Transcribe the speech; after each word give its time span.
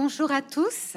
Bonjour 0.00 0.30
à 0.30 0.42
tous. 0.42 0.96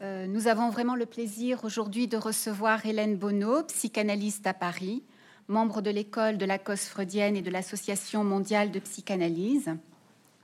Euh, 0.00 0.28
nous 0.28 0.46
avons 0.46 0.70
vraiment 0.70 0.94
le 0.94 1.06
plaisir 1.06 1.64
aujourd'hui 1.64 2.06
de 2.06 2.16
recevoir 2.16 2.86
Hélène 2.86 3.16
Bonneau, 3.16 3.64
psychanalyste 3.64 4.46
à 4.46 4.54
Paris, 4.54 5.02
membre 5.48 5.82
de 5.82 5.90
l'école 5.90 6.38
de 6.38 6.44
la 6.44 6.56
cause 6.56 6.82
freudienne 6.82 7.36
et 7.36 7.42
de 7.42 7.50
l'Association 7.50 8.22
mondiale 8.22 8.70
de 8.70 8.78
psychanalyse, 8.78 9.70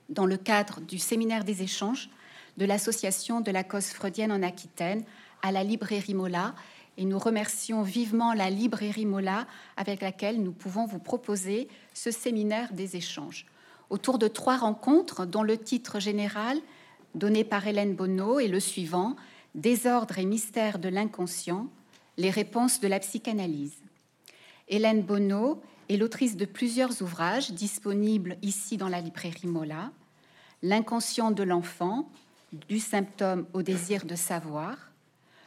dans 0.08 0.26
le 0.26 0.36
cadre 0.36 0.80
du 0.80 0.98
séminaire 0.98 1.44
des 1.44 1.62
échanges 1.62 2.10
de 2.56 2.64
l'Association 2.64 3.40
de 3.40 3.52
la 3.52 3.62
cause 3.62 3.90
freudienne 3.90 4.32
en 4.32 4.42
Aquitaine 4.42 5.04
à 5.42 5.52
la 5.52 5.62
librairie 5.62 6.14
Mola. 6.14 6.56
Et 6.98 7.04
nous 7.04 7.20
remercions 7.20 7.82
vivement 7.82 8.32
la 8.32 8.50
librairie 8.50 9.06
Mola 9.06 9.46
avec 9.76 10.02
laquelle 10.02 10.42
nous 10.42 10.50
pouvons 10.50 10.86
vous 10.86 10.98
proposer 10.98 11.68
ce 11.92 12.10
séminaire 12.10 12.72
des 12.72 12.96
échanges. 12.96 13.46
Autour 13.88 14.18
de 14.18 14.26
trois 14.26 14.56
rencontres 14.56 15.26
dont 15.26 15.44
le 15.44 15.58
titre 15.58 16.00
général 16.00 16.58
donné 17.14 17.44
par 17.44 17.66
Hélène 17.66 17.94
Bonneau 17.94 18.40
est 18.40 18.48
le 18.48 18.60
suivant. 18.60 19.16
Désordre 19.54 20.18
et 20.18 20.24
mystère 20.24 20.78
de 20.78 20.88
l'inconscient, 20.88 21.68
les 22.16 22.30
réponses 22.30 22.80
de 22.80 22.88
la 22.88 22.98
psychanalyse. 22.98 23.76
Hélène 24.68 25.02
Bonneau 25.02 25.62
est 25.88 25.96
l'autrice 25.96 26.36
de 26.36 26.44
plusieurs 26.44 27.02
ouvrages 27.02 27.52
disponibles 27.52 28.36
ici 28.42 28.76
dans 28.76 28.88
la 28.88 29.00
librairie 29.00 29.46
Mola. 29.46 29.92
L'inconscient 30.62 31.30
de 31.30 31.42
l'enfant, 31.42 32.08
du 32.68 32.78
symptôme 32.80 33.46
au 33.52 33.62
désir 33.62 34.06
de 34.06 34.14
savoir, 34.14 34.90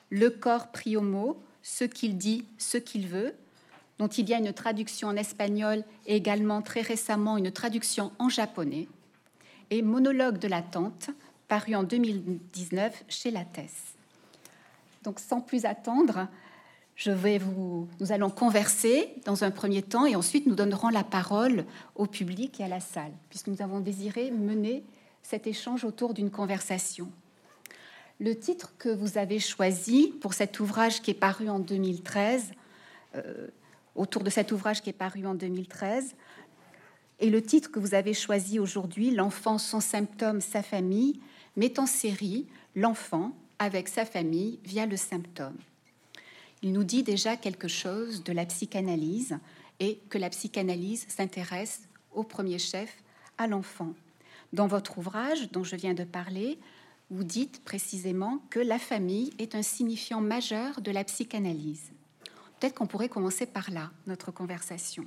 Le 0.10 0.30
corps 0.30 0.72
pris 0.72 0.96
au 0.96 1.02
mot, 1.02 1.38
ce 1.62 1.84
qu'il 1.84 2.18
dit, 2.18 2.46
ce 2.58 2.78
qu'il 2.78 3.08
veut, 3.08 3.34
dont 4.00 4.08
il 4.08 4.30
y 4.30 4.34
a 4.34 4.38
une 4.38 4.54
traduction 4.54 5.10
en 5.10 5.16
espagnol 5.16 5.84
et 6.06 6.16
également 6.16 6.62
très 6.62 6.82
récemment 6.82 7.36
une 7.36 7.52
traduction 7.52 8.12
en 8.20 8.30
japonais, 8.30 8.88
et 9.70 9.82
Monologue 9.82 10.38
de 10.38 10.48
l'attente, 10.48 11.10
paru 11.48 11.76
en 11.76 11.84
2019 11.84 13.06
chez 13.08 13.32
Lattès. 13.32 13.74
Donc 15.04 15.20
sans 15.20 15.42
plus 15.42 15.66
attendre, 15.66 16.28
nous 17.06 17.88
allons 18.12 18.30
converser 18.30 19.14
dans 19.26 19.44
un 19.44 19.52
premier 19.52 19.82
temps 19.82 20.06
et 20.06 20.16
ensuite 20.16 20.48
nous 20.48 20.56
donnerons 20.56 20.90
la 20.90 21.04
parole 21.04 21.66
au 21.96 22.08
public 22.08 22.60
et 22.60 22.64
à 22.64 22.68
la 22.68 22.80
salle, 22.80 23.12
puisque 23.30 23.48
nous 23.48 23.62
avons 23.62 23.80
désiré 23.80 24.32
mener 24.32 24.84
cet 25.22 25.46
échange 25.46 25.84
autour 25.84 26.14
d'une 26.14 26.32
conversation. 26.32 27.10
Le 28.20 28.36
titre 28.36 28.74
que 28.80 28.90
vous 28.90 29.20
avez 29.20 29.40
choisi 29.40 30.08
pour 30.22 30.34
cet 30.34 30.60
ouvrage 30.60 31.02
qui 31.02 31.12
est 31.12 31.14
paru 31.14 31.50
en 31.50 31.60
2013, 31.60 32.52
euh, 33.16 33.48
autour 33.96 34.24
de 34.24 34.32
cet 34.32 34.52
ouvrage 34.52 34.82
qui 34.82 34.90
est 34.90 34.94
paru 34.94 35.28
en 35.28 35.36
2013, 35.36 36.16
et 37.20 37.30
le 37.30 37.42
titre 37.42 37.72
que 37.72 37.80
vous 37.80 37.94
avez 37.94 38.14
choisi 38.14 38.60
aujourd'hui, 38.60 39.12
L'enfant, 39.12 39.58
son 39.58 39.80
symptôme, 39.80 40.42
sa 40.42 40.64
famille, 40.64 41.20
met 41.58 41.80
en 41.80 41.86
série 41.86 42.48
l'enfant 42.76 43.34
avec 43.60 43.90
sa 43.90 44.06
famille 44.06 44.60
via 44.64 44.86
le 44.86 44.96
symptôme. 44.96 45.58
Il 46.62 46.72
nous 46.72 46.84
dit 46.84 47.04
déjà 47.04 47.36
quelque 47.36 47.68
chose 47.68 48.24
de 48.24 48.32
la 48.32 48.46
psychanalyse 48.46 49.38
et 49.80 50.00
que 50.10 50.18
la 50.18 50.30
psychanalyse 50.30 51.06
s'intéresse 51.10 51.82
au 52.14 52.24
premier 52.24 52.60
chef 52.60 53.04
à 53.38 53.48
l'enfant. 53.48 53.94
Dans 54.54 54.68
votre 54.68 54.98
ouvrage 54.98 55.52
dont 55.52 55.64
je 55.64 55.76
viens 55.76 55.94
de 55.94 56.04
parler, 56.04 56.58
vous 57.10 57.24
dites 57.24 57.64
précisément 57.64 58.40
que 58.50 58.60
la 58.60 58.80
famille 58.80 59.34
est 59.40 59.56
un 59.56 59.62
signifiant 59.62 60.22
majeur 60.22 60.82
de 60.82 60.92
la 60.92 61.04
psychanalyse. 61.04 61.92
Peut-être 62.60 62.76
qu'on 62.76 62.88
pourrait 62.88 63.10
commencer 63.10 63.46
par 63.46 63.72
là, 63.72 63.92
notre 64.08 64.32
conversation. 64.32 65.06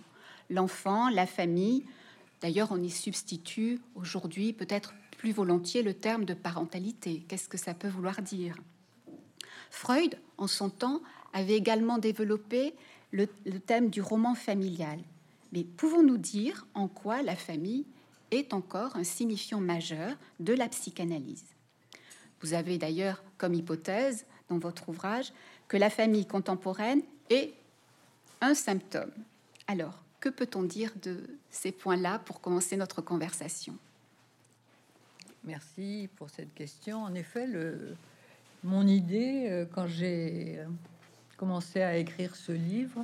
L'enfant, 0.51 1.09
la 1.09 1.27
famille, 1.27 1.85
d'ailleurs 2.41 2.71
on 2.71 2.83
y 2.83 2.91
substitue 2.91 3.81
aujourd'hui 3.95 4.53
peut-être 4.53 4.95
plus 5.21 5.33
volontiers 5.33 5.83
le 5.83 5.93
terme 5.93 6.25
de 6.25 6.33
parentalité. 6.33 7.27
Qu'est-ce 7.29 7.51
que 7.51 7.59
ça 7.59 7.75
peut 7.75 7.89
vouloir 7.89 8.23
dire? 8.23 8.57
Freud, 9.71 10.17
en 10.39 10.47
son 10.47 10.71
temps, 10.71 11.03
avait 11.35 11.59
également 11.59 11.99
développé 11.99 12.75
le, 13.13 13.27
thème 13.27 13.91
du 13.91 14.01
roman 14.01 14.35
familial. 14.35 14.99
Mais 15.53 15.63
pouvons-nous 15.63 16.17
dire 16.17 16.67
en 16.73 16.89
quoi 16.89 17.21
la 17.21 17.37
famille 17.37 17.85
est 18.31 18.55
encore 18.55 18.97
un 18.97 19.05
signifiant 19.05 19.61
majeur 19.61 20.17
de 20.39 20.55
la 20.55 20.71
psychanalyse? 20.71 21.45
Vous 22.41 22.55
avez 22.55 22.79
d'ailleurs 22.79 23.23
comme 23.37 23.53
hypothèse 23.53 24.25
dans 24.49 24.59
votre 24.59 24.89
ouvrage 24.89 25.35
que 25.69 25.77
la 25.77 25.91
famille 25.91 26.25
contemporaine 26.25 27.03
est 27.29 27.53
un 28.41 28.55
symptôme. 28.55 29.13
Alors, 29.67 30.03
que 30.19 30.31
peut-on 30.31 30.63
dire 30.63 30.95
de 31.03 31.19
ces 31.51 31.73
points-là 31.73 32.21
pour 32.21 32.41
commencer 32.41 32.79
notre 32.79 33.03
conversation? 33.03 33.77
Merci 35.45 36.11
pour 36.17 36.29
cette 36.29 36.53
question. 36.53 37.03
En 37.03 37.15
effet, 37.15 37.47
mon 38.63 38.87
idée, 38.87 39.47
euh, 39.49 39.65
quand 39.73 39.87
j'ai 39.87 40.59
euh, 40.59 40.67
commencé 41.39 41.81
à 41.81 41.97
écrire 41.97 42.37
ce 42.37 42.53
livre, 42.53 43.03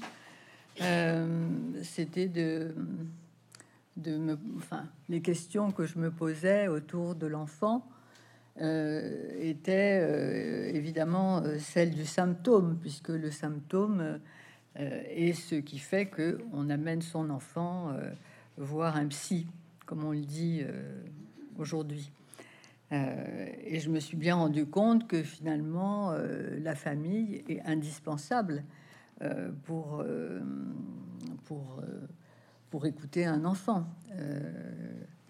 euh, 0.83 1.49
c'était 1.83 2.29
de, 2.29 2.75
me, 3.97 4.37
enfin, 4.59 4.85
les 5.09 5.23
questions 5.23 5.73
que 5.73 5.87
je 5.87 5.99
me 5.99 6.11
posais 6.11 6.69
autour 6.69 7.15
de 7.15 7.27
l'enfant 7.27 7.87
étaient 8.59 10.73
évidemment 10.75 11.43
celles 11.59 11.91
du 11.91 12.07
symptôme, 12.07 12.79
puisque 12.81 13.11
le 13.11 13.31
symptôme 13.31 14.19
est 14.77 15.35
ce 15.35 15.57
qui 15.57 15.79
fait 15.79 16.07
que 16.07 16.41
on 16.55 16.71
amène 16.71 17.03
son 17.03 17.29
enfant 17.29 17.95
voir 18.57 18.97
un 18.97 19.09
psy, 19.09 19.47
comme 19.85 20.05
on 20.05 20.13
le 20.13 20.25
dit 20.25 20.63
aujourd'hui. 21.59 22.11
Euh, 22.93 23.47
et 23.65 23.81
je 23.81 23.91
me 23.91 23.99
suis 23.99 24.17
bien 24.17 24.37
rendu 24.37 24.67
compte 24.67 25.09
que 25.09 25.23
finalement, 25.23 26.13
euh, 26.13 26.59
la 26.61 26.75
famille 26.75 27.43
est 27.49 27.61
indispensable 27.63 28.65
euh, 29.23 29.51
pour, 29.65 30.05
pour, 31.45 31.83
pour 32.71 32.87
écouter 32.87 33.27
un 33.27 33.45
enfant. 33.45 33.87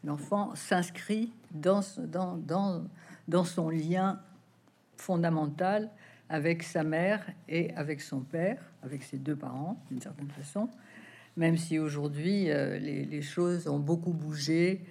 L'enfant 0.04 0.54
s'inscrit 0.54 1.32
dans, 1.52 1.80
dans, 1.98 2.36
dans, 2.36 2.84
dans 3.26 3.44
son 3.44 3.70
lien 3.70 4.20
fondamental 4.96 5.90
avec 6.28 6.62
sa 6.62 6.84
mère 6.84 7.24
et 7.48 7.72
avec 7.74 8.00
son 8.00 8.20
père, 8.20 8.60
avec 8.82 9.02
ses 9.02 9.18
deux 9.18 9.36
parents, 9.36 9.80
d'une 9.90 10.00
certaine 10.00 10.30
façon, 10.30 10.68
même 11.36 11.56
si 11.56 11.78
aujourd'hui 11.78 12.44
les, 12.44 13.04
les, 13.04 13.22
choses 13.22 13.68
ont 13.68 13.78
beaucoup 13.78 14.12
bougé 14.12 14.84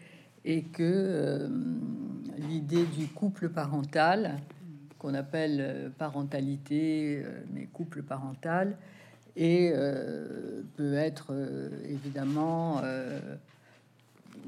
et 0.46 0.62
que 0.62 0.84
euh, 0.84 1.50
l'idée 2.38 2.86
du 2.86 3.08
couple 3.08 3.50
parental, 3.50 4.38
qu'on 5.00 5.16
appelle 5.16 5.58
euh, 5.60 5.90
parentalité, 5.98 7.24
euh, 7.26 7.42
mais 7.52 7.66
couple 7.66 8.04
parental, 8.04 8.78
et 9.38 9.74
peut 10.78 10.94
être 10.94 11.34
évidemment 11.84 12.82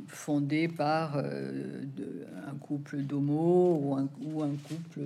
fondé 0.07 0.69
par 0.69 1.17
un 1.17 2.55
couple 2.61 2.99
d'homo 2.99 3.99
ou 4.21 4.41
un 4.43 4.55
couple 4.55 5.01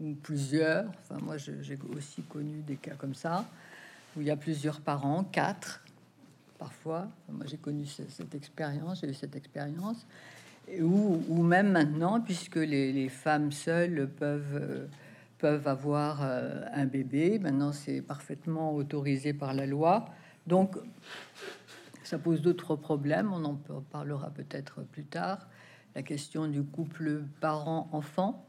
ou 0.00 0.14
plusieurs. 0.22 0.86
Enfin, 0.86 1.20
moi, 1.22 1.36
j'ai 1.36 1.78
aussi 1.94 2.22
connu 2.22 2.62
des 2.66 2.76
cas 2.76 2.94
comme 2.96 3.14
ça 3.14 3.44
où 4.16 4.22
il 4.22 4.26
y 4.26 4.30
a 4.30 4.36
plusieurs 4.36 4.80
parents, 4.80 5.24
quatre, 5.24 5.83
parfois. 6.64 7.08
Moi, 7.28 7.44
j'ai 7.46 7.58
connu 7.58 7.84
cette, 7.84 8.34
expérience, 8.34 9.02
j'ai 9.02 9.10
eu 9.10 9.14
cette 9.14 9.36
expérience. 9.36 10.06
Ou, 10.80 11.22
ou, 11.28 11.42
même 11.42 11.72
maintenant, 11.72 12.22
puisque 12.22 12.56
les, 12.56 13.08
femmes 13.10 13.52
seules 13.52 14.08
peuvent, 14.08 14.54
euh, 14.54 14.86
peuvent 15.36 15.68
avoir 15.68 16.22
euh, 16.22 16.62
un 16.72 16.86
bébé, 16.86 17.38
maintenant 17.38 17.72
c'est 17.72 18.00
parfaitement 18.00 18.74
autorisé 18.74 19.34
par 19.34 19.52
la 19.52 19.66
loi. 19.66 20.06
Donc, 20.46 20.76
ça 22.02 22.16
pose 22.18 22.40
d'autres 22.40 22.76
problèmes, 22.76 23.30
on 23.30 23.44
en 23.44 23.60
parlera 23.90 24.30
peut-être 24.30 24.80
plus 24.84 25.04
tard. 25.04 25.46
La 25.94 26.02
question 26.02 26.48
du 26.48 26.62
couple 26.62 27.24
parent-enfant, 27.42 28.42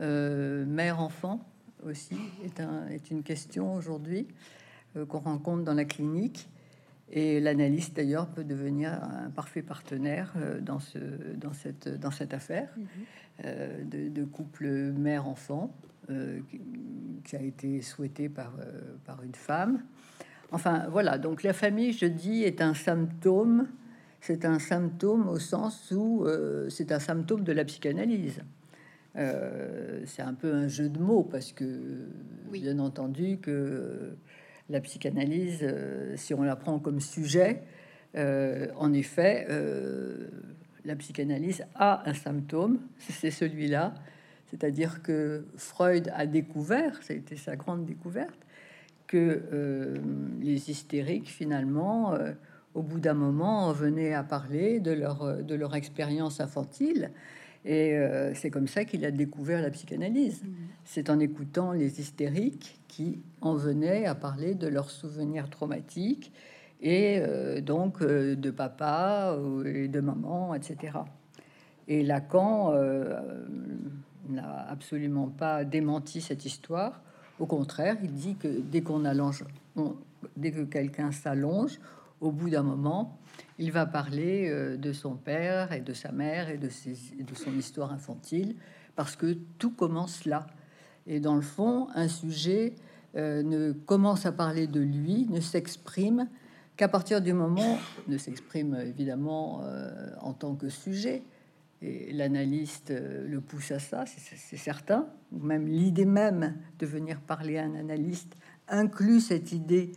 euh, 0.00 0.64
mère-enfant 0.64 1.44
aussi, 1.84 2.16
est, 2.42 2.58
un, 2.58 2.86
est, 2.88 3.10
une 3.10 3.22
question 3.22 3.74
aujourd'hui 3.74 4.28
qu'on 5.08 5.18
rencontre 5.18 5.62
dans 5.62 5.74
la 5.74 5.84
clinique. 5.84 6.48
Et 7.12 7.40
l'analyste, 7.40 7.96
d'ailleurs, 7.96 8.28
peut 8.28 8.44
devenir 8.44 8.92
un 8.92 9.30
parfait 9.30 9.62
partenaire 9.62 10.32
euh, 10.36 10.60
dans, 10.60 10.78
ce, 10.78 10.98
dans, 11.36 11.52
cette, 11.52 11.88
dans 11.88 12.12
cette 12.12 12.32
affaire 12.32 12.68
mhm. 12.76 12.86
euh, 13.44 13.84
de, 13.84 14.24
couple 14.24 14.68
mère-enfant 14.92 15.74
euh, 16.10 16.38
qui 17.24 17.36
a 17.36 17.42
été 17.42 17.82
souhaité 17.82 18.28
par, 18.28 18.52
par 19.04 19.22
une 19.24 19.34
femme. 19.34 19.82
Enfin, 20.52 20.86
voilà, 20.90 21.18
donc 21.18 21.42
la 21.42 21.52
famille, 21.52 21.92
je 21.92 22.06
dis, 22.06 22.44
est 22.44 22.60
un 22.60 22.74
symptôme. 22.74 23.68
C'est 24.20 24.44
un 24.44 24.58
symptôme 24.58 25.28
au 25.28 25.38
sens 25.38 25.92
où 25.92 26.26
c'est 26.68 26.92
un 26.92 26.98
symptôme 26.98 27.42
de 27.42 27.52
la 27.52 27.64
psychanalyse. 27.64 28.42
c'est 29.14 30.22
un 30.22 30.34
peu 30.34 30.52
un 30.52 30.68
jeu 30.68 30.88
de 30.88 30.98
mots 30.98 31.22
parce 31.22 31.52
que, 31.52 32.08
bien 32.50 32.78
entendu, 32.80 33.38
que 33.38 34.16
la 34.70 34.80
psychanalyse, 34.80 35.60
euh, 35.62 36.16
si 36.16 36.32
on 36.32 36.42
la 36.42 36.56
prend 36.56 36.78
comme 36.78 37.00
sujet, 37.00 37.62
euh, 38.16 38.68
en 38.76 38.92
effet, 38.92 39.46
euh, 39.50 40.28
la 40.84 40.96
psychanalyse 40.96 41.64
a 41.74 42.08
un 42.08 42.14
symptôme, 42.14 42.78
c'est 42.98 43.30
celui-là, 43.30 43.94
C'est-à-dire 44.46 45.02
que 45.02 45.44
Freud 45.56 46.10
a 46.14 46.26
découvert, 46.26 47.02
ça 47.02 47.12
a 47.12 47.16
été 47.16 47.36
sa 47.36 47.56
grande 47.56 47.84
découverte, 47.84 48.38
que 49.06 50.00
les 50.40 50.70
hystériques, 50.70 51.28
finalement, 51.28 52.14
au 52.74 52.82
bout 52.82 53.00
d'un 53.00 53.14
moment, 53.14 53.72
venaient 53.72 54.14
à 54.14 54.22
parler 54.22 54.78
de 54.78 54.92
leur, 54.92 55.42
de 55.42 55.54
leur 55.56 55.74
expérience 55.74 56.40
infantile. 56.40 57.10
Et 57.64 57.94
euh, 57.94 58.32
c'est 58.34 58.50
comme 58.50 58.68
ça 58.68 58.84
qu'il 58.84 59.04
a 59.04 59.10
découvert 59.10 59.60
la 59.60 59.70
psychanalyse. 59.70 60.42
Mmh. 60.42 60.48
C'est 60.84 61.10
en 61.10 61.18
écoutant 61.18 61.72
les 61.72 62.00
hystériques 62.00 62.80
qui 62.88 63.20
en 63.40 63.54
venaient 63.54 64.06
à 64.06 64.14
parler 64.14 64.54
de 64.54 64.66
leurs 64.66 64.90
souvenirs 64.90 65.50
traumatiques 65.50 66.32
et 66.82 67.20
donc 67.60 68.02
de 68.02 68.50
papa 68.50 69.36
et 69.66 69.86
de 69.86 70.00
maman, 70.00 70.54
etc. 70.54 71.00
Et 71.88 72.02
Lacan 72.02 72.72
n'a 74.30 74.66
absolument 74.68 75.28
pas 75.28 75.64
démenti 75.64 76.20
cette 76.20 76.44
histoire. 76.46 77.02
Au 77.38 77.46
contraire, 77.46 77.96
il 78.02 78.12
dit 78.12 78.36
que 78.36 78.48
dès 78.48 78.82
qu'on 78.82 79.04
allonge, 79.04 79.44
dès 80.36 80.52
que 80.52 80.62
quelqu'un 80.62 81.12
s'allonge, 81.12 81.80
au 82.20 82.30
bout 82.30 82.50
d'un 82.50 82.62
moment, 82.62 83.18
il 83.60 83.72
va 83.72 83.84
parler 83.84 84.48
euh, 84.48 84.76
de 84.78 84.92
son 84.92 85.16
père 85.16 85.72
et 85.72 85.80
de 85.80 85.92
sa 85.92 86.10
mère 86.12 86.48
et 86.48 86.56
de, 86.56 86.68
de 86.68 87.34
son 87.34 87.56
histoire 87.56 87.92
infantile, 87.92 88.56
parce 88.96 89.16
que 89.16 89.36
tout 89.58 89.70
commence 89.70 90.24
là. 90.24 90.46
Et 91.06 91.20
dans 91.20 91.36
le 91.36 91.42
fond, 91.42 91.88
un 91.94 92.08
sujet 92.08 92.74
euh, 93.16 93.42
ne 93.42 93.72
commence 93.72 94.24
à 94.24 94.32
parler 94.32 94.66
de 94.66 94.80
lui, 94.80 95.26
ne 95.28 95.40
s'exprime 95.40 96.28
qu'à 96.76 96.88
partir 96.88 97.20
du 97.20 97.34
moment, 97.34 97.78
ne 98.08 98.16
s'exprime 98.16 98.74
évidemment 98.76 99.60
euh, 99.62 100.10
en 100.22 100.32
tant 100.32 100.54
que 100.54 100.70
sujet, 100.70 101.22
et 101.82 102.12
l'analyste 102.12 102.92
le 102.92 103.40
pousse 103.40 103.70
à 103.70 103.78
ça, 103.78 104.04
c'est 104.06 104.58
certain. 104.58 105.06
Même 105.32 105.66
l'idée 105.66 106.04
même 106.04 106.56
de 106.78 106.84
venir 106.84 107.20
parler 107.20 107.56
à 107.56 107.64
un 107.64 107.74
analyste 107.74 108.36
inclut 108.68 109.20
cette 109.20 109.52
idée 109.52 109.92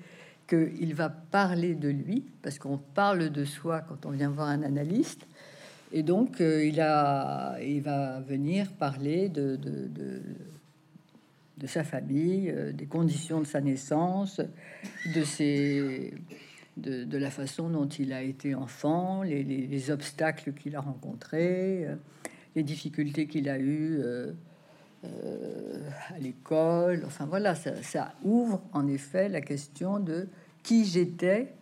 qu'il 0.54 0.94
va 0.94 1.10
parler 1.10 1.76
de 1.76 1.90
lui, 1.90 2.24
parce 2.42 2.60
qu'on 2.60 2.78
parle 2.78 3.30
de 3.30 3.46
soi 3.46 3.82
quand 3.82 4.06
on 4.06 4.12
vient 4.12 4.30
voir 4.30 4.48
un 4.48 4.64
analyste. 4.64 5.26
Et 5.92 6.02
donc, 6.02 6.42
euh, 6.42 6.66
il, 6.66 6.82
a, 6.82 7.58
il 7.62 7.82
va 7.82 8.20
venir 8.22 8.72
parler 8.74 9.30
de, 9.30 9.56
de, 9.56 9.88
de, 11.58 11.68
sa 11.68 11.84
famille, 11.84 12.50
euh, 12.50 12.74
des 12.74 12.88
conditions 12.88 13.40
de 13.40 13.46
sa 13.46 13.62
naissance, 13.62 14.42
de 15.16 15.24
ses 15.24 16.14
de, 16.76 17.18
la 17.18 17.30
façon 17.30 17.70
dont 17.70 17.88
il 17.88 18.12
a 18.12 18.24
été 18.24 18.56
enfant, 18.56 19.22
les, 19.22 19.92
obstacles 19.92 20.54
qu'il 20.54 20.76
a 20.76 20.82
rencontrés, 20.82 21.86
euh, 21.86 21.96
les 22.56 22.64
difficultés 22.64 23.28
qu'il 23.28 23.48
a 23.48 23.60
eues 23.60 24.02
à 25.04 26.20
l'école. 26.20 27.04
Enfin 27.06 27.26
voilà, 27.26 27.54
ça, 27.56 28.14
ouvre 28.24 28.62
en 28.74 28.88
effet 28.88 29.30
la 29.30 29.42
question 29.42 30.00
de 30.00 30.28
qui 30.64 30.86
j'étais 30.86 31.54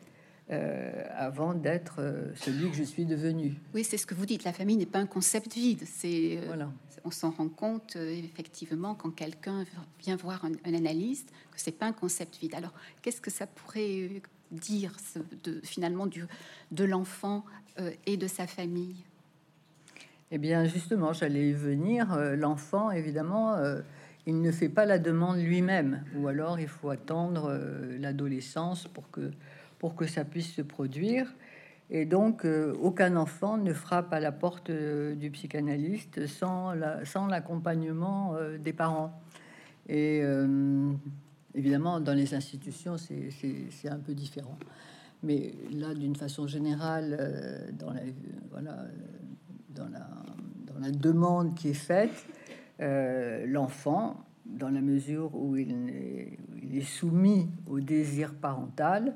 avant 1.16 1.54
d'être 1.54 2.02
celui 2.36 2.70
que 2.70 2.76
je 2.76 2.84
suis 2.84 3.06
devenu. 3.06 3.56
Oui, 3.74 3.84
c'est 3.84 3.98
ce 3.98 4.06
que 4.06 4.14
vous 4.14 4.26
dites. 4.26 4.44
La 4.44 4.54
famille 4.54 4.78
n'est 4.78 4.86
pas 4.86 5.00
un 5.00 5.06
concept 5.06 5.54
vide. 5.54 5.84
C'est 5.86 6.40
voilà. 6.46 6.70
On 7.04 7.12
s'en 7.12 7.32
rend 7.32 7.50
compte 7.50 7.96
effectivement 7.96 8.94
quand 8.94 9.12
quelqu'un 9.12 9.66
vient 10.00 10.16
voir 10.18 10.44
un, 10.46 10.52
un 10.66 10.74
analyste 10.74 11.30
que 11.52 11.60
c'est 11.60 11.72
pas 11.72 11.88
un 11.88 11.94
concept 11.94 12.38
vide. 12.38 12.54
Alors, 12.54 12.74
qu'est-ce 13.02 13.22
que 13.22 13.32
ça 13.32 13.48
pourrait 13.48 14.22
dire 14.52 14.96
de, 15.44 15.62
finalement 15.64 16.06
du, 16.06 16.26
de 16.72 16.84
l'enfant 16.84 17.46
euh, 17.80 17.92
et 18.06 18.18
de 18.18 18.28
sa 18.28 18.48
famille? 18.48 18.98
Eh 20.32 20.38
bien, 20.38 20.66
justement, 20.66 21.14
j'allais 21.14 21.50
y 21.50 21.54
venir. 21.54 22.14
Euh, 22.14 22.36
l'enfant, 22.36 22.92
évidemment, 22.92 23.56
euh, 23.56 23.82
il 24.28 24.42
ne 24.42 24.52
fait 24.52 24.70
pas 24.70 24.86
la 24.86 25.00
demande 25.00 25.40
lui-même, 25.40 26.04
ou 26.16 26.28
alors 26.28 26.60
il 26.60 26.68
faut 26.68 26.90
attendre 26.90 27.60
l'adolescence 28.00 28.88
pour 28.88 29.10
que, 29.10 29.32
pour 29.80 29.96
que 29.96 30.06
ça 30.06 30.26
puisse 30.26 30.54
se 30.54 30.62
produire. 30.62 31.34
Et 31.90 32.06
donc, 32.06 32.46
aucun 32.82 33.16
enfant 33.16 33.58
ne 33.58 33.74
frappe 33.74 34.14
à 34.14 34.20
la 34.20 34.32
porte 34.32 34.72
du 34.72 35.32
psychanalyste 35.32 36.26
sans 36.28 36.74
l'accompagnement 37.28 38.36
des 38.60 38.74
parents. 38.74 39.20
Et 39.90 40.24
Évidemment, 41.54 42.00
dans 42.00 42.14
les 42.14 42.34
institutions, 42.34 42.96
c'est 42.98 43.90
un 43.90 44.00
peu 44.00 44.14
différent. 44.14 44.58
Mais 45.24 45.54
là, 45.72 45.94
d'une 45.94 46.16
façon 46.16 46.48
générale, 46.48 47.18
euh, 47.20 47.72
dans, 47.74 47.92
la, 47.92 48.02
voilà, 48.50 48.86
dans, 49.70 49.88
la, 49.90 50.08
dans 50.66 50.80
la 50.80 50.92
demande 50.92 51.54
qui 51.56 51.70
est 51.70 51.74
faite, 51.74 52.26
euh, 52.82 53.46
l'enfant, 53.48 54.26
dans 54.46 54.70
la 54.70 54.82
mesure 54.82 55.36
où 55.36 55.56
il 55.56 55.72
est, 56.74 56.82
soumis 56.82 57.50
au 57.68 57.80
désir 57.80 58.34
parental, 58.34 59.16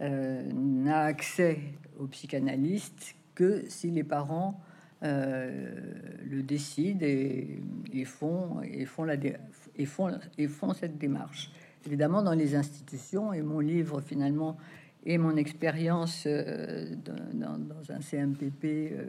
euh, 0.00 0.42
n'a 0.52 1.02
accès 1.02 1.58
au 1.98 2.06
psychanalyste 2.06 3.16
que 3.34 3.64
si 3.68 3.90
les 3.90 4.04
parents 4.04 4.60
le 5.04 6.42
décident 6.42 7.04
et, 7.04 7.58
et, 7.92 8.04
font, 8.04 8.62
et, 8.62 8.84
font 8.84 9.02
la, 9.02 9.16
et, 9.74 9.84
font, 9.84 10.16
et 10.38 10.46
font 10.46 10.72
cette 10.74 10.96
démarche 10.96 11.50
évidemment 11.86 12.22
dans 12.22 12.34
les 12.34 12.54
institutions. 12.54 13.32
Et 13.32 13.42
mon 13.42 13.60
livre, 13.60 14.00
finalement, 14.00 14.56
et 15.04 15.18
mon 15.18 15.36
expérience 15.36 16.24
euh, 16.26 16.94
dans, 17.34 17.58
un 17.88 18.00
CMPP 18.00 18.64
euh, 18.64 19.04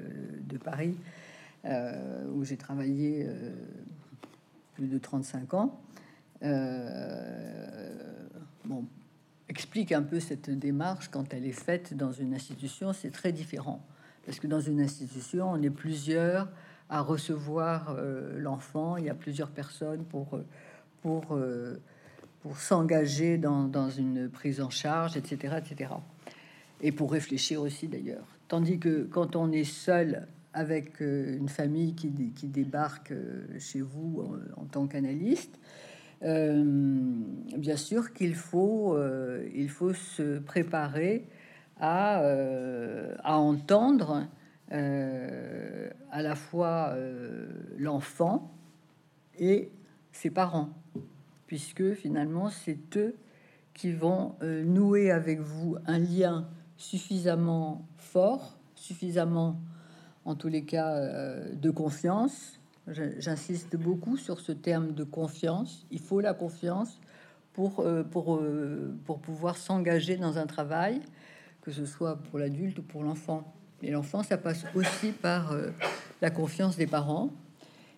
de 0.47 0.57
Paris, 0.57 0.97
euh, 1.65 2.25
où 2.33 2.43
j'ai 2.43 2.57
travaillé 2.57 3.27
plus 4.73 4.87
de 4.87 4.97
35 4.97 5.53
ans, 5.53 5.81
bon, 8.65 8.85
explique 9.49 9.91
un 9.91 10.03
peu 10.03 10.19
cette 10.19 10.49
démarche 10.49 11.09
quand 11.09 11.33
elle 11.33 11.45
est 11.45 11.51
faite 11.51 11.95
dans 11.95 12.11
une 12.11 12.33
institution. 12.33 12.93
C'est 12.93 13.11
très 13.11 13.31
différent. 13.31 13.85
Parce 14.25 14.39
que 14.39 14.47
dans 14.47 14.61
une 14.61 14.81
institution, 14.81 15.51
on 15.51 15.61
est 15.61 15.69
plusieurs 15.69 16.49
à 16.89 17.01
recevoir 17.01 17.97
l'enfant. 18.35 18.97
Il 18.97 19.05
y 19.05 19.09
a 19.09 19.15
plusieurs 19.15 19.51
personnes 19.51 20.03
pour, 20.05 20.39
pour 21.01 21.37
pour 22.43 22.59
s'engager 22.59 23.37
dans, 23.37 23.89
une 23.89 24.29
prise 24.29 24.59
en 24.59 24.69
charge, 24.69 25.15
etc., 25.15 25.55
etc. 25.57 25.93
Et 26.81 26.91
pour 26.91 27.13
réfléchir 27.13 27.61
aussi 27.61 27.87
d'ailleurs. 27.87 28.27
Tandis 28.49 28.79
que 28.79 29.03
quand 29.05 29.37
on 29.37 29.49
est 29.53 29.63
seul 29.63 30.27
avec 30.53 31.01
euh, 31.01 31.37
une 31.37 31.49
famille 31.49 31.95
qui, 31.95 32.11
qui 32.33 32.47
débarque 32.47 33.11
euh, 33.11 33.45
chez 33.59 33.81
vous 33.81 34.23
en, 34.55 34.65
tant 34.65 34.87
qu'analyste, 34.87 35.59
euh, 36.21 36.63
bien 37.57 37.75
sûr 37.75 38.13
qu'il 38.13 38.35
faut, 38.35 38.97
il 39.53 39.69
faut 39.69 39.93
se 39.93 40.39
préparer 40.39 41.27
à, 41.79 42.23
à 43.23 43.35
entendre 43.35 44.27
à 44.69 46.21
la 46.21 46.35
fois 46.35 46.95
l'enfant 47.77 48.51
et 49.37 49.69
ses 50.13 50.29
parents 50.29 50.69
puisque 51.45 51.93
finalement 51.93 52.49
c'est 52.49 52.95
eux 52.95 53.15
qui 53.73 53.91
vont 53.91 54.35
nouer 54.41 55.11
avec 55.11 55.41
vous 55.41 55.75
un 55.85 55.99
lien 55.99 56.47
suffisamment 56.77 57.85
fort, 57.97 58.57
suffisamment 58.75 59.59
en 60.25 60.35
tous 60.35 60.47
les 60.47 60.63
cas 60.63 60.95
euh, 60.95 61.53
de 61.53 61.69
confiance. 61.69 62.59
J'insiste 62.87 63.77
beaucoup 63.77 64.17
sur 64.17 64.39
ce 64.41 64.51
terme 64.51 64.93
de 64.93 65.03
confiance. 65.03 65.85
Il 65.89 65.99
faut 65.99 66.19
la 66.19 66.33
confiance 66.33 66.99
pour, 67.53 67.79
euh, 67.79 68.03
pour, 68.03 68.41
pour 69.05 69.19
pouvoir 69.19 69.57
s'engager 69.57 70.17
dans 70.17 70.37
un 70.37 70.45
travail, 70.45 71.01
que 71.61 71.71
ce 71.71 71.85
soit 71.85 72.17
pour 72.17 72.39
l'adulte 72.39 72.79
ou 72.79 72.83
pour 72.83 73.03
l'enfant. 73.03 73.53
Et 73.81 73.91
l'enfant, 73.91 74.23
ça 74.23 74.37
passe 74.37 74.65
aussi 74.75 75.11
par 75.11 75.55
la 76.21 76.29
confiance 76.29 76.77
des 76.77 76.87
parents, 76.87 77.29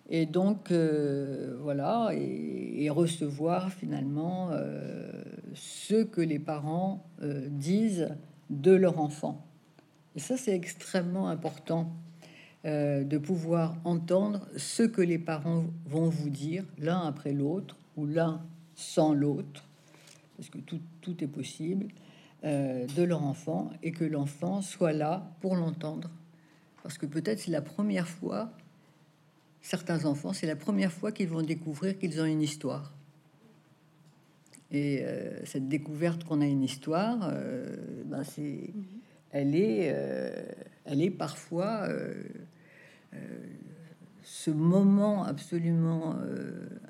et 0.08 0.26
donc, 0.26 0.70
euh, 0.70 1.56
voilà, 1.60 2.10
et, 2.14 2.88
recevoir 2.90 3.72
finalement 3.72 4.50
euh, 4.52 5.10
ce 5.54 6.04
que 6.04 6.20
les 6.20 6.38
parents 6.38 7.04
euh, 7.22 7.48
disent 7.50 8.08
de 8.48 8.70
leur 8.70 9.00
enfant. 9.00 9.44
Et 10.14 10.20
ça, 10.20 10.36
c'est 10.36 10.54
extrêmement 10.54 11.28
important 11.28 11.92
de 12.66 13.18
pouvoir 13.18 13.76
entendre 13.84 14.46
ce 14.56 14.82
que 14.82 15.00
les 15.00 15.18
parents 15.18 15.66
vont 15.86 16.08
vous 16.08 16.30
dire 16.30 16.64
l'un 16.78 17.00
après 17.06 17.32
l'autre 17.32 17.76
ou 17.96 18.06
l'un 18.06 18.42
sans 18.74 19.14
l'autre, 19.14 19.64
parce 20.36 20.50
que 20.50 20.58
tout, 20.58 20.80
tout 21.00 21.22
est 21.22 21.28
possible, 21.28 21.86
de 22.42 23.02
leur 23.02 23.22
enfant 23.22 23.70
et 23.82 23.92
que 23.92 24.04
l'enfant 24.04 24.62
soit 24.62 24.92
là 24.92 25.30
pour 25.40 25.54
l'entendre. 25.54 26.10
Parce 26.82 26.98
que 26.98 27.06
peut-être 27.06 27.38
c'est 27.38 27.52
la 27.52 27.62
première 27.62 28.08
fois 28.08 28.52
certains 29.66 30.04
enfants, 30.04 30.32
c'est 30.32 30.46
la 30.46 30.54
première 30.54 30.92
fois 30.92 31.10
qu'ils 31.10 31.28
vont 31.28 31.42
découvrir 31.42 31.98
qu'ils 31.98 32.20
ont 32.20 32.24
une 32.24 32.42
histoire. 32.42 32.92
Et 34.70 35.00
euh, 35.02 35.44
cette 35.44 35.68
découverte 35.68 36.22
qu'on 36.22 36.40
a 36.40 36.46
une 36.46 36.62
histoire, 36.62 37.30
euh, 37.32 37.76
ben 38.04 38.22
c'est, 38.22 38.70
elle 39.32 39.56
est, 39.56 39.90
euh, 39.92 40.44
elle 40.84 41.02
est 41.02 41.10
parfois 41.10 41.88
ce 44.22 44.50
moment 44.50 45.24
absolument 45.24 46.16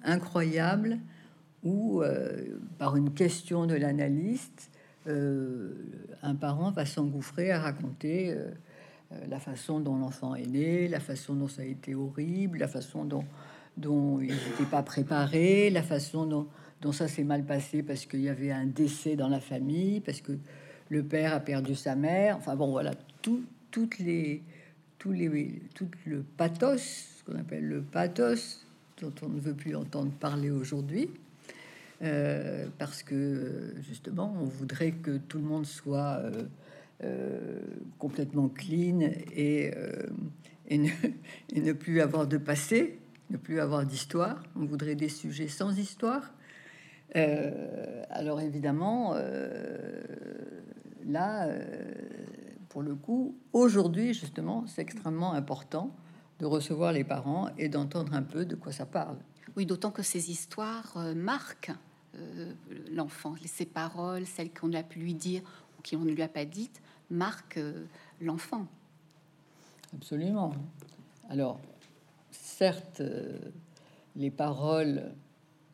incroyable 0.05 0.99
où, 1.65 2.03
par 2.79 2.97
une 2.97 3.13
question 3.13 3.67
de 3.67 3.75
l'analyste, 3.75 4.71
un 5.07 6.35
parent 6.35 6.71
va 6.71 6.87
s'engouffrer 6.87 7.51
à 7.51 7.61
raconter 7.61 8.37
la 9.29 9.39
façon 9.39 9.81
dont 9.81 9.97
l'enfant 9.97 10.35
est 10.35 10.47
né, 10.47 10.89
la 10.89 11.01
façon 11.01 11.35
dont 11.35 11.49
ça 11.49 11.63
a 11.63 11.65
été 11.65 11.95
horrible, 11.95 12.59
la 12.59 12.69
façon 12.69 13.05
dont, 13.05 13.25
dont 13.77 14.21
il 14.21 14.29
n'était 14.29 14.71
pas 14.71 14.83
préparé, 14.83 15.71
la 15.71 15.83
façon 15.83 16.27
dont 16.27 16.93
ça 16.93 17.09
s'est 17.09 17.25
mal 17.25 17.45
passé 17.45 17.83
parce 17.83 18.07
qu'il 18.07 18.21
y 18.21 18.29
avait 18.29 18.51
un 18.51 18.67
décès 18.67 19.17
dans 19.17 19.29
la 19.29 19.41
famille, 19.41 20.01
parce 20.01 20.21
que 20.21 20.33
le 20.89 21.03
père 21.03 21.35
a 21.35 21.41
perdu 21.41 21.75
sa 21.75 21.95
mère. 21.97 22.37
Enfin 22.37 22.57
bon, 22.57 22.71
voilà, 22.71 22.93
tout, 23.23 23.43
toutes 23.71 23.99
les, 23.99 24.43
tous 24.99 25.13
les, 25.13 25.61
tout 25.75 25.89
le 26.07 26.23
pathos, 26.23 26.83
ce 27.19 27.25
qu'on 27.25 27.39
appelle 27.39 27.67
le 27.67 27.83
pathos, 27.83 28.67
dont 29.01 29.13
on 29.23 29.29
ne 29.29 29.41
veut 29.41 29.55
plus 29.55 29.77
entendre 29.77 30.11
parler 30.13 30.51
aujourd'hui, 30.51 31.11
euh, 32.03 32.67
parce 32.79 33.03
que 33.03 33.75
justement, 33.81 34.35
on 34.41 34.45
voudrait 34.45 34.93
que 34.93 35.17
tout 35.17 35.39
le 35.39 35.45
monde 35.45 35.67
soit 35.67 36.19
euh, 36.21 36.43
euh, 37.05 37.61
complètement 37.99 38.49
clean 38.49 39.01
et, 39.01 39.73
et, 40.69 40.79
ne, 40.79 40.89
et 41.55 41.61
ne 41.61 41.73
plus 41.73 42.01
avoir 42.01 42.27
de 42.27 42.39
passé, 42.39 42.99
ne 43.31 43.37
plus 43.37 43.61
avoir 43.61 43.85
d'histoire. 43.87 44.43
On 44.57 44.65
voudrait 44.65 44.95
des 44.95 45.09
sujets 45.09 45.49
sans 45.49 45.77
histoire. 45.79 46.33
Alors 48.11 48.43
évidemment, 48.43 49.15
là, 51.07 51.49
pour 52.77 52.83
le 52.83 52.95
coup, 52.95 53.35
aujourd'hui 53.55 54.13
justement, 54.13 54.67
c'est 54.67 54.83
extrêmement 54.83 55.33
important 55.33 55.97
de 56.39 56.45
recevoir 56.45 56.93
les 56.93 57.05
parents 57.05 57.49
et 57.57 57.71
d'entendre 57.71 58.13
un 58.13 58.23
peu 58.23 58.45
de 58.45 58.55
quoi 58.55 58.71
ça 58.71 58.85
parle. 58.85 59.17
Oui, 59.57 59.65
d'autant 59.65 59.91
que 59.91 60.03
ces 60.03 60.31
histoires 60.31 60.95
marquent 61.15 61.73
l'enfant. 62.93 63.35
Ses 63.47 63.65
paroles, 63.65 64.27
celles 64.27 64.53
qu'on 64.53 64.75
a 64.75 64.83
pu 64.83 64.99
lui 64.99 65.15
dire 65.15 65.41
ou 65.79 65.89
qu'on 65.89 66.05
ne 66.05 66.11
lui 66.11 66.21
a 66.21 66.29
pas 66.29 66.45
dites, 66.45 66.83
marquent 67.09 67.65
l'enfant. 68.21 68.67
Absolument. 69.95 70.53
Alors, 71.31 71.59
certes, 72.31 73.01
les 74.17 74.31
paroles 74.31 75.15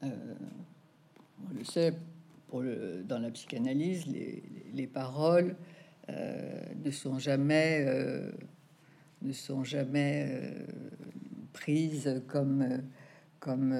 on 0.03 1.53
le 1.53 1.65
sait, 1.65 1.99
pour 2.47 2.61
le, 2.61 3.03
dans 3.03 3.19
la 3.19 3.33
psychanalyse, 3.33 4.07
les, 4.07 4.45
les 4.73 4.87
paroles 4.87 5.57
euh, 5.57 5.72
ne 6.09 6.91
sont 6.91 7.19
jamais, 7.19 7.85
euh, 7.87 8.31
ne 9.23 9.33
sont 9.33 9.65
jamais 9.65 10.27
euh, 10.29 10.67
prises 11.53 12.23
comme, 12.27 12.83
comme 13.41 13.75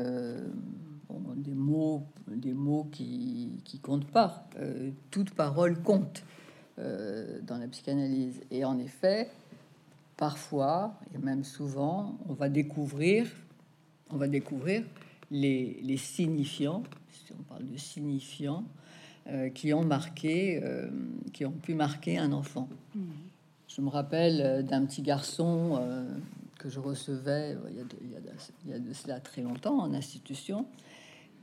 des 1.37 1.55
mots, 1.55 2.07
des 2.29 2.55
mots 2.55 2.89
qui, 2.91 3.61
qui 3.65 3.79
comptent 3.79 4.11
pas. 4.11 4.49
toute 5.11 5.31
parole 5.31 5.81
compte 5.83 6.25
dans 6.77 7.59
la 7.59 7.69
psychanalyse. 7.69 8.41
Et 8.51 8.65
en 8.65 8.79
effet, 8.79 9.29
parfois, 10.17 10.99
et 11.15 11.19
même 11.19 11.45
souvent, 11.45 12.19
on 12.29 12.35
va 12.35 12.49
découvrir, 12.49 13.31
on 14.11 14.17
va 14.17 14.29
découvrir 14.29 14.85
les, 15.31 15.81
les 15.83 15.97
signifiants 15.97 16.83
on 17.39 17.43
parle 17.43 17.67
de 17.67 17.77
signifiants, 17.77 18.65
euh, 18.65 18.82
qui 19.55 19.73
ont 19.73 19.85
marqué, 19.85 20.61
euh, 20.63 20.89
qui 21.33 21.45
ont 21.45 21.53
pu 21.53 21.75
marquer 21.75 22.19
un 22.19 22.33
enfant. 22.33 22.69
Mmh. 22.95 23.01
Je 23.69 23.81
me 23.81 23.89
rappelle 23.89 24.41
euh, 24.41 24.63
d'un 24.63 24.85
petit 24.85 25.03
garçon 25.03 25.81
que 26.59 26.69
je 26.69 26.79
recevais 26.79 27.57
il 27.71 27.77
y, 27.77 27.81
a 27.81 27.85
de, 27.85 27.97
il, 28.03 28.71
y 28.71 28.75
a 28.75 28.79
de, 28.79 28.93
cela 28.93 29.21
très 29.21 29.43
longtemps 29.43 29.81
en 29.81 29.93
institution, 29.95 30.67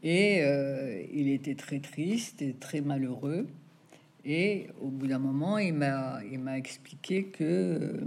et 0.01 0.41
il 1.11 1.27
était 1.27 1.55
très 1.55 1.79
triste 1.79 2.41
et 2.41 2.53
très 2.53 2.79
malheureux. 2.79 3.47
Et 4.23 4.67
au 4.79 4.87
bout 4.87 5.07
d'un 5.07 5.19
moment, 5.19 5.57
il 5.57 5.73
m'a, 5.73 6.19
il 6.31 6.39
m'a 6.39 6.57
expliqué 6.57 7.25
que 7.25 7.99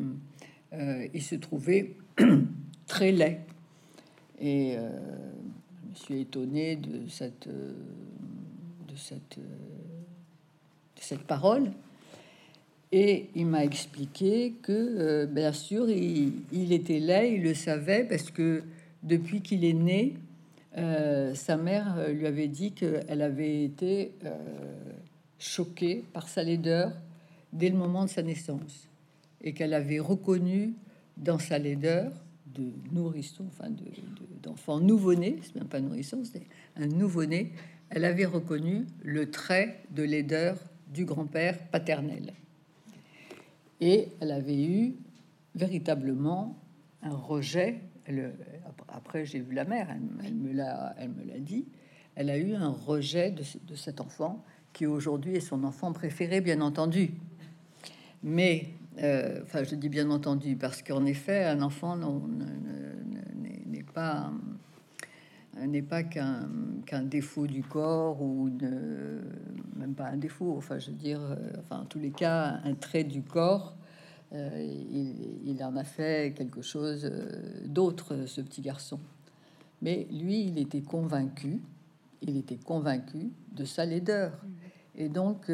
il 0.73 1.23
se 1.23 1.35
trouvait 1.35 1.97
très 2.87 3.13
laid. 3.13 3.41
Et 4.41 4.79
je 5.95 6.01
suis 6.01 6.21
étonné 6.21 6.77
de 6.77 7.09
cette, 7.09 7.47
euh, 7.47 7.73
de 8.93 8.97
cette, 8.97 9.39
euh, 9.39 9.43
de 10.97 11.01
cette 11.01 11.23
parole. 11.23 11.71
Et 12.93 13.31
il 13.35 13.47
m'a 13.47 13.65
expliqué 13.65 14.55
que, 14.63 14.73
euh, 14.73 15.27
bien 15.27 15.53
sûr, 15.53 15.89
il, 15.89 16.73
était 16.73 17.01
là, 17.01 17.25
il 17.25 17.43
le 17.43 17.55
savait, 17.55 18.05
parce 18.05 18.31
que 18.31 18.63
depuis 19.03 19.41
qu'il 19.41 19.65
est 19.65 19.73
né, 19.73 20.15
sa 20.75 21.59
mère 21.59 22.09
lui 22.09 22.27
avait 22.27 22.49
dit 22.49 22.73
qu'elle 22.73 23.21
avait 23.21 23.65
été 23.65 24.13
choquée 25.39 26.03
par 26.15 26.29
sa 26.29 26.43
laideur 26.43 26.93
dès 27.53 27.69
le 27.69 27.77
moment 27.77 28.05
de 28.05 28.11
sa 28.11 28.23
naissance, 28.23 28.89
et 29.43 29.53
qu'elle 29.53 29.75
avait 29.75 29.99
reconnu 29.99 30.73
dans 31.17 31.39
sa 31.39 31.59
laideur 31.59 32.13
de 32.55 32.73
nourrisson, 32.93 33.45
enfin 33.49 33.71
d'enfant 34.43 34.79
de, 34.79 34.85
nouveau-né, 34.85 35.39
c'est 35.43 35.55
même 35.57 35.69
pas 35.69 35.81
nourrisson, 35.81 36.23
c'est 36.25 36.43
un 36.77 36.87
nouveau-né, 36.87 37.53
elle 37.95 38.05
avait 38.07 38.25
reconnu 38.25 38.87
le 39.03 39.31
trait 39.31 39.83
de 39.91 40.03
laideur 40.03 40.57
du 40.93 41.05
grand-père 41.05 41.59
paternel. 41.69 42.33
Et 43.81 44.09
elle 44.21 44.33
avait 44.33 44.65
eu 44.65 44.95
véritablement 45.55 46.59
un 47.03 47.15
rejet. 47.15 47.81
après, 48.89 49.27
j'ai 49.27 49.41
vu 49.41 49.55
la 49.55 49.65
mère, 49.65 49.89
elle, 50.25 50.35
me 50.35 50.53
l'a, 50.53 50.95
dit. 51.39 51.67
Elle 52.15 52.31
a 52.31 52.39
eu 52.39 52.55
un 52.55 52.71
rejet 52.71 53.31
de, 53.31 53.45
de 53.67 53.75
cet 53.75 54.01
enfant 54.01 54.43
qui 54.73 54.87
aujourd'hui 54.87 55.37
est 55.37 55.41
son 55.41 55.63
enfant 55.65 55.93
préféré, 55.93 56.41
bien 56.41 56.63
entendu. 56.63 57.11
Mais 58.23 58.69
euh, 58.99 59.41
enfin, 59.43 59.65
je 59.65 59.75
dis 59.75 59.89
bien 59.89 60.11
entendu, 60.11 60.57
parce 60.57 60.83
qu'en 60.83 61.05
effet, 61.05 61.45
un 61.45 61.63
enfant 61.63 61.97
n'est 63.67 63.83
pas 63.83 64.33
n'est 65.67 65.83
pas 65.83 66.03
qu'un 66.03 67.03
défaut 67.05 67.47
du 67.47 67.63
corps 67.63 68.21
ou 68.23 68.51
même 69.77 69.95
pas 69.95 70.07
un 70.07 70.17
défaut. 70.17 70.55
Enfin, 70.57 70.79
je 70.79 70.91
veux 70.91 70.97
dire, 70.97 71.21
euh, 71.21 71.37
enfin, 71.59 71.83
en 71.83 71.85
tous 71.85 71.99
les 71.99 72.11
cas, 72.11 72.61
un 72.65 72.75
trait 72.75 73.05
du 73.05 73.23
corps. 73.23 73.77
Euh, 74.33 74.67
il, 75.45 75.63
en 75.63 75.77
a 75.77 75.85
fait 75.85 76.33
quelque 76.35 76.63
chose 76.63 77.11
d'autre, 77.67 78.25
ce 78.27 78.41
petit 78.41 78.63
garçon. 78.63 78.99
Mais 79.83 80.07
lui, 80.11 80.45
il 80.45 80.59
était 80.59 80.81
convaincu, 80.81 81.61
il 82.23 82.39
était 82.39 82.57
convaincu 82.57 83.31
de 83.55 83.65
sa 83.65 83.85
laideur. 83.85 84.33
Et 84.97 85.09
donc, 85.09 85.51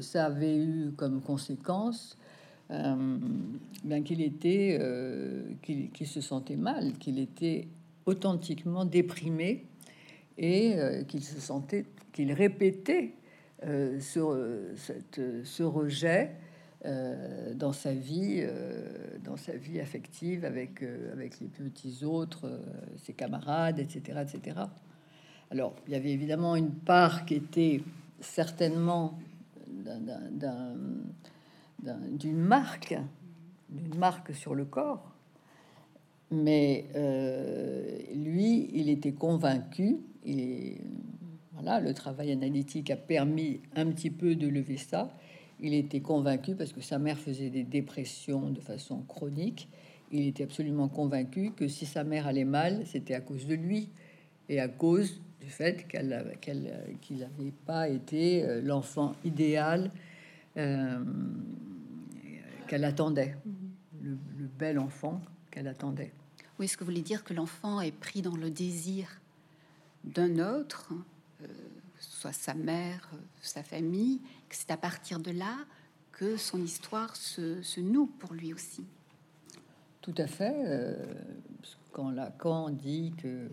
ça 0.00 0.26
avait 0.26 0.56
eu 0.56 0.92
comme 0.96 1.20
conséquence 1.20 2.16
euh, 2.70 3.18
qu'il 4.04 4.20
était, 4.22 4.76
euh, 4.80 5.44
qu'il 5.62 6.06
se 6.06 6.20
sentait 6.20 6.56
mal, 6.56 6.94
qu'il 6.94 7.20
était 7.20 7.68
authentiquement 8.06 8.84
déprimé 8.84 9.66
et 10.38 10.74
euh, 10.76 11.02
qu'il 11.04 11.22
se 11.22 11.40
sentait, 11.40 11.84
qu'il 12.12 12.32
répétait 12.32 13.12
ce, 13.62 14.72
cette, 14.76 15.20
ce 15.44 15.62
rejet 15.62 16.32
dans 17.54 17.72
sa 17.72 17.92
vie, 17.92 18.46
dans 19.24 19.36
sa 19.36 19.56
vie 19.56 19.80
affective 19.80 20.44
avec 20.44 20.82
les 20.82 21.48
petits 21.48 22.04
autres, 22.04 22.60
ses 22.98 23.14
camarades, 23.14 23.80
etc., 23.80 24.22
etc. 24.22 24.60
Alors, 25.50 25.74
il 25.86 25.94
y 25.94 25.96
avait 25.96 26.12
évidemment 26.12 26.54
une 26.54 26.72
part 26.72 27.24
qui 27.24 27.34
était 27.34 27.80
certainement 28.20 29.18
d'un 29.68 30.74
d'une 31.78 32.38
marque, 32.38 32.96
d'une 33.68 33.96
marque 33.96 34.34
sur 34.34 34.54
le 34.54 34.64
corps. 34.64 35.15
Mais 36.30 36.86
euh, 36.96 37.98
lui, 38.14 38.70
il 38.72 38.88
était 38.88 39.12
convaincu, 39.12 39.98
et 40.24 40.78
voilà, 41.52 41.80
le 41.80 41.94
travail 41.94 42.32
analytique 42.32 42.90
a 42.90 42.96
permis 42.96 43.60
un 43.74 43.86
petit 43.86 44.10
peu 44.10 44.34
de 44.34 44.48
lever 44.48 44.76
ça. 44.76 45.16
Il 45.60 45.72
était 45.72 46.00
convaincu 46.00 46.54
parce 46.54 46.72
que 46.72 46.80
sa 46.80 46.98
mère 46.98 47.18
faisait 47.18 47.50
des 47.50 47.62
dépressions 47.62 48.50
de 48.50 48.60
façon 48.60 49.02
chronique. 49.02 49.68
Il 50.12 50.26
était 50.26 50.44
absolument 50.44 50.88
convaincu 50.88 51.52
que 51.52 51.66
si 51.68 51.86
sa 51.86 52.04
mère 52.04 52.26
allait 52.26 52.44
mal, 52.44 52.82
c'était 52.86 53.14
à 53.14 53.20
cause 53.20 53.46
de 53.46 53.54
lui 53.54 53.88
et 54.48 54.60
à 54.60 54.68
cause 54.68 55.20
du 55.40 55.48
fait 55.48 55.86
qu'elle, 55.88 56.36
qu'il 57.00 57.18
n'avait 57.18 57.52
pas 57.64 57.88
été 57.88 58.44
euh, 58.44 58.60
l'enfant 58.62 59.14
idéal 59.24 59.90
euh, 60.56 60.98
qu'elle 62.66 62.84
attendait, 62.84 63.36
le, 64.02 64.16
bel 64.58 64.78
enfant 64.78 65.20
qu'elle 65.56 65.68
attendait. 65.68 66.12
Oui, 66.58 66.68
ce 66.68 66.76
que 66.76 66.84
vous 66.84 66.90
voulez 66.90 67.00
dire 67.00 67.24
que 67.24 67.32
l'enfant 67.32 67.80
est 67.80 67.90
pris 67.90 68.20
dans 68.20 68.36
le 68.36 68.50
désir 68.50 69.08
d'un 70.04 70.38
autre, 70.38 70.92
euh, 71.42 71.46
soit 71.98 72.34
sa 72.34 72.52
mère, 72.52 73.08
sa 73.40 73.62
famille, 73.62 74.20
que 74.50 74.54
c'est 74.54 74.70
à 74.70 74.76
partir 74.76 75.18
de 75.18 75.30
là 75.30 75.56
que 76.12 76.36
son 76.36 76.62
histoire 76.62 77.16
se, 77.16 77.62
se 77.62 77.80
noue 77.80 78.06
pour 78.06 78.34
lui 78.34 78.52
aussi? 78.52 78.84
tout 80.02 80.14
à 80.18 80.28
fait. 80.28 80.96
quand 81.90 82.10
Lacan 82.10 82.70
dit 82.70 83.12
que 83.16 83.48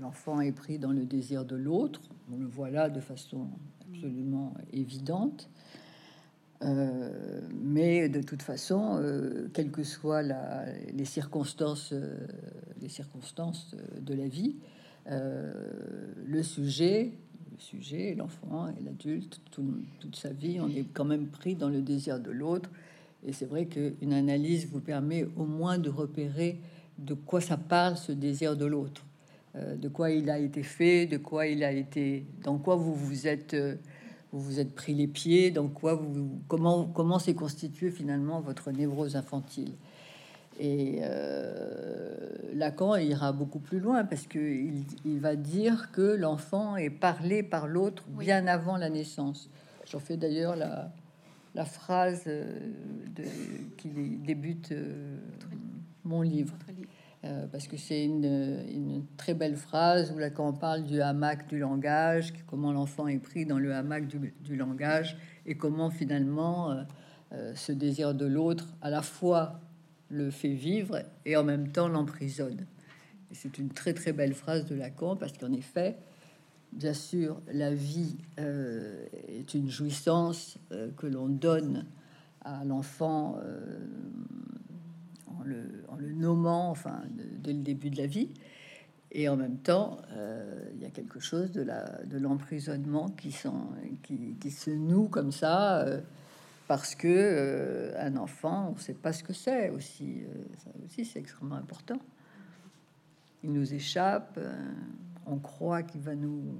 l'enfant 0.00 0.40
est 0.40 0.50
pris 0.50 0.80
dans 0.80 0.90
le 0.90 1.04
désir 1.04 1.44
de 1.44 1.54
l'autre, 1.54 2.00
on 2.32 2.36
le 2.36 2.46
voit 2.46 2.68
là 2.68 2.90
de 2.90 3.00
façon 3.00 3.48
absolument 3.88 4.54
évidente. 4.72 5.48
Euh, 6.64 7.40
mais 7.52 8.08
de 8.08 8.22
toute 8.22 8.42
façon, 8.42 8.98
euh, 9.00 9.48
quelles 9.52 9.70
que 9.70 9.82
soient 9.82 10.22
les 10.22 11.04
circonstances, 11.04 11.92
euh, 11.92 12.16
les 12.80 12.88
circonstances 12.88 13.74
de 14.00 14.14
la 14.14 14.28
vie, 14.28 14.56
le 15.06 16.42
sujet, 16.42 17.12
le 17.50 17.58
sujet, 17.58 18.14
l'enfant 18.16 18.68
et 18.68 18.84
l'adulte, 18.84 19.40
toute 19.50 20.14
sa 20.14 20.32
vie, 20.32 20.60
on 20.60 20.68
est 20.68 20.86
quand 20.92 21.04
même 21.04 21.26
pris 21.26 21.56
dans 21.56 21.68
le 21.68 21.80
désir 21.80 22.20
de 22.20 22.30
l'autre. 22.30 22.70
Et 23.26 23.32
c'est 23.32 23.46
vrai 23.46 23.66
qu'une 23.66 24.12
analyse 24.12 24.68
vous 24.68 24.80
permet 24.80 25.26
au 25.36 25.44
moins 25.44 25.78
de 25.78 25.90
repérer 25.90 26.60
de 26.98 27.14
quoi 27.14 27.40
ça 27.40 27.56
parle, 27.56 27.96
ce 27.96 28.12
désir 28.12 28.56
de 28.56 28.64
l'autre, 28.64 29.04
de 29.56 29.88
quoi 29.88 30.10
il 30.10 30.30
a 30.30 30.38
été 30.38 30.62
fait, 30.62 31.06
de 31.06 31.16
quoi 31.16 31.48
il 31.48 31.64
a 31.64 31.72
été, 31.72 32.24
dans 32.44 32.58
quoi 32.58 32.76
vous 32.76 32.94
vous 32.94 33.26
êtes 33.26 33.56
vous 34.32 34.40
vous 34.40 34.60
êtes 34.60 34.74
pris 34.74 34.94
les 34.94 35.06
pieds, 35.06 35.50
donc 35.50 35.74
quoi, 35.74 35.94
vous, 35.94 36.40
comment 36.48 36.84
comment 36.86 37.18
s'est 37.18 37.34
constitué 37.34 37.90
finalement 37.90 38.40
votre 38.40 38.70
névrose 38.72 39.16
infantile? 39.16 39.72
Et 40.58 41.00
euh, 41.02 42.26
Lacan 42.54 42.96
ira 42.96 43.32
beaucoup 43.32 43.58
plus 43.58 43.80
loin 43.80 44.04
parce 44.04 44.26
que 44.26 44.38
il, 44.38 45.18
va 45.18 45.34
dire 45.36 45.90
que 45.92 46.02
l'enfant 46.02 46.76
est 46.76 46.90
parlé 46.90 47.42
par 47.42 47.66
l'autre 47.66 48.04
bien 48.08 48.46
avant 48.46 48.76
la 48.76 48.90
naissance. 48.90 49.48
J'en 49.90 49.98
fais 49.98 50.16
d'ailleurs 50.16 50.56
la, 50.56 50.92
la 51.54 51.64
phrase 51.64 52.24
euh, 52.26 52.44
de, 53.16 53.24
qui 53.76 53.88
débute 53.88 54.72
euh, 54.72 55.16
mon 56.04 56.22
livre. 56.22 56.54
Euh, 57.24 57.46
parce 57.46 57.68
que 57.68 57.76
c'est 57.76 58.04
une, 58.04 59.04
très 59.16 59.34
belle 59.34 59.54
phrase 59.54 60.10
où 60.10 60.18
Lacan 60.18 60.52
parle 60.52 60.84
du 60.84 61.00
hamac 61.00 61.46
du 61.46 61.58
langage, 61.58 62.32
comment 62.48 62.72
l'enfant 62.72 63.06
est 63.06 63.18
pris 63.18 63.46
dans 63.46 63.60
le 63.60 63.72
hamac 63.72 64.08
du, 64.08 64.56
langage 64.56 65.16
et 65.46 65.56
comment 65.56 65.88
finalement 65.88 66.72
euh, 66.72 66.82
euh, 67.32 67.54
ce 67.54 67.70
désir 67.70 68.12
de 68.14 68.26
l'autre 68.26 68.74
à 68.80 68.90
la 68.90 69.02
fois 69.02 69.60
le 70.08 70.30
fait 70.30 70.52
vivre 70.52 71.04
et 71.24 71.36
en 71.36 71.44
même 71.44 71.68
temps 71.68 71.86
l'emprisonne. 71.86 72.66
C'est 73.30 73.56
une 73.56 73.70
très 73.70 73.94
très 73.94 74.12
belle 74.12 74.34
phrase 74.34 74.66
de 74.66 74.74
Lacan 74.74 75.14
parce 75.14 75.38
qu'en 75.38 75.52
effet, 75.52 75.96
bien 76.72 76.92
sûr, 76.92 77.40
la 77.52 77.72
vie 77.72 78.18
est 78.36 79.54
une 79.54 79.70
jouissance 79.70 80.58
que 80.98 81.06
l'on 81.06 81.28
donne 81.28 81.86
à 82.44 82.62
l'enfant 82.64 83.38
en 85.88 85.96
le, 85.96 86.12
nommant, 86.12 86.70
enfin, 86.70 87.02
dès 87.42 87.52
le 87.52 87.60
début 87.60 87.90
de 87.90 87.98
la 87.98 88.06
vie. 88.06 88.30
Et 89.10 89.28
en 89.28 89.36
même 89.36 89.58
temps, 89.58 89.98
euh, 90.12 90.70
il 90.74 90.80
y 90.80 90.86
a 90.86 90.90
quelque 90.90 91.20
chose 91.20 91.52
de 91.52 92.18
l'emprisonnement 92.18 93.10
de 93.10 93.14
qui, 93.14 93.36
qui, 94.02 94.36
qui, 94.40 94.50
se 94.50 94.70
noue 94.70 95.08
comme 95.08 95.32
ça, 95.32 95.80
euh, 95.80 96.00
parce 96.66 96.94
que 96.94 97.08
euh, 97.08 97.92
un 97.98 98.16
enfant, 98.16 98.70
on 98.70 98.74
ne 98.74 98.80
sait 98.80 98.94
pas 98.94 99.12
ce 99.12 99.22
que 99.22 99.34
c'est 99.34 99.68
aussi. 99.68 100.22
ça 100.64 100.70
aussi, 100.86 101.04
c'est 101.04 101.18
extrêmement 101.18 101.56
important. 101.56 101.98
Il 103.44 103.52
nous 103.52 103.74
échappe, 103.74 104.40
on 105.26 105.36
croit 105.38 105.82
qu'il 105.82 106.00
va 106.00 106.14
nous 106.14 106.56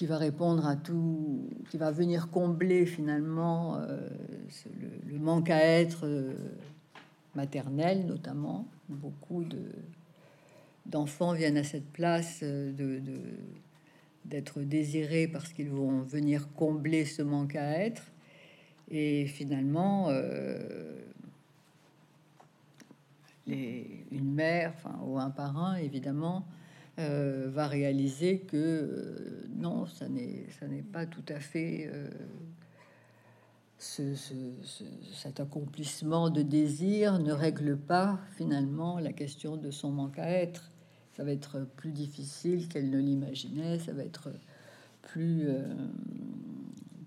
qui 0.00 0.06
va 0.06 0.16
répondre 0.16 0.66
à 0.66 0.76
tout, 0.76 1.46
qui 1.68 1.76
va 1.76 1.90
venir 1.90 2.30
combler 2.30 2.86
finalement 2.86 3.76
euh, 3.76 4.08
le, 5.06 5.18
manque 5.18 5.50
à 5.50 5.62
être 5.62 6.06
euh, 6.06 6.32
maternel 7.34 8.06
notamment. 8.06 8.66
Beaucoup 8.88 9.44
de 9.44 9.60
d'enfants 10.86 11.34
viennent 11.34 11.58
à 11.58 11.64
cette 11.64 11.92
place 11.92 12.40
euh, 12.42 12.72
de 12.72 13.02
d'être 14.24 14.62
désirés 14.62 15.28
parce 15.28 15.52
qu'ils 15.52 15.68
vont 15.68 16.00
venir 16.00 16.48
combler 16.54 17.04
ce 17.04 17.20
manque 17.20 17.56
à 17.56 17.84
être. 17.84 18.04
Et 18.90 19.26
finalement, 19.26 20.08
les, 23.46 24.06
une 24.10 24.32
mère, 24.32 24.72
enfin, 24.76 24.98
ou 25.04 25.18
un 25.18 25.30
parrain, 25.30 25.76
évidemment, 25.76 26.46
euh, 26.98 27.48
va 27.50 27.66
réaliser 27.66 28.40
que 28.40 28.56
euh, 28.56 29.46
non, 29.56 29.86
ça 29.86 30.08
n'est, 30.08 30.44
ça 30.58 30.66
n'est 30.66 30.82
pas 30.82 31.06
tout 31.06 31.24
à 31.28 31.38
fait 31.38 31.88
euh, 31.90 32.10
ce, 33.78 34.14
cet 35.14 35.40
accomplissement 35.40 36.30
de 36.30 36.42
désir 36.42 37.18
ne 37.20 37.32
règle 37.32 37.78
pas 37.78 38.18
finalement 38.36 38.98
la 38.98 39.12
question 39.12 39.56
de 39.56 39.70
son 39.70 39.92
manque 39.92 40.18
à 40.18 40.28
être. 40.28 40.70
Ça 41.16 41.24
va 41.24 41.30
être 41.30 41.60
plus 41.76 41.92
difficile 41.92 42.68
qu'elle 42.68 42.90
ne 42.90 42.98
l'imaginait, 42.98 43.78
ça 43.78 43.92
va 43.92 44.04
être 44.04 44.30
plus, 45.00 45.48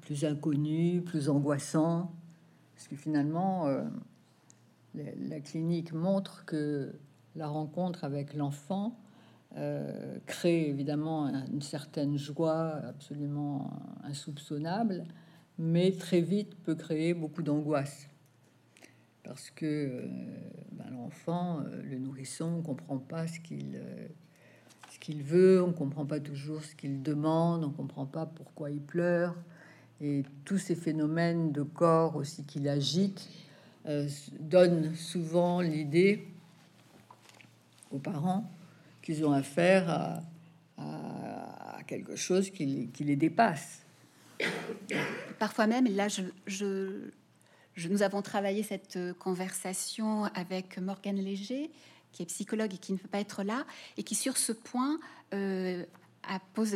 plus 0.02 0.26
inconnu, 0.26 1.02
plus 1.02 1.30
angoissant, 1.30 2.12
parce 2.76 2.88
que 2.88 2.96
finalement, 2.96 3.68
la 4.94 5.40
clinique 5.40 5.94
montre 5.94 6.46
que 6.46 6.94
la 7.36 7.48
rencontre 7.48 8.04
avec 8.04 8.34
l'enfant 8.34 9.00
euh, 9.56 10.18
crée 10.26 10.68
évidemment 10.68 11.28
une 11.52 11.62
certaine 11.62 12.18
joie 12.18 12.82
absolument 12.88 13.72
insoupçonnable, 14.04 15.04
mais 15.60 15.92
très 15.92 16.22
vite 16.22 16.56
peut 16.64 16.74
créer 16.74 17.14
beaucoup 17.14 17.44
d'angoisse. 17.44 18.08
Parce 19.24 19.52
que 19.52 19.66
euh, 19.66 20.08
ben, 20.72 20.86
l'enfant, 20.92 21.60
euh, 21.60 21.84
le 21.84 22.00
nourrisson, 22.00 22.58
ne 22.58 22.62
comprend 22.64 22.98
pas 22.98 23.28
ce 23.28 23.40
qu'il 23.40 23.80
ce 24.90 25.00
qu'il 25.00 25.24
veut, 25.24 25.62
on 25.64 25.72
comprend 25.72 26.06
pas 26.06 26.20
toujours 26.20 26.64
ce 26.64 26.76
qu'il 26.76 27.02
demande, 27.02 27.64
on 27.64 27.72
comprend 27.72 28.06
pas 28.06 28.26
pourquoi 28.26 28.70
il 28.70 28.82
pleure. 28.82 29.36
Et 30.02 30.24
tous 30.46 30.58
ces 30.58 30.76
phénomènes 30.76 31.52
de 31.52 31.64
corps 31.64 32.16
aussi 32.16 32.44
qu'il 32.44 32.68
agite 32.68 33.28
donnent 34.40 34.94
souvent 34.96 35.62
l'idée 35.62 36.28
aux 37.92 37.98
parents 37.98 38.50
qu'ils 39.04 39.26
ont 39.26 39.34
affaire 39.34 39.90
à, 39.90 40.24
quelque 41.86 42.16
chose 42.16 42.50
qui, 42.50 42.90
les 43.00 43.16
dépasse. 43.16 43.84
Parfois 45.38 45.68
même, 45.68 45.86
là, 45.86 46.08
je, 46.08 46.24
je, 46.48 47.88
nous 47.90 48.02
avons 48.02 48.22
travaillé 48.22 48.64
cette 48.64 48.98
conversation 49.20 50.24
avec 50.34 50.78
Morgane 50.78 51.18
Léger, 51.18 51.70
qui 52.14 52.24
est 52.24 52.26
psychologue 52.28 52.74
et 52.74 52.78
qui 52.78 52.94
ne 52.94 52.98
peut 52.98 53.10
pas 53.10 53.20
être 53.20 53.44
là, 53.44 53.66
et 53.98 54.04
qui 54.04 54.16
sur 54.16 54.38
ce 54.38 54.54
point 54.54 55.00
euh, 55.34 55.84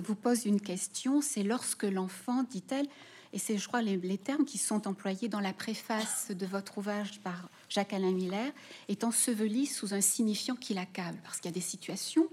vous 0.04 0.16
pose 0.16 0.46
une 0.46 0.60
question, 0.60 1.22
c'est 1.22 1.44
lorsque 1.44 1.84
l'enfant, 1.84 2.44
dit-elle, 2.44 2.88
et 3.34 3.40
c'est, 3.40 3.58
je 3.58 3.68
crois, 3.68 3.82
les, 3.82 4.18
termes 4.18 4.46
qui 4.46 4.58
sont 4.58 4.88
employés 4.88 5.30
dans 5.30 5.40
la 5.40 5.54
préface 5.54 6.32
de 6.32 6.46
votre 6.46 6.78
ouvrage 6.78 7.20
par 7.22 7.50
Jacques-Alain 7.70 8.12
Miller, 8.12 8.52
est 8.88 9.04
enseveli 9.04 9.66
sous 9.66 9.94
un 9.94 10.02
signifiant 10.02 10.56
qui 10.56 10.74
l'accable. 10.74 11.18
Parce 11.24 11.38
qu'il 11.38 11.50
y 11.50 11.54
a 11.54 11.56
des 11.56 11.62
situations, 11.62 12.28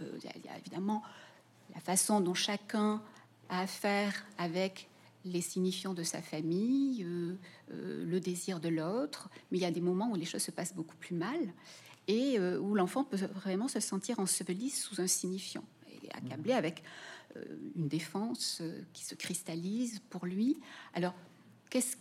euh, 0.00 0.18
il 0.34 0.44
y 0.44 0.48
a 0.48 0.58
évidemment 0.58 1.02
la 1.74 1.80
façon 1.80 2.20
dont 2.20 2.34
chacun 2.34 3.02
a 3.48 3.60
affaire 3.60 4.26
avec 4.38 4.88
les 5.24 5.40
signifiants 5.40 5.94
de 5.94 6.02
sa 6.02 6.22
famille, 6.22 7.02
euh, 7.04 7.34
euh, 7.72 8.04
le 8.04 8.20
désir 8.20 8.60
de 8.60 8.68
l'autre, 8.68 9.28
mais 9.50 9.58
il 9.58 9.62
y 9.62 9.66
a 9.66 9.70
des 9.70 9.80
moments 9.80 10.10
où 10.10 10.14
les 10.14 10.24
choses 10.24 10.42
se 10.42 10.50
passent 10.50 10.74
beaucoup 10.74 10.96
plus 10.96 11.14
mal 11.14 11.40
et 12.08 12.38
où 12.38 12.76
l'enfant 12.76 13.02
peut 13.02 13.16
vraiment 13.16 13.66
se 13.66 13.80
sentir 13.80 14.20
enseveli 14.20 14.70
sous 14.70 15.00
un 15.00 15.08
signifiant 15.08 15.64
et 15.90 16.08
accablé 16.12 16.52
avec 16.52 16.84
une 17.74 17.88
défense 17.88 18.62
qui 18.92 19.04
se 19.04 19.14
cristallise 19.14 20.00
pour 20.10 20.26
lui. 20.26 20.58
Alors, 20.94 21.14
qu'est-ce 21.68 21.96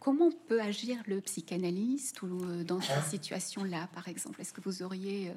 Comment 0.00 0.30
peut 0.46 0.60
agir 0.60 0.96
le 1.06 1.20
psychanalyste 1.20 2.22
ou 2.22 2.26
euh, 2.44 2.62
dans 2.64 2.80
cette 2.80 3.04
situation-là, 3.04 3.88
par 3.94 4.08
exemple? 4.08 4.40
Est-ce 4.40 4.52
que 4.52 4.60
vous 4.60 4.82
auriez... 4.82 5.28
Euh, 5.28 5.32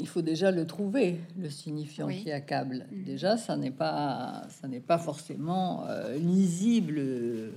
Il 0.00 0.08
faut 0.08 0.22
déjà 0.22 0.50
le 0.50 0.66
trouver, 0.66 1.20
le 1.38 1.48
signifiant 1.50 2.08
qui 2.08 2.32
accable. 2.32 2.86
Mm. 2.90 3.04
Déjà, 3.04 3.36
ça 3.36 3.56
n'est 3.56 3.70
pas, 3.70 4.42
ça 4.50 4.66
n'est 4.66 4.80
pas 4.80 4.98
forcément 4.98 5.86
euh, 5.86 6.16
lisible, 6.16 7.52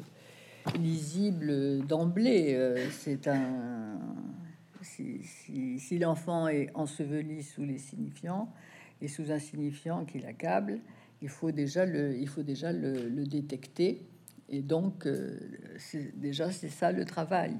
lisible 0.79 1.85
d'emblée. 1.85 2.75
c'est 2.91 3.27
un... 3.27 3.99
Si, 4.81 5.99
l'enfant 5.99 6.47
est 6.47 6.69
enseveli 6.73 7.43
sous 7.43 7.63
les 7.63 7.77
signifiants 7.77 8.49
et 9.01 9.07
sous 9.07 9.31
un 9.31 9.39
signifiant 9.39 10.05
qui 10.05 10.19
l'accable, 10.19 10.79
il 11.21 11.29
faut 11.29 11.51
déjà 11.51 11.85
le, 11.85 12.17
il 12.17 12.27
faut 12.27 12.43
déjà 12.43 12.71
le 12.71 13.25
détecter 13.25 14.05
et 14.49 14.61
donc, 14.61 15.05
euh, 15.05 15.37
déjà, 16.15 16.51
c'est 16.51 16.69
ça 16.69 16.91
le 16.91 17.05
travail. 17.05 17.55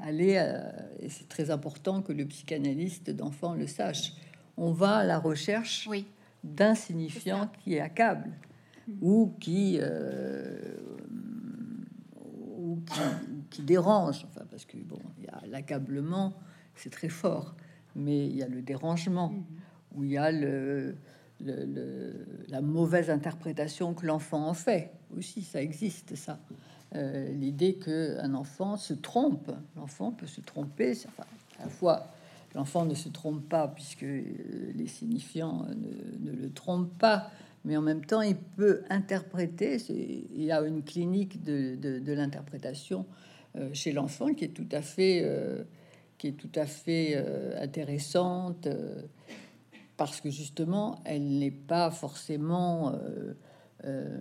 Aller, 0.00 0.36
euh, 0.38 0.70
et 1.00 1.08
c'est 1.08 1.28
très 1.28 1.50
important 1.50 2.00
que 2.00 2.12
le 2.12 2.24
psychanalyste 2.26 3.10
d'enfant 3.10 3.54
le 3.54 3.66
sache. 3.66 4.14
On 4.56 4.72
va 4.72 4.98
à 4.98 5.04
la 5.04 5.18
recherche 5.18 5.86
oui. 5.90 6.06
d'un 6.44 6.74
signifiant 6.74 7.50
qui 7.62 7.74
est 7.74 7.80
accable 7.80 8.30
mm. 8.86 8.92
ou 9.02 9.34
qui, 9.40 9.78
euh, 9.80 10.76
qui, 13.50 13.62
dérange. 13.62 14.24
Enfin, 14.30 14.46
parce 14.50 14.64
que 14.64 14.76
bon, 14.78 15.00
il 15.18 15.24
y 15.24 15.28
a 15.28 15.42
l'accablement, 15.48 16.34
c'est 16.74 16.90
très 16.90 17.08
fort, 17.08 17.54
mais 17.96 18.26
il 18.26 18.36
y 18.36 18.42
a 18.42 18.48
le 18.48 18.62
dérangement, 18.62 19.30
mhm. 19.30 19.44
Où 19.94 20.04
il 20.04 20.12
y 20.12 20.18
a 20.18 20.30
le, 20.30 20.96
la 22.48 22.60
mauvaise 22.60 23.10
interprétation 23.10 23.94
que 23.94 24.06
l'enfant 24.06 24.46
en 24.46 24.54
fait 24.54 24.90
aussi, 25.16 25.42
ça 25.42 25.62
existe 25.62 26.14
ça. 26.16 26.38
Euh, 26.94 27.32
l'idée 27.32 27.74
qu'un 27.74 28.34
enfant 28.34 28.76
se 28.76 28.92
trompe, 28.92 29.50
l'enfant 29.76 30.12
peut 30.12 30.26
se 30.26 30.40
tromper, 30.40 30.92
à 31.58 31.64
la 31.64 31.68
fois 31.68 32.06
l'enfant 32.54 32.84
ne 32.84 32.94
se 32.94 33.08
trompe 33.08 33.48
pas 33.48 33.66
puisque 33.68 34.02
euh, 34.02 34.22
les 34.74 34.86
signifiants 34.86 35.64
ne, 36.22 36.32
le 36.32 36.50
trompent 36.50 36.96
pas, 36.98 37.30
mais 37.64 37.76
en 37.78 37.82
même 37.82 38.04
temps 38.04 38.20
il 38.20 38.36
peut 38.36 38.82
interpréter, 38.90 39.78
il 39.88 40.42
y 40.42 40.52
a 40.52 40.60
une 40.60 40.82
clinique 40.82 41.42
de, 41.42 42.12
l'interprétation 42.12 43.06
euh, 43.56 43.70
chez 43.72 43.92
l'enfant 43.92 44.34
qui 44.34 44.44
est 44.44 44.54
tout 44.54 44.68
à 44.70 44.82
fait, 44.82 45.26
qui 46.18 46.28
est 46.28 46.32
tout 46.32 46.52
à 46.54 46.66
fait 46.66 47.16
intéressante 47.58 48.68
parce 49.96 50.20
que 50.20 50.30
justement, 50.30 51.00
elle 51.04 51.38
n'est 51.38 51.50
pas 51.50 51.90
forcément. 51.90 52.92
Euh, 52.92 53.34
euh, 53.84 54.18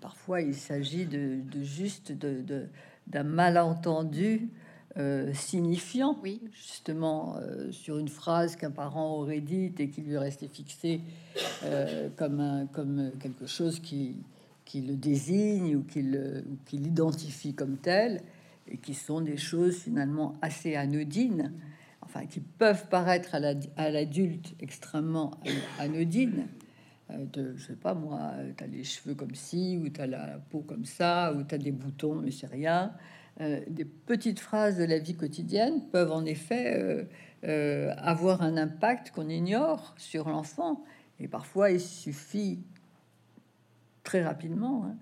parfois, 0.00 0.42
il 0.42 0.54
s'agit 0.54 1.06
de, 1.06 1.40
juste 1.62 2.12
de, 2.12 2.66
d'un 3.06 3.22
malentendu 3.22 4.50
euh, 4.98 5.32
signifiant, 5.32 6.18
oui. 6.22 6.42
justement, 6.52 7.36
sur 7.70 7.98
une 7.98 8.08
phrase 8.08 8.56
qu'un 8.56 8.70
parent 8.70 9.14
aurait 9.14 9.40
dite 9.40 9.80
et 9.80 9.88
qui 9.88 10.02
lui 10.02 10.18
restait 10.18 10.48
fixée 10.48 11.00
comme, 12.16 12.40
un, 12.40 12.66
comme 12.66 13.12
quelque 13.18 13.46
chose 13.46 13.80
qui, 13.80 14.16
qui 14.66 14.82
le 14.82 14.94
désigne 14.94 15.76
ou 15.76 15.84
qui 15.84 16.02
l'identifie 16.76 17.54
comme 17.54 17.78
tel, 17.78 18.20
et 18.68 18.76
qui 18.76 18.92
sont 18.94 19.20
des 19.22 19.38
choses 19.38 19.76
finalement 19.76 20.34
assez 20.42 20.74
anodines 20.74 21.52
qui 22.22 22.40
peuvent 22.40 22.88
paraître 22.88 23.34
à 23.34 23.90
l'adulte 23.90 24.54
extrêmement 24.60 25.32
anodines. 25.78 26.46
Euh, 27.10 27.24
de, 27.32 27.54
je 27.56 27.66
sais 27.66 27.76
pas 27.76 27.94
moi, 27.94 28.32
tu 28.56 28.64
as 28.64 28.66
les 28.66 28.84
cheveux 28.84 29.14
comme 29.14 29.34
ci, 29.34 29.78
ou 29.82 29.88
tu 29.88 30.00
as 30.00 30.06
la 30.06 30.38
peau 30.50 30.60
comme 30.60 30.84
ça, 30.84 31.34
ou 31.34 31.42
tu 31.42 31.54
as 31.54 31.58
des 31.58 31.72
boutons, 31.72 32.14
mais 32.14 32.30
c'est 32.30 32.46
rien. 32.46 32.92
Euh, 33.40 33.60
des 33.68 33.84
petites 33.84 34.40
phrases 34.40 34.78
de 34.78 34.84
la 34.84 34.98
vie 34.98 35.14
quotidienne 35.14 35.82
peuvent 35.90 36.12
en 36.12 36.24
effet 36.24 37.06
euh, 37.46 37.92
avoir 37.98 38.40
un 38.40 38.56
impact 38.56 39.10
qu'on 39.10 39.28
ignore 39.28 39.94
sur 39.98 40.30
l'enfant. 40.30 40.82
Et 41.20 41.28
parfois, 41.28 41.70
il 41.70 41.80
suffit 41.80 42.60
très 44.02 44.24
rapidement 44.24 44.86
hein, 44.86 44.96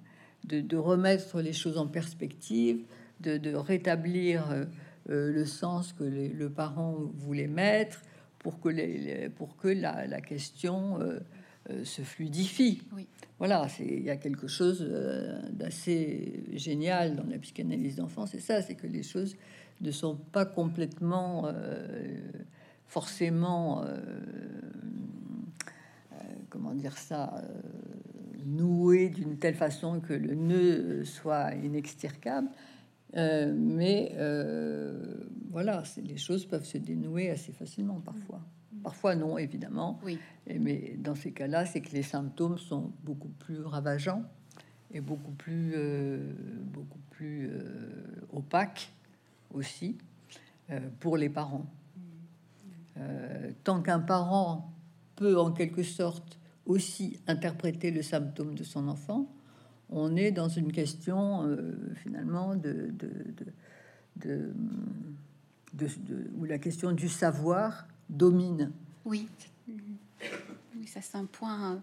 de, 0.45 0.77
remettre 0.77 1.41
les 1.41 1.53
choses 1.53 1.79
en 1.79 1.87
perspective, 1.87 2.83
de, 3.21 3.55
rétablir 3.55 4.51
euh, 4.51 4.65
le 5.07 5.45
sens 5.45 5.93
que 5.93 6.05
le 6.05 6.51
parent 6.51 6.97
voulait 7.15 7.49
mettre 7.49 8.03
pour 8.43 8.61
que, 8.61 8.69
les, 8.69 9.29
pour 9.29 9.57
que 9.57 9.69
la, 9.69 10.07
la 10.07 10.21
question 10.21 11.01
euh, 11.01 11.21
euh, 11.71 11.85
se 11.85 12.03
fluidifie. 12.03 12.83
Oui. 12.95 13.07
Voilà, 13.39 13.67
il 13.81 14.03
y 14.03 14.11
a 14.11 14.17
quelque 14.17 14.47
chose 14.47 14.89
d'assez 15.51 16.45
génial 16.55 17.17
dans 17.17 17.25
la 17.25 17.39
psychanalyse 17.39 17.97
d'enfant, 17.97 18.27
c'est 18.27 18.41
ça, 18.41 18.63
c'est 18.63 18.77
que 18.77 18.87
les 18.87 19.03
choses 19.03 19.37
ne 19.81 19.91
sont 19.91 20.15
pas 20.15 20.45
complètement 20.45 21.53
forcément, 22.87 23.85
comment 26.51 26.73
dire 26.73 26.97
ça, 26.97 27.43
nouées 28.47 29.09
d'une 29.09 29.39
telle 29.39 29.57
façon 29.57 29.99
que 29.99 30.13
le 30.13 30.37
nœud 30.37 31.05
soit 31.05 31.55
inextircable. 31.55 32.49
Euh, 33.17 33.53
mais 33.55 34.13
euh, 34.15 35.25
voilà, 35.51 35.83
les 36.03 36.17
choses 36.17 36.47
peuvent 36.47 36.65
se 36.65 36.79
dénouer 36.79 37.31
assez 37.31 37.53
facilement 37.53 38.01
parfois. 38.01 38.41
Parfois 38.83 39.15
non, 39.15 39.39
évidemment. 39.39 40.01
Oui. 40.05 40.19
Et, 40.47 40.59
mais 40.59 40.97
dans 40.99 41.15
ces 41.15 41.33
cas-là, 41.33 41.67
c'est 41.67 41.81
que 41.81 41.93
les 41.93 42.03
symptômes 42.03 42.59
sont 42.59 42.93
beaucoup 43.05 43.29
plus 43.29 43.61
ravageants 43.61 44.25
et 44.93 45.01
beaucoup 45.01 45.33
plus, 45.33 45.73
euh, 45.77 46.33
beaucoup 46.65 46.99
plus 47.11 47.51
opaques 48.33 48.93
aussi 49.53 49.99
pour 51.01 51.19
les 51.19 51.29
parents. 51.29 51.67
tant 53.63 53.83
qu'un 53.83 54.01
parent 54.01 54.73
peut 55.17 55.39
en 55.39 55.53
quelque 55.53 55.83
sorte 55.83 56.39
aussi 56.65 57.21
interpréter 57.27 57.91
le 57.91 58.03
symptôme 58.03 58.55
de 58.55 58.65
son 58.65 58.89
enfant, 58.89 59.27
on 59.93 60.17
est 60.17 60.33
dans 60.33 60.49
une 60.49 60.73
question 60.73 61.45
euh, 61.45 61.75
finalement 62.03 62.57
de, 62.57 62.91
de, 64.17 64.53
où 66.39 66.45
la 66.45 66.59
question 66.59 66.93
du 66.93 67.09
savoir 67.09 67.87
domine. 68.09 68.73
Oui, 69.05 69.29
oui 69.69 70.87
ça 70.87 71.01
c'est 71.01 71.17
un 71.17 71.25
point 71.25 71.73
euh, 71.73 71.77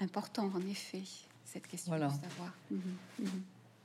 important 0.00 0.50
en 0.54 0.60
effet, 0.70 1.02
cette 1.44 1.66
question 1.66 1.94
du 1.94 2.00
savoir. 2.00 2.54
Mhm, 2.70 2.80
mhm. 3.20 3.42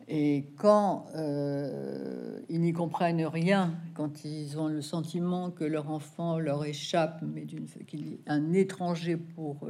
Et 0.09 0.47
quand 0.57 1.05
euh, 1.15 2.39
ils 2.49 2.59
n'y 2.59 2.73
comprennent 2.73 3.25
rien, 3.25 3.73
quand 3.93 4.25
ils 4.25 4.59
ont 4.59 4.67
le 4.67 4.81
sentiment 4.81 5.49
que 5.49 5.63
leur 5.63 5.89
enfant 5.89 6.39
leur 6.39 6.65
échappe, 6.65 7.21
mais 7.21 7.45
d'une 7.45 7.67
qu'il 7.87 8.13
est 8.13 8.19
un 8.27 8.51
étranger 8.51 9.15
pour, 9.15 9.65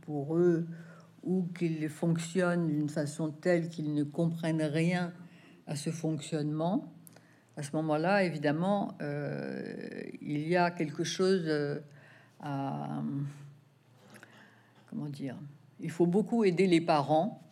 pour 0.00 0.36
eux, 0.36 0.66
ou 1.24 1.48
qu'ils 1.56 1.88
fonctionnent 1.88 2.68
d'une 2.68 2.88
façon 2.88 3.30
telle 3.30 3.68
qu'ils 3.68 3.94
ne 3.94 4.04
comprennent 4.04 4.62
rien 4.62 5.12
à 5.66 5.76
ce 5.76 5.90
fonctionnement, 5.90 6.92
à 7.56 7.62
ce 7.62 7.76
moment-là, 7.76 8.24
évidemment, 8.24 8.96
euh, 9.02 10.02
il 10.20 10.48
y 10.48 10.56
a 10.56 10.70
quelque 10.70 11.04
chose 11.04 11.44
euh, 11.46 11.80
à... 12.40 13.02
Comment 14.88 15.08
dire 15.08 15.36
Il 15.80 15.90
faut 15.90 16.06
beaucoup 16.06 16.44
aider 16.44 16.66
les 16.66 16.80
parents 16.80 17.42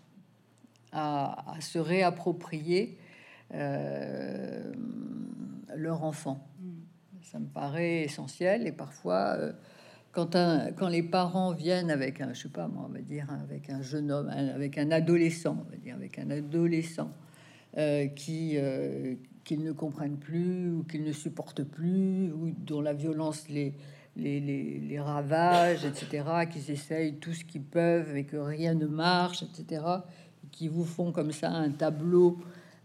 à, 0.93 1.55
se 1.61 1.79
réapproprier 1.79 2.99
euh, 3.55 4.73
leur 5.77 6.03
enfant. 6.03 6.47
Mm. 6.61 6.71
Ça 7.23 7.39
me 7.39 7.47
paraît 7.47 8.03
essentiel 8.03 8.67
et 8.67 8.73
parfois 8.73 9.39
quand, 10.13 10.89
les 10.89 11.03
parents 11.03 11.53
viennent 11.53 11.91
avec 11.91 12.21
un, 12.21 12.33
je 12.33 12.43
sais 12.43 12.49
pas 12.49 12.67
moi, 12.69 12.87
on 12.89 12.93
va 12.93 13.01
dire 13.01 13.27
avec 13.43 13.71
un 13.71 13.83
jeune 13.83 14.11
homme, 14.11 14.29
avec 14.29 14.79
un 14.79 14.91
adolescent, 14.91 15.57
on 15.67 15.71
va 15.71 15.77
dire 15.77 15.95
avec 15.95 16.19
un 16.19 16.31
adolescent 16.31 17.11
euh, 17.77 18.07
qui 18.07 18.55
euh, 18.57 19.15
qu'ils 19.45 19.63
ne 19.63 19.73
comprennent 19.73 20.19
plus 20.19 20.71
ou 20.71 20.85
qu'ils 20.85 21.05
ne 21.05 21.13
supportent 21.13 21.63
plus 21.63 22.33
ou 22.33 22.51
dont 22.51 22.81
la 22.81 22.93
violence 22.93 23.49
les 23.49 23.75
les, 24.17 25.01
etc., 25.85 26.25
qu'ils 26.51 26.71
essayent 26.71 27.15
tout 27.17 27.33
ce 27.33 27.45
qu'ils 27.45 27.63
peuvent 27.63 28.17
et 28.17 28.25
que 28.25 28.37
rien 28.37 28.75
ne 28.75 28.87
marche, 28.87 29.43
etc., 29.43 29.85
qui 30.51 30.69
vous 30.69 30.85
font 30.85 31.13
comme 31.13 31.33
ça 31.33 31.51
un 31.51 31.71
tableau 31.71 32.39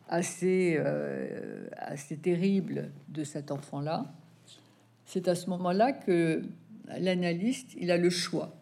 assez, 0.08 0.76
euh, 0.78 1.68
assez 1.78 2.18
terrible 2.18 2.92
de 3.10 3.24
cet 3.24 3.52
enfant-là. 3.52 4.14
C'est 5.06 5.28
à 5.28 5.36
ce 5.36 5.50
moment-là 5.50 5.92
que 5.94 6.44
l'analyste, 6.88 7.76
il 7.78 7.92
a 7.92 7.98
le 7.98 8.10
choix. 8.10 8.56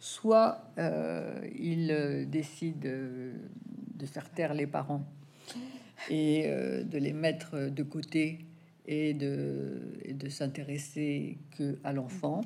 Soit 0.00 0.62
euh, 0.78 1.40
il 1.58 1.90
euh, 1.90 2.24
décide 2.24 2.86
euh, 2.86 3.32
de 3.94 4.06
faire 4.06 4.30
taire 4.30 4.54
les 4.54 4.66
parents 4.66 5.04
et 6.08 6.48
de 6.48 6.96
les 6.96 7.12
mettre 7.12 7.68
de 7.68 7.82
côté 7.82 8.46
et 8.86 9.14
de, 9.14 10.28
s'intéresser 10.28 11.38
que 11.56 11.76
à 11.82 11.92
l'enfant, 11.92 12.40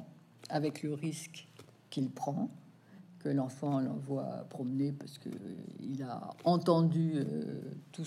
avec 0.48 0.82
le 0.82 0.94
risque 0.94 1.46
qu'il 1.90 2.08
prend, 2.08 2.50
que 3.18 3.28
l'enfant 3.28 3.78
l'envoie 3.80 4.46
promener 4.48 4.92
parce 4.92 5.18
que 5.18 5.28
il 5.80 6.02
a 6.02 6.30
entendu 6.44 7.16
tous 7.92 8.04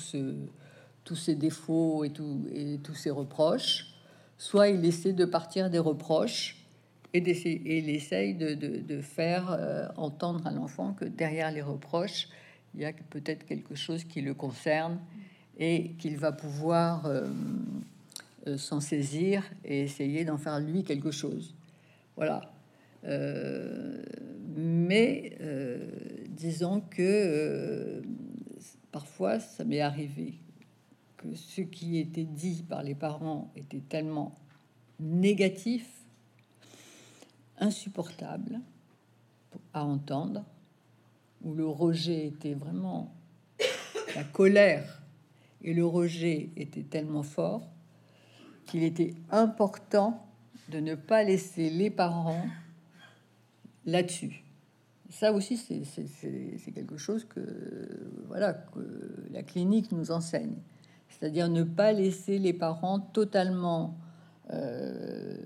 ces 1.15 1.36
défauts 1.36 2.04
et, 2.04 2.10
tous 2.10 2.95
ces 2.95 3.12
reproches. 3.12 3.93
Soit 4.39 4.69
il 4.69 4.84
essaie 4.84 5.13
de 5.13 5.25
partir 5.25 5.69
des 5.69 5.80
reproches 5.80 6.64
et, 7.15 7.78
il 7.78 7.89
essaye 7.89 8.34
de, 8.36 9.01
faire 9.01 9.51
euh, 9.51 9.88
entendre 9.95 10.45
à 10.47 10.51
l'enfant 10.51 10.93
que 10.93 11.06
derrière 11.06 11.51
les 11.51 11.62
reproches, 11.62 12.28
il 12.73 12.82
y 12.82 12.86
a 12.86 12.93
peut-être 13.10 13.45
quelque 13.45 13.75
chose 13.75 14.04
qui 14.04 14.21
le 14.21 14.34
concerne 14.34 14.99
et 15.58 15.91
qu'il 15.93 16.17
va 16.17 16.32
pouvoir 16.32 17.06
euh, 17.06 17.28
euh, 18.47 18.58
s'en 18.58 18.82
saisir 18.82 19.43
et 19.63 19.82
essayer 19.82 20.25
d'en 20.25 20.38
faire 20.38 20.60
lui 20.60 20.84
quelque 20.84 21.12
chose. 21.12 21.56
Voilà. 22.15 22.51
mais 24.56 25.38
disons 26.30 26.80
que 26.80 28.01
parfois 28.91 29.39
ça 29.39 29.65
m'est 29.65 29.82
arrivé 29.82 30.36
que 31.17 31.36
ce 31.36 31.62
qui 31.62 31.99
était 31.99 32.23
dit 32.23 32.63
par 32.63 32.82
les 32.84 32.95
parents 32.95 33.51
était 33.58 33.82
tellement 33.82 34.34
négatif 35.01 36.04
insupportable 37.59 38.59
à 39.73 39.85
entendre, 39.85 40.43
où 41.43 41.53
le 41.53 41.67
rejet 41.67 42.27
était 42.27 42.53
vraiment 42.53 43.13
la 44.15 44.23
colère 44.23 45.01
et 45.61 45.73
le 45.73 45.85
rejet 45.85 46.49
étaient 46.55 46.83
tellement 46.83 47.23
forts 47.23 47.67
qu'il 48.65 48.83
était 48.83 49.13
important 49.29 50.25
de 50.69 50.79
ne 50.79 50.95
pas 50.95 51.23
laisser 51.23 51.69
les 51.69 51.89
parents 51.89 52.45
là-dessus. 53.85 54.43
Ça 55.09 55.31
aussi, 55.31 55.57
c'est 55.57 56.71
quelque 56.73 56.97
chose 56.97 57.25
que, 57.25 57.41
voilà, 58.27 58.53
que 58.53 59.27
la 59.31 59.43
clinique 59.43 59.91
nous 59.91 60.11
enseigne. 60.11 60.55
C'est-à-dire 61.09 61.47
ne 61.47 61.63
pas 61.63 61.93
laisser 61.93 62.39
les 62.39 62.53
parents 62.53 62.99
totalement 62.99 63.95
euh, 64.51 65.37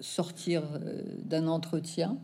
sortir 0.00 0.62
euh, 0.74 1.02
d'un 1.24 1.46
entretien 1.46 2.18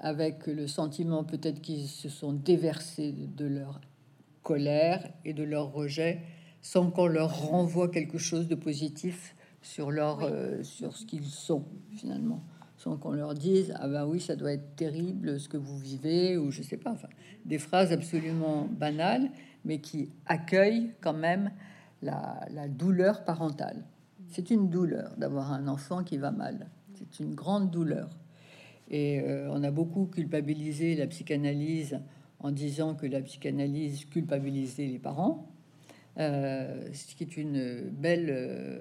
avec 0.00 0.46
le 0.46 0.66
sentiment 0.66 1.24
peut-être 1.24 1.60
qu'ils 1.60 1.88
se 1.88 2.08
sont 2.08 2.32
déversés 2.32 3.12
de 3.12 3.46
leur 3.46 3.80
colère 4.42 5.08
et 5.24 5.32
de 5.32 5.42
leur 5.42 5.72
rejet 5.72 6.20
sans 6.60 6.90
qu'on 6.90 7.06
leur 7.06 7.48
renvoie 7.48 7.88
quelque 7.88 8.18
chose 8.18 8.48
de 8.48 8.54
positif 8.54 9.34
sur 9.62 9.90
leur 9.90 10.28
sur 10.62 10.96
ce 10.96 11.06
qu'ils 11.06 11.24
sont 11.24 11.64
finalement. 11.96 12.42
Sans 12.76 12.98
qu'on 12.98 13.12
leur 13.12 13.34
dise 13.34 13.72
ah 13.76 13.88
ben 13.88 14.04
oui 14.04 14.20
ça 14.20 14.36
doit 14.36 14.52
être 14.52 14.76
terrible 14.76 15.40
ce 15.40 15.48
que 15.48 15.56
vous 15.56 15.78
vivez 15.78 16.36
ou 16.36 16.50
je 16.50 16.62
sais 16.62 16.76
pas 16.76 16.90
enfin 16.90 17.08
des 17.46 17.58
phrases 17.58 17.92
absolument 17.92 18.68
banales 18.70 19.30
mais 19.64 19.78
qui 19.78 20.10
accueillent 20.26 20.90
quand 21.00 21.14
même 21.14 21.50
la, 22.02 22.68
douleur 22.68 23.24
parentale 23.24 23.84
c'est 24.34 24.50
une 24.50 24.68
douleur 24.68 25.14
d'avoir 25.16 25.52
un 25.52 25.68
enfant 25.68 26.02
qui 26.02 26.18
va 26.18 26.32
mal. 26.32 26.66
C'est 26.94 27.22
une 27.22 27.34
grande 27.34 27.70
douleur. 27.70 28.10
Et 28.90 29.20
euh, 29.20 29.48
on 29.50 29.62
a 29.62 29.70
beaucoup 29.70 30.06
culpabilisé 30.06 30.96
la 30.96 31.06
psychanalyse 31.06 32.00
en 32.40 32.50
disant 32.50 32.96
que 32.96 33.06
la 33.06 33.20
psychanalyse 33.22 34.06
culpabilisait 34.06 34.86
les 34.86 34.98
parents. 34.98 35.48
Euh, 36.18 36.88
ce 36.92 37.14
qui 37.14 37.24
est 37.24 37.36
une 37.36 37.90
belle 37.90 38.28
euh, 38.30 38.80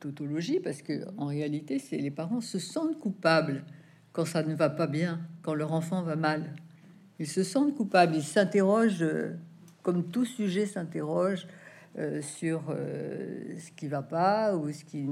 tautologie 0.00 0.60
parce 0.60 0.80
que 0.80 1.06
en 1.16 1.26
réalité, 1.26 1.80
c'est 1.80 1.98
les 1.98 2.10
parents 2.10 2.40
se 2.40 2.58
sentent 2.60 2.98
coupables 2.98 3.64
quand 4.12 4.24
ça 4.24 4.44
ne 4.44 4.54
va 4.54 4.70
pas 4.70 4.86
bien, 4.86 5.20
quand 5.42 5.54
leur 5.54 5.72
enfant 5.72 6.02
va 6.02 6.14
mal. 6.14 6.54
Ils 7.18 7.28
se 7.28 7.42
sentent 7.42 7.74
coupables, 7.74 8.14
ils 8.14 8.22
s'interrogent, 8.22 9.04
comme 9.82 10.08
tout 10.08 10.24
sujet 10.24 10.66
s'interroge 10.66 11.48
sur 12.20 12.62
ce 12.68 13.70
qui 13.76 13.88
va 13.88 14.02
pas 14.02 14.56
ou 14.56 14.72
ce 14.72 14.84
qui 14.84 15.06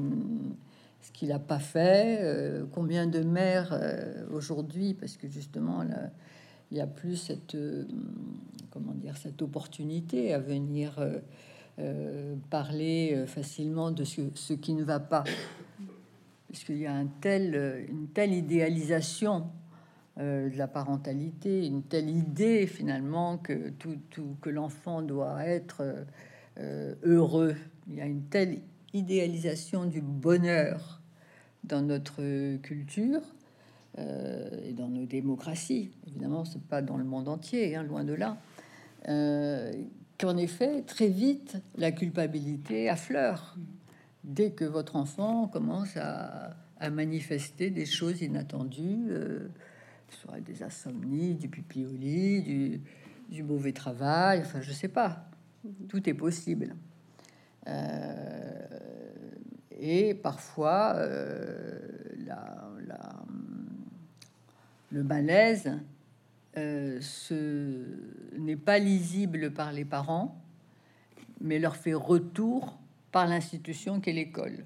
ce 1.02 1.12
qu'il 1.12 1.28
n'a 1.28 1.38
pas 1.38 1.58
fait. 1.58 2.62
combien 2.72 3.06
de 3.06 3.20
mères 3.20 3.78
aujourd'hui, 4.30 4.94
parce 4.94 5.16
que 5.16 5.28
justement 5.28 5.84
il 6.70 6.76
y 6.76 6.80
a 6.80 6.86
plus 6.86 7.16
cette 7.16 7.56
comment 8.70 8.92
dire, 8.94 9.16
cette 9.16 9.42
opportunité 9.42 10.32
à 10.32 10.38
venir 10.38 10.98
euh, 10.98 11.18
euh, 11.78 12.36
parler 12.50 13.12
euh, 13.14 13.26
facilement 13.26 13.90
de 13.90 14.04
ce, 14.04 14.52
qui 14.54 14.74
ne 14.74 14.84
va 14.84 15.00
pas. 15.00 15.24
Parce 16.48 16.64
qu'il 16.64 16.78
y 16.78 16.86
a 16.86 16.94
un 16.94 17.06
tel, 17.06 17.86
une 17.88 18.08
telle 18.08 18.32
idéalisation 18.32 19.46
de 20.16 20.56
la 20.56 20.66
parentalité, 20.66 21.64
une 21.64 21.84
telle 21.84 22.10
idée 22.10 22.66
finalement 22.66 23.38
que, 23.38 23.70
tout, 23.70 24.36
que 24.42 24.50
l'enfant 24.50 25.00
doit 25.00 25.46
être 25.46 26.04
heureux. 27.02 27.54
Il 27.88 27.96
y 27.96 28.00
a 28.00 28.06
une 28.06 28.24
telle 28.24 28.60
idéalisation 28.92 29.84
du 29.84 30.00
bonheur 30.00 31.00
dans 31.64 31.82
notre 31.82 32.56
culture 32.58 33.20
et 33.98 34.72
dans 34.72 34.88
nos 34.88 35.04
démocraties. 35.04 35.90
Évidemment, 36.06 36.44
c'est 36.44 36.62
pas 36.62 36.82
dans 36.82 36.96
le 36.96 37.04
monde 37.04 37.28
entier, 37.28 37.76
hein, 37.76 37.82
loin 37.82 38.04
de 38.04 38.14
là. 38.14 38.38
Euh, 39.08 39.72
qu'en 40.18 40.36
effet, 40.36 40.82
très 40.82 41.08
vite, 41.08 41.56
la 41.76 41.92
culpabilité 41.92 42.88
affleure. 42.88 43.56
Dès 44.24 44.50
que 44.50 44.64
votre 44.64 44.96
enfant 44.96 45.48
commence 45.48 45.96
à, 45.96 46.56
manifester 46.90 47.70
des 47.70 47.84
choses 47.84 48.22
inattendues, 48.22 49.08
euh, 49.10 49.48
soit 50.08 50.40
des 50.40 50.62
insomnies, 50.62 51.34
du 51.34 51.48
pipi 51.48 51.84
au 51.84 51.92
lit, 51.92 52.80
du, 53.28 53.42
mauvais 53.42 53.72
travail, 53.72 54.40
enfin, 54.40 54.62
je 54.62 54.72
sais 54.72 54.88
pas. 54.88 55.29
Tout 55.88 56.08
est 56.08 56.14
possible. 56.14 56.74
Euh, 57.66 58.66
et 59.78 60.14
parfois, 60.14 60.94
le 64.90 65.04
malaise 65.04 65.72
euh, 66.56 67.00
n'est 68.38 68.56
pas 68.56 68.78
lisible 68.78 69.52
par 69.52 69.72
les 69.72 69.84
parents, 69.84 70.40
mais 71.40 71.58
leur 71.58 71.76
fait 71.76 71.94
retour 71.94 72.78
par 73.12 73.26
l'institution 73.26 74.00
qu'est 74.00 74.12
l'école. 74.12 74.64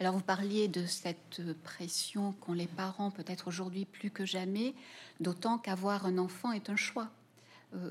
Alors 0.00 0.14
vous 0.14 0.22
parliez 0.22 0.66
de 0.66 0.84
cette 0.86 1.40
pression 1.62 2.32
qu'ont 2.40 2.52
les 2.52 2.66
parents 2.66 3.10
peut-être 3.10 3.46
aujourd'hui 3.46 3.84
plus 3.84 4.10
que 4.10 4.24
jamais, 4.24 4.74
d'autant 5.20 5.56
qu'avoir 5.56 6.04
un 6.06 6.18
enfant 6.18 6.50
est 6.52 6.68
un 6.68 6.76
choix 6.76 7.04
euh, 7.04 7.23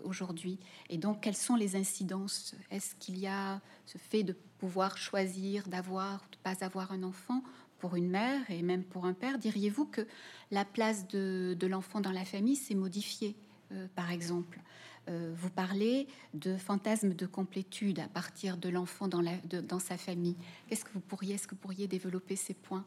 aujourd'hui. 0.04 0.60
Et 0.90 0.98
donc 0.98 1.22
quelles 1.22 1.36
sont 1.36 1.56
les 1.56 1.76
incidences? 1.76 2.56
Est-ce 2.72 2.96
qu'il 2.96 3.18
y 3.20 3.28
a 3.28 3.62
ce 3.86 3.98
fait 3.98 4.24
de 4.24 4.36
pouvoir 4.60 4.98
choisir 4.98 5.68
d'avoir 5.68 6.24
ou 6.26 6.32
de 6.32 6.38
pas 6.38 6.64
avoir 6.64 6.92
un 6.92 7.04
enfant 7.04 7.44
pour 7.84 7.98
une 7.98 8.10
mère 8.10 8.50
et 8.50 8.62
même 8.62 8.82
pour 8.82 9.04
un 9.04 9.12
père, 9.12 9.38
diriez-vous 9.38 9.84
que 9.84 10.08
la 10.52 10.64
place 10.64 11.06
de, 11.10 11.68
l'enfant 11.68 12.00
dans 12.00 12.14
la 12.14 12.24
famille 12.24 12.56
s'est 12.56 12.76
modifiée, 12.76 13.36
euh, 13.74 13.88
par 13.94 14.10
exemple? 14.10 14.62
Euh, 15.10 15.34
Vous 15.36 15.50
parlez 15.50 16.08
de 16.34 16.56
fantasme 16.56 17.14
de 17.14 17.26
complétude 17.26 18.00
à 18.00 18.08
partir 18.08 18.56
de 18.56 18.70
l'enfant 18.70 19.10
dans, 19.10 19.80
sa 19.80 19.98
famille. 19.98 20.38
Qu'est-ce 20.70 20.86
que 20.86 20.92
vous 20.94 21.02
pourriez, 21.02 21.36
est-ce 21.36 21.46
que 21.46 21.56
vous 21.56 21.62
pourriez 21.62 21.88
développer 21.88 22.38
ces 22.38 22.54
points? 22.54 22.86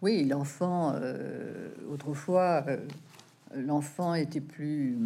Oui, 0.00 0.24
l'enfant, 0.24 0.94
euh, 0.94 1.68
autrefois, 1.90 2.64
l'enfant 3.54 4.14
était 4.14 4.40
plus 4.40 4.98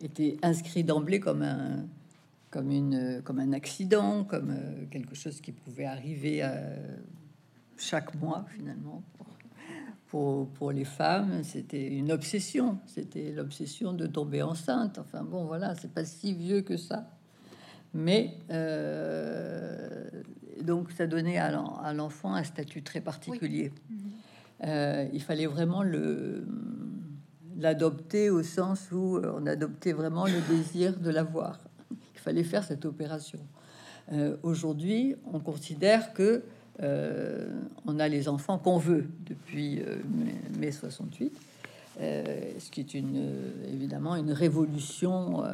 était 0.00 0.36
inscrit 0.42 0.84
d'emblée 0.84 1.20
comme 1.20 1.42
un 1.42 1.86
comme, 2.54 2.70
une, 2.70 3.20
comme 3.24 3.40
un 3.40 3.52
accident, 3.52 4.22
comme 4.22 4.50
euh, 4.50 4.86
quelque 4.88 5.16
chose 5.16 5.40
qui 5.40 5.50
pouvait 5.50 5.86
arriver 5.86 6.38
euh, 6.44 6.76
chaque 7.76 8.14
mois 8.14 8.46
finalement. 8.48 9.02
Pour, 10.06 10.46
pour, 10.50 10.70
les 10.70 10.84
femmes, 10.84 11.42
c'était 11.42 11.88
une 11.88 12.12
obsession, 12.12 12.78
c'était 12.86 13.32
l'obsession 13.32 13.92
de 13.92 14.06
tomber 14.06 14.42
enceinte. 14.42 15.00
Enfin 15.00 15.24
bon, 15.24 15.46
voilà, 15.46 15.74
c'est 15.74 15.92
pas 15.92 16.04
si 16.04 16.32
vieux 16.32 16.60
que 16.60 16.76
ça. 16.76 17.10
Mais 17.92 18.36
euh, 18.50 20.08
donc 20.62 20.92
ça 20.92 21.08
donnait 21.08 21.38
à 21.38 21.92
l'enfant 21.92 22.34
un 22.34 22.44
statut 22.44 22.84
très 22.84 23.00
particulier. 23.00 23.72
Il 24.62 25.20
fallait 25.20 25.46
vraiment 25.46 25.82
le 25.82 26.46
l'adopter 27.58 28.30
au 28.30 28.42
sens 28.42 28.90
où 28.92 29.20
on 29.22 29.46
adoptait 29.46 29.92
vraiment 29.92 30.26
le 30.26 30.40
désir 30.48 30.96
de 30.96 31.10
l'avoir 31.10 31.58
fallait 32.24 32.42
faire 32.42 32.64
cette 32.64 32.86
opération. 32.86 33.38
Euh, 34.12 34.36
aujourd'hui, 34.42 35.14
on 35.32 35.40
considère 35.40 36.14
que 36.14 36.42
euh, 36.82 37.46
on 37.86 38.00
a 38.00 38.08
les 38.08 38.28
enfants 38.28 38.58
qu'on 38.58 38.78
veut 38.78 39.06
depuis 39.26 39.80
euh, 39.80 39.96
mai 40.58 40.72
68, 40.72 41.32
ce 42.00 42.70
qui 42.70 42.80
est 42.80 42.94
une, 42.94 43.30
évidemment 43.68 44.16
une 44.16 44.32
révolution 44.32 45.44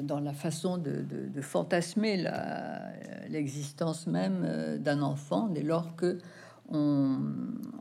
dans 0.00 0.18
la 0.18 0.32
façon 0.32 0.78
de, 0.78 1.42
fantasmer 1.42 2.24
l'existence 3.28 4.06
même 4.06 4.78
d'un 4.78 5.02
enfant 5.02 5.48
dès 5.48 5.62
lors 5.62 5.94
que 5.94 6.16
on, 6.68 7.18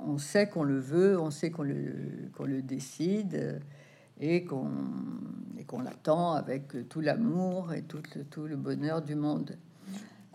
on 0.06 0.17
sait 0.17 0.48
qu'on 0.48 0.63
le 0.63 0.80
veut, 0.80 1.19
on 1.19 1.32
sait 1.32 1.52
qu'on 1.52 1.63
le, 1.63 2.30
le 2.45 2.62
décide 2.62 3.62
et 4.19 4.45
qu'on 4.45 5.82
l'attend 5.84 6.34
avec 6.34 6.88
tout 6.89 7.02
l'amour 7.02 7.74
et 7.74 7.82
tout 7.82 8.02
le, 8.15 8.24
tout 8.24 8.45
le 8.45 8.56
bonheur 8.56 9.02
du 9.02 9.15
monde. 9.15 9.58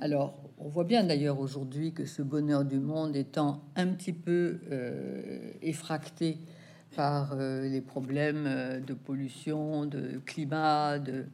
Alors, 0.03 0.35
on 0.59 0.69
voit 0.69 0.85
bien 0.85 1.05
d'ailleurs 1.05 1.41
aujourd'hui 1.41 1.93
que 1.93 2.07
ce 2.07 2.23
bonheur 2.23 2.65
du 2.65 2.79
monde 2.79 3.17
étant 3.17 3.63
un 3.77 3.89
petit 3.89 4.15
peu 4.15 4.59
euh, 4.73 5.53
effracté 5.61 6.39
par 6.97 7.35
euh, 7.35 7.69
les 7.69 7.83
problèmes 7.83 8.45
euh, 8.47 8.81
de 8.81 8.95
pollution, 8.95 9.85
de 9.85 10.21
climat, 10.25 10.99
de, 10.99 11.27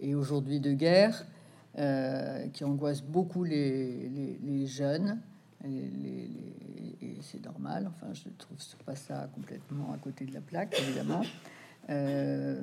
et 0.00 0.14
aujourd'hui 0.14 0.60
de 0.60 0.72
guerre, 0.72 1.26
qui 2.52 2.64
angoissent 2.64 3.02
beaucoup 3.02 3.44
les, 3.44 4.10
les, 4.42 4.66
jeunes. 4.66 5.20
Et 5.64 7.16
c'est 7.20 7.44
normal, 7.44 7.88
enfin, 7.88 8.12
je 8.12 8.28
trouve 8.38 8.56
pas 8.84 8.96
ça 8.96 9.28
complètement 9.34 9.92
à 9.92 9.98
côté 9.98 10.24
de 10.24 10.32
la 10.32 10.40
plaque, 10.40 10.78
évidemment. 10.80 11.22
Euh, 11.88 12.60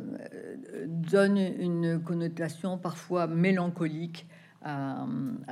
donne 0.85 1.37
une 1.37 2.01
connotation 2.01 2.77
parfois 2.77 3.27
mélancolique 3.27 4.27
à, 4.63 5.05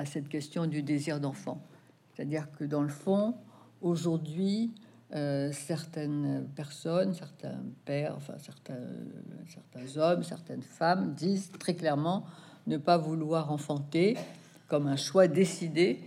cette 0.05 0.27
question 0.27 0.65
du 0.67 0.83
désir 0.83 1.19
d'enfant. 1.19 1.61
C'est-à-dire 2.13 2.51
que 2.51 2.65
dans 2.65 2.81
le 2.81 2.89
fond, 2.89 3.35
aujourd'hui, 3.81 4.73
euh, 5.13 5.51
certaines 5.51 6.47
personnes, 6.55 7.13
certains 7.13 7.59
pères, 7.85 8.13
enfin 8.17 8.33
certains, 8.39 8.79
certains 9.47 9.97
hommes, 9.97 10.23
certaines 10.23 10.63
femmes 10.63 11.13
disent 11.13 11.51
très 11.59 11.75
clairement 11.75 12.25
ne 12.67 12.77
pas 12.77 12.97
vouloir 12.97 13.51
enfanter 13.51 14.17
comme 14.67 14.87
un 14.87 14.97
choix 14.97 15.27
décidé 15.27 15.99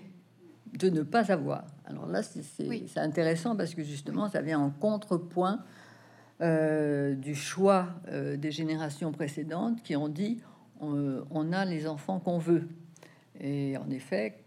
de 0.75 0.91
ne 0.91 1.03
pas 1.03 1.31
avoir. 1.33 1.65
Alors 1.85 2.07
là, 2.07 2.23
c'est 2.23 2.99
intéressant 2.99 3.57
parce 3.57 3.75
que 3.75 3.83
justement, 3.83 4.29
ça 4.29 4.43
vient 4.43 4.61
en 4.61 4.71
contrepoint 4.71 5.61
euh, 6.41 7.15
du 7.15 7.35
choix 7.35 7.89
euh, 8.09 8.37
des 8.37 8.51
générations 8.51 9.13
précédentes 9.13 9.83
qui 9.83 9.97
ont 9.97 10.09
dit 10.09 10.39
on, 10.81 11.53
a 11.53 11.65
les 11.65 11.89
enfants 11.89 12.21
qu'on 12.21 12.39
veut. 12.39 12.69
Et 13.41 13.77
en 13.77 13.91
effet, 13.91 14.39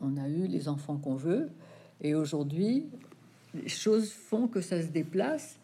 on 0.00 0.16
a 0.16 0.28
eu 0.28 0.46
les 0.46 0.68
enfants 0.68 0.96
qu'on 0.96 1.16
veut. 1.16 1.50
Et 2.00 2.14
aujourd'hui, 2.14 2.86
les 3.54 3.68
choses 3.68 4.10
font 4.10 4.48
que 4.48 4.62
ça 4.62 4.80
se 4.80 4.88
déplace 4.88 5.58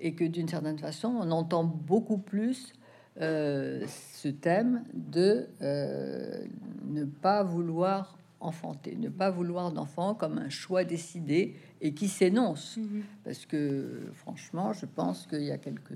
et 0.00 0.14
que 0.14 0.24
d'une 0.24 0.48
certaine 0.48 0.78
façon, 0.78 1.08
on 1.08 1.30
entend 1.30 1.64
beaucoup 1.64 2.18
plus 2.18 2.72
euh, 3.20 3.84
ce 4.14 4.28
thème 4.28 4.84
de 4.94 5.46
ne 5.60 7.04
pas 7.04 7.42
vouloir 7.42 8.17
enfanter, 8.40 8.94
ne 8.96 9.08
pas 9.08 9.30
vouloir 9.30 9.72
d'enfant 9.72 10.14
comme 10.14 10.38
un 10.38 10.48
choix 10.48 10.84
décidé 10.84 11.56
et 11.80 11.92
qui 11.94 12.08
s'énonce. 12.08 12.76
Mhm. 12.76 13.02
Parce 13.24 13.46
que 13.46 14.10
franchement, 14.14 14.72
je 14.72 14.86
pense 14.86 15.26
qu'il 15.26 15.42
y 15.42 15.50
a 15.50 15.58
quelques 15.58 15.92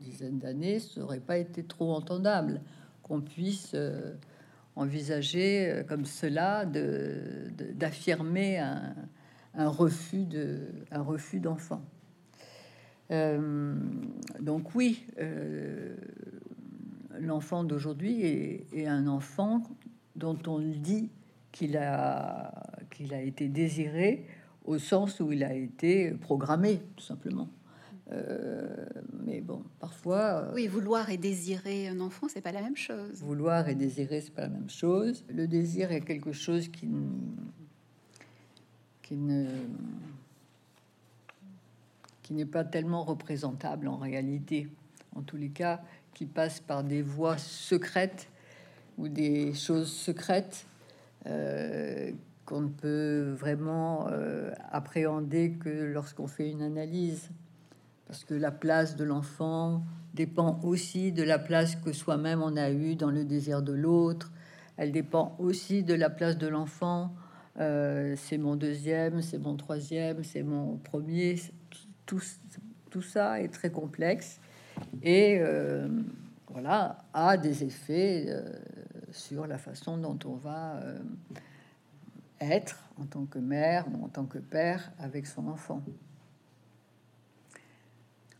dizaines 0.00 0.38
d'années, 0.38 0.80
ça 0.80 1.00
n'aurait 1.00 1.20
pas 1.20 1.38
été 1.38 1.62
trop 1.62 1.92
entendable 1.92 2.60
qu'on 3.02 3.20
puisse 3.20 3.72
euh, 3.74 4.14
envisager 4.76 5.68
euh, 5.68 5.82
comme 5.82 6.04
cela 6.04 6.64
d'affirmer 6.64 8.58
un, 8.58 8.94
refus 9.68 10.24
de 10.24 10.60
un 10.90 11.02
refus 11.02 11.40
d'enfant. 11.40 11.82
Euh, 13.10 13.74
donc 14.38 14.74
oui, 14.76 15.04
l'enfant 17.18 17.64
d'aujourd'hui 17.64 18.22
est, 18.24 18.66
est, 18.72 18.86
un 18.86 19.08
enfant 19.08 19.62
dont 20.14 20.38
on 20.46 20.60
dit 20.60 21.10
qu'il 21.52 21.76
a, 21.76 22.52
qu'il 22.90 23.14
a 23.14 23.22
été 23.22 23.48
désiré 23.48 24.26
au 24.64 24.78
sens 24.78 25.20
où 25.20 25.32
il 25.32 25.42
a 25.44 25.54
été 25.54 26.12
programmé, 26.12 26.80
tout 26.96 27.04
simplement. 27.04 27.48
Euh, 28.12 28.68
mais 29.24 29.40
bon, 29.40 29.62
parfois. 29.78 30.44
Euh, 30.44 30.52
oui, 30.54 30.66
vouloir 30.66 31.10
et 31.10 31.16
désirer 31.16 31.88
un 31.88 32.00
enfant, 32.00 32.26
c'est 32.28 32.40
pas 32.40 32.52
la 32.52 32.62
même 32.62 32.76
chose. 32.76 33.22
Vouloir 33.22 33.68
et 33.68 33.74
désirer, 33.74 34.20
c'est 34.20 34.34
pas 34.34 34.42
la 34.42 34.48
même 34.48 34.70
chose. 34.70 35.24
Le 35.28 35.46
désir 35.46 35.92
est 35.92 36.00
quelque 36.00 36.32
chose 36.32 36.68
qui, 36.68 36.88
qui 39.02 39.16
ne 39.16 39.46
qui 42.22 42.34
n'est 42.34 42.46
pas 42.46 42.62
tellement 42.62 43.02
représentable 43.02 43.88
en 43.88 43.96
réalité. 43.96 44.68
En 45.16 45.22
tous 45.22 45.36
les 45.36 45.48
cas, 45.48 45.82
qui 46.14 46.26
passe 46.26 46.60
par 46.60 46.84
des 46.84 47.02
voies 47.02 47.38
secrètes 47.38 48.28
ou 48.98 49.08
des 49.08 49.52
choses 49.54 49.90
secrètes 49.90 50.66
qu'on 52.50 52.62
ne 52.62 52.68
peut 52.68 53.32
vraiment 53.38 54.08
euh, 54.10 54.50
appréhender 54.72 55.52
que 55.52 55.68
lorsqu'on 55.68 56.26
fait 56.26 56.50
une 56.50 56.62
analyse, 56.62 57.30
parce 58.08 58.24
que 58.24 58.34
la 58.34 58.50
place 58.50 58.96
de 58.96 59.04
l'enfant 59.04 59.84
dépend 60.14 60.58
aussi 60.64 61.12
de 61.12 61.22
la 61.22 61.38
place 61.38 61.76
que 61.76 61.92
soi-même 61.92 62.42
on 62.42 62.56
a 62.56 62.72
eu 62.72 62.96
dans 62.96 63.12
le 63.12 63.24
désir 63.24 63.62
de 63.62 63.72
l'autre. 63.72 64.32
Elle 64.76 64.90
dépend 64.90 65.36
aussi 65.38 65.84
de 65.84 65.94
la 65.94 66.10
place 66.10 66.38
de 66.38 66.48
l'enfant. 66.48 67.14
Euh, 67.60 68.14
c'est 68.16 68.38
mon 68.38 68.56
deuxième, 68.56 69.22
c'est 69.22 69.38
mon 69.38 69.54
troisième, 69.54 70.24
c'est 70.24 70.42
mon 70.42 70.76
premier. 70.78 71.36
Tout, 72.04 72.20
tout, 72.90 73.02
ça 73.02 73.40
est 73.40 73.48
très 73.48 73.70
complexe 73.70 74.40
et 75.04 75.40
voilà 76.48 76.98
a 77.14 77.36
des 77.36 77.62
effets 77.62 78.26
sur 79.12 79.46
la 79.46 79.58
façon 79.58 79.96
dont 79.98 80.18
on 80.24 80.34
va 80.34 80.76
euh, 80.76 80.98
être 82.40 82.84
en 82.98 83.06
tant 83.06 83.26
que 83.26 83.38
mère 83.38 83.86
ou 83.92 84.04
en 84.04 84.08
tant 84.08 84.26
que 84.26 84.38
père 84.38 84.92
avec 84.98 85.26
son 85.26 85.46
enfant. 85.48 85.82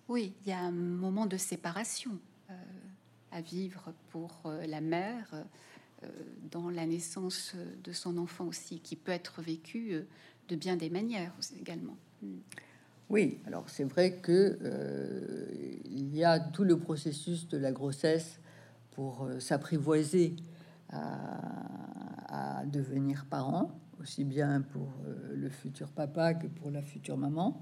Oui, 0.08 0.34
il 0.42 0.48
y 0.48 0.52
a 0.52 0.58
un 0.58 0.72
moment 0.72 1.26
de 1.26 1.36
séparation 1.36 2.18
euh, 2.50 2.54
à 3.30 3.40
vivre 3.40 3.92
pour 4.10 4.42
euh, 4.46 4.66
la 4.66 4.80
mère 4.80 5.44
dans 6.50 6.70
la 6.70 6.86
naissance 6.86 7.54
de 7.84 7.92
son 7.92 8.16
enfant 8.16 8.46
aussi, 8.46 8.80
qui 8.80 8.96
peut 8.96 9.12
être 9.12 9.42
vécu 9.42 10.02
de 10.48 10.56
bien 10.56 10.74
des 10.74 10.88
manières 10.88 11.34
également. 11.60 11.94
Hmm. 12.22 12.38
Oui, 13.10 13.38
alors 13.46 13.68
c'est 13.68 13.84
vrai 13.84 14.16
que 14.16 14.58
il 15.84 16.16
y 16.16 16.24
a 16.24 16.40
tout 16.40 16.64
le 16.64 16.78
processus 16.78 17.48
de 17.48 17.58
la 17.58 17.70
grossesse 17.70 18.40
pour 18.92 19.28
s'apprivoiser 19.40 20.36
à, 20.92 22.64
devenir 22.66 23.24
parent, 23.24 23.70
aussi 24.00 24.24
bien 24.24 24.60
pour 24.60 24.88
euh, 25.06 25.34
le 25.34 25.48
futur 25.48 25.88
papa 25.88 26.34
que 26.34 26.46
pour 26.46 26.70
la 26.70 26.82
future 26.82 27.16
maman. 27.16 27.60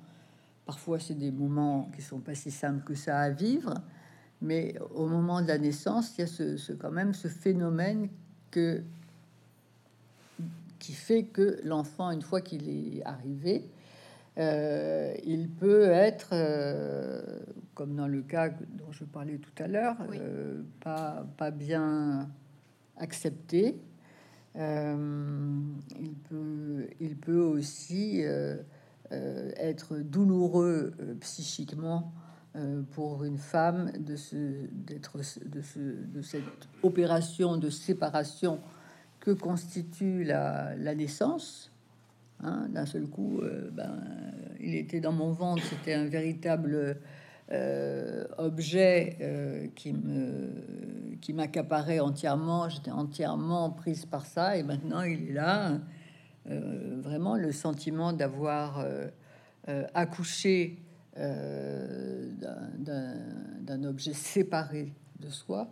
Parfois, 0.67 0.99
c'est 0.99 1.15
des 1.15 1.31
moments 1.31 1.89
qui 1.95 2.03
sont 2.03 2.21
pas 2.21 2.35
si 2.35 2.51
simples 2.51 2.85
que 2.85 2.95
ça 2.95 3.19
à 3.21 3.31
vivre, 3.31 3.75
mais 4.43 4.75
au 4.95 5.07
moment 5.07 5.41
de 5.41 5.47
la 5.47 5.57
naissance, 5.57 6.17
il 6.17 6.23
y 6.23 6.25
a 6.25 6.27
ce, 6.27 6.73
quand 6.73 6.91
même 6.91 7.15
ce 7.15 7.29
phénomène 7.29 8.09
que 8.51 8.83
qui 10.79 10.93
fait 10.93 11.25
que 11.25 11.61
l'enfant, 11.65 12.11
une 12.11 12.23
fois 12.23 12.41
qu'il 12.41 12.69
est 12.69 13.05
arrivé, 13.05 13.69
euh, 14.39 15.13
il 15.25 15.49
peut 15.49 15.91
être, 15.91 16.29
euh, 16.33 17.41
comme 17.75 17.97
dans 17.97 18.07
le 18.07 18.23
cas 18.23 18.51
dont 18.51 18.93
je 18.93 19.05
parlais 19.05 19.39
tout 19.39 19.63
à 19.63 19.67
l'heure, 19.67 19.97
pas, 20.81 21.27
pas 21.37 21.51
bien 21.51 22.29
accepté. 22.99 23.77
Euh, 24.57 24.97
il, 26.01 26.15
peut, 26.15 26.89
il 27.01 27.17
peut 27.17 27.41
aussi 27.41 28.23
euh, 28.25 28.57
euh, 29.13 29.51
être 29.57 29.99
douloureux 29.99 30.95
psychiquement 31.21 32.13
pour 32.91 33.23
une 33.23 33.39
femme 33.39 33.93
de, 34.01 34.17
ce, 34.17 34.67
d'être, 34.73 35.19
de, 35.19 35.61
ce, 35.63 35.79
de 35.79 36.23
cette 36.23 36.43
opération 36.83 37.57
de 37.57 37.71
séparation 37.71 38.59
que 39.21 39.31
constitue 39.31 40.25
la, 40.25 40.75
la 40.75 40.97
naissance. 40.97 41.71
Hein, 42.41 42.69
d'un 42.69 42.87
seul 42.87 43.07
coup, 43.07 43.41
ben, 43.71 44.01
il 44.59 44.75
était 44.75 44.99
dans 44.99 45.13
mon 45.13 45.31
ventre, 45.31 45.63
c'était 45.63 45.95
un 45.95 46.07
véritable 46.07 46.99
euh, 47.51 48.27
objet 48.37 49.17
euh, 49.23 49.69
qui 49.75 49.95
me 49.95 51.17
qui 51.23 51.33
m'accaparait 51.33 51.99
entièrement. 51.99 52.69
J'étais 52.69 52.91
entièrement 52.91 53.71
prise 53.71 54.05
par 54.05 54.27
ça, 54.27 54.59
et 54.59 54.63
maintenant 54.63 55.01
il 55.01 55.31
est 55.31 55.33
là. 55.33 55.79
Euh, 56.51 57.01
vraiment 57.01 57.37
le 57.37 57.53
sentiment 57.53 58.13
d'avoir 58.13 58.85
accouché 59.95 60.83
d'un 61.17 61.25
objet 63.85 64.13
séparé 64.15 64.93
de 65.19 65.31
soi 65.31 65.69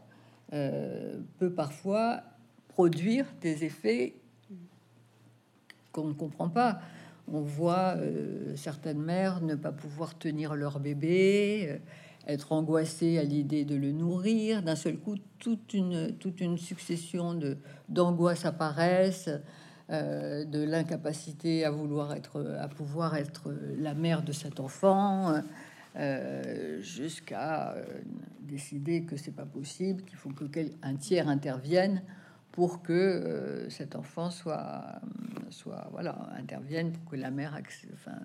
peut 0.50 1.52
parfois 1.54 2.22
produire 2.68 3.26
des 3.42 3.64
effets 3.64 4.14
qu'on 5.92 6.08
ne 6.08 6.14
comprend 6.14 6.48
pas. 6.48 6.80
On 7.32 7.40
voit 7.40 7.96
euh, 7.96 8.54
certaines 8.56 9.02
mères 9.02 9.40
ne 9.40 9.56
pas 9.56 9.72
pouvoir 9.72 10.16
tenir 10.16 10.54
leur 10.54 10.78
bébé, 10.78 11.68
euh, 11.68 11.78
être 12.28 12.52
angoissées 12.52 13.18
à 13.18 13.24
l'idée 13.24 13.64
de 13.64 13.74
le 13.74 13.90
nourrir. 13.90 14.62
D'un 14.62 14.76
seul 14.76 14.96
coup, 14.96 15.16
toute 15.38 15.74
une, 15.74 16.16
toute 16.18 16.40
une 16.40 16.56
succession 16.56 17.34
de, 17.34 17.56
d'angoisses 17.88 18.44
apparaissent, 18.44 19.30
euh, 19.90 20.44
de 20.44 20.62
l'incapacité 20.62 21.64
à 21.64 21.70
vouloir 21.70 22.12
être, 22.14 22.56
à 22.60 22.68
pouvoir 22.68 23.16
être 23.16 23.52
la 23.78 23.94
mère 23.94 24.22
de 24.22 24.32
cet 24.32 24.60
enfant, 24.60 25.42
jusqu'à 26.80 27.74
décider 28.42 29.04
que 29.04 29.16
c'est 29.16 29.34
pas 29.34 29.46
possible, 29.46 30.02
qu'il 30.02 30.18
faut 30.18 30.28
que 30.28 30.44
un 30.82 30.94
tiers 30.96 31.26
intervienne 31.26 32.02
pour 32.56 32.80
que 32.80 32.92
euh, 32.94 33.68
cet 33.68 33.96
enfant 33.96 34.30
soit, 34.30 34.82
soit 35.50 35.88
voilà, 35.92 36.30
intervienne, 36.38 36.90
pour 36.90 37.10
que 37.10 37.16
la 37.16 37.30
mère 37.30 37.54
enfin, 37.92 38.16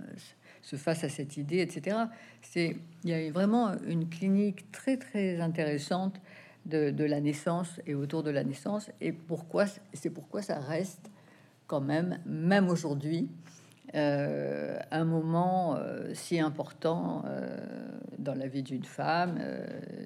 se 0.61 0.77
fasse 0.77 1.03
à 1.03 1.09
cette 1.09 1.35
idée, 1.35 1.59
etc. 1.59 1.97
C'est, 2.41 2.77
il 3.03 3.09
y 3.09 3.13
a 3.13 3.29
vraiment 3.29 3.73
une 3.85 4.07
clinique 4.07 4.71
très 4.71 4.95
très 4.95 5.41
intéressante 5.41 6.21
de, 6.65 6.91
de, 6.91 7.03
la 7.03 7.19
naissance 7.19 7.81
et 7.85 7.93
autour 7.93 8.23
de 8.23 8.29
la 8.29 8.45
naissance, 8.45 8.89
et 9.01 9.11
pourquoi 9.11 9.65
c'est 9.91 10.09
pourquoi 10.09 10.41
ça 10.41 10.59
reste 10.59 11.11
quand 11.67 11.81
même, 11.81 12.19
même 12.25 12.69
aujourd'hui, 12.69 13.27
euh, 13.95 14.79
un 14.91 15.03
moment 15.03 15.75
euh, 15.75 16.13
si 16.13 16.39
important 16.39 17.25
dans 18.17 18.35
la 18.35 18.47
vie 18.47 18.63
d'une 18.63 18.85
femme, 18.85 19.39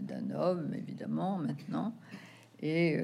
d'un 0.02 0.34
homme, 0.34 0.74
évidemment, 0.74 1.38
maintenant. 1.38 1.94
Et 2.62 2.98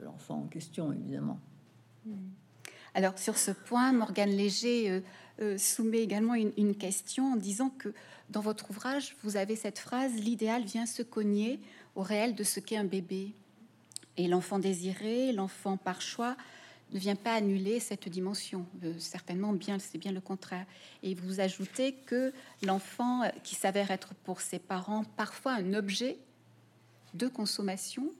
l'enfant 0.00 0.36
en 0.36 0.46
question, 0.46 0.92
évidemment. 0.92 1.38
Hmm. 2.06 2.30
Alors 2.94 3.18
sur 3.18 3.36
ce 3.36 3.50
point, 3.50 3.92
Morgane 3.92 4.30
Léger 4.30 5.02
soumet 5.56 6.00
également 6.00 6.34
une, 6.34 6.74
question 6.74 7.32
en 7.32 7.36
disant 7.36 7.70
que 7.70 7.94
dans 8.30 8.40
votre 8.40 8.70
ouvrage, 8.70 9.16
vous 9.22 9.36
avez 9.36 9.56
cette 9.56 9.78
phrase 9.78 10.12
L'idéal 10.14 10.64
vient 10.64 10.86
se 10.86 11.02
cogner 11.02 11.60
au 11.94 12.02
réel 12.02 12.34
de 12.34 12.44
ce 12.44 12.60
qu'est 12.60 12.76
un 12.76 12.84
bébé. 12.84 13.32
Et 14.16 14.28
l'enfant 14.28 14.58
désiré, 14.58 15.32
l'enfant 15.32 15.76
par 15.76 16.02
choix, 16.02 16.36
ne 16.92 16.98
vient 16.98 17.16
pas 17.16 17.34
annuler 17.34 17.80
cette 17.80 18.08
dimension. 18.08 18.66
Euh, 18.84 18.94
certainement, 18.98 19.52
bien, 19.52 19.78
c'est 19.78 19.98
bien 19.98 20.12
le 20.12 20.20
contraire. 20.20 20.66
Et 21.02 21.14
vous 21.14 21.40
ajoutez 21.40 21.94
que 22.06 22.32
l'enfant, 22.62 23.22
euh, 23.22 23.28
qui 23.44 23.54
s'avère 23.54 23.90
être 23.90 24.14
pour 24.24 24.40
ses 24.40 24.58
parents 24.58 25.04
parfois 25.16 25.52
un 25.52 25.74
objet 25.74 26.18
de 27.14 27.28
consommation, 27.28 28.10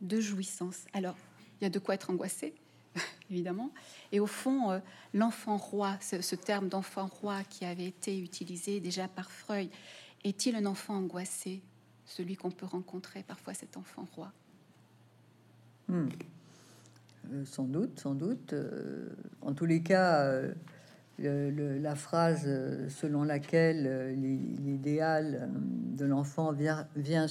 de 0.00 0.20
jouissance. 0.20 0.84
Alors, 0.92 1.16
il 1.60 1.64
y 1.64 1.66
a 1.66 1.70
de 1.70 1.78
quoi 1.78 1.94
être 1.94 2.10
angoissé, 2.10 2.54
évidemment. 3.30 3.70
Et 4.12 4.20
au 4.20 4.26
fond, 4.26 4.70
euh, 4.70 4.78
l'enfant 5.14 5.56
roi, 5.56 5.96
ce, 6.00 6.34
terme 6.34 6.68
d'enfant 6.68 7.06
roi 7.06 7.42
qui 7.44 7.64
avait 7.64 7.86
été 7.86 8.18
utilisé 8.18 8.80
déjà 8.80 9.08
par 9.08 9.30
Freud, 9.30 9.68
est-il 10.24 10.56
un 10.56 10.66
enfant 10.66 10.94
angoissé, 10.94 11.62
celui 12.04 12.36
qu'on 12.36 12.50
peut 12.50 12.66
rencontrer 12.66 13.22
parfois, 13.22 13.54
cet 13.54 13.76
enfant 13.76 14.06
roi? 14.14 14.32
Hmm. 15.88 16.08
Euh, 17.32 17.44
sans 17.44 17.64
doute, 17.64 17.98
sans 18.00 18.14
doute. 18.14 18.52
Euh, 18.52 19.08
en 19.40 19.52
tous 19.52 19.66
les 19.66 19.82
cas, 19.82 20.42
la 21.18 21.94
phrase 21.94 22.44
selon 22.90 23.24
laquelle 23.24 24.14
l'idéal 24.14 25.50
de 25.52 26.04
l'enfant 26.04 26.52
vient, 26.52 26.86
vient, 26.94 27.26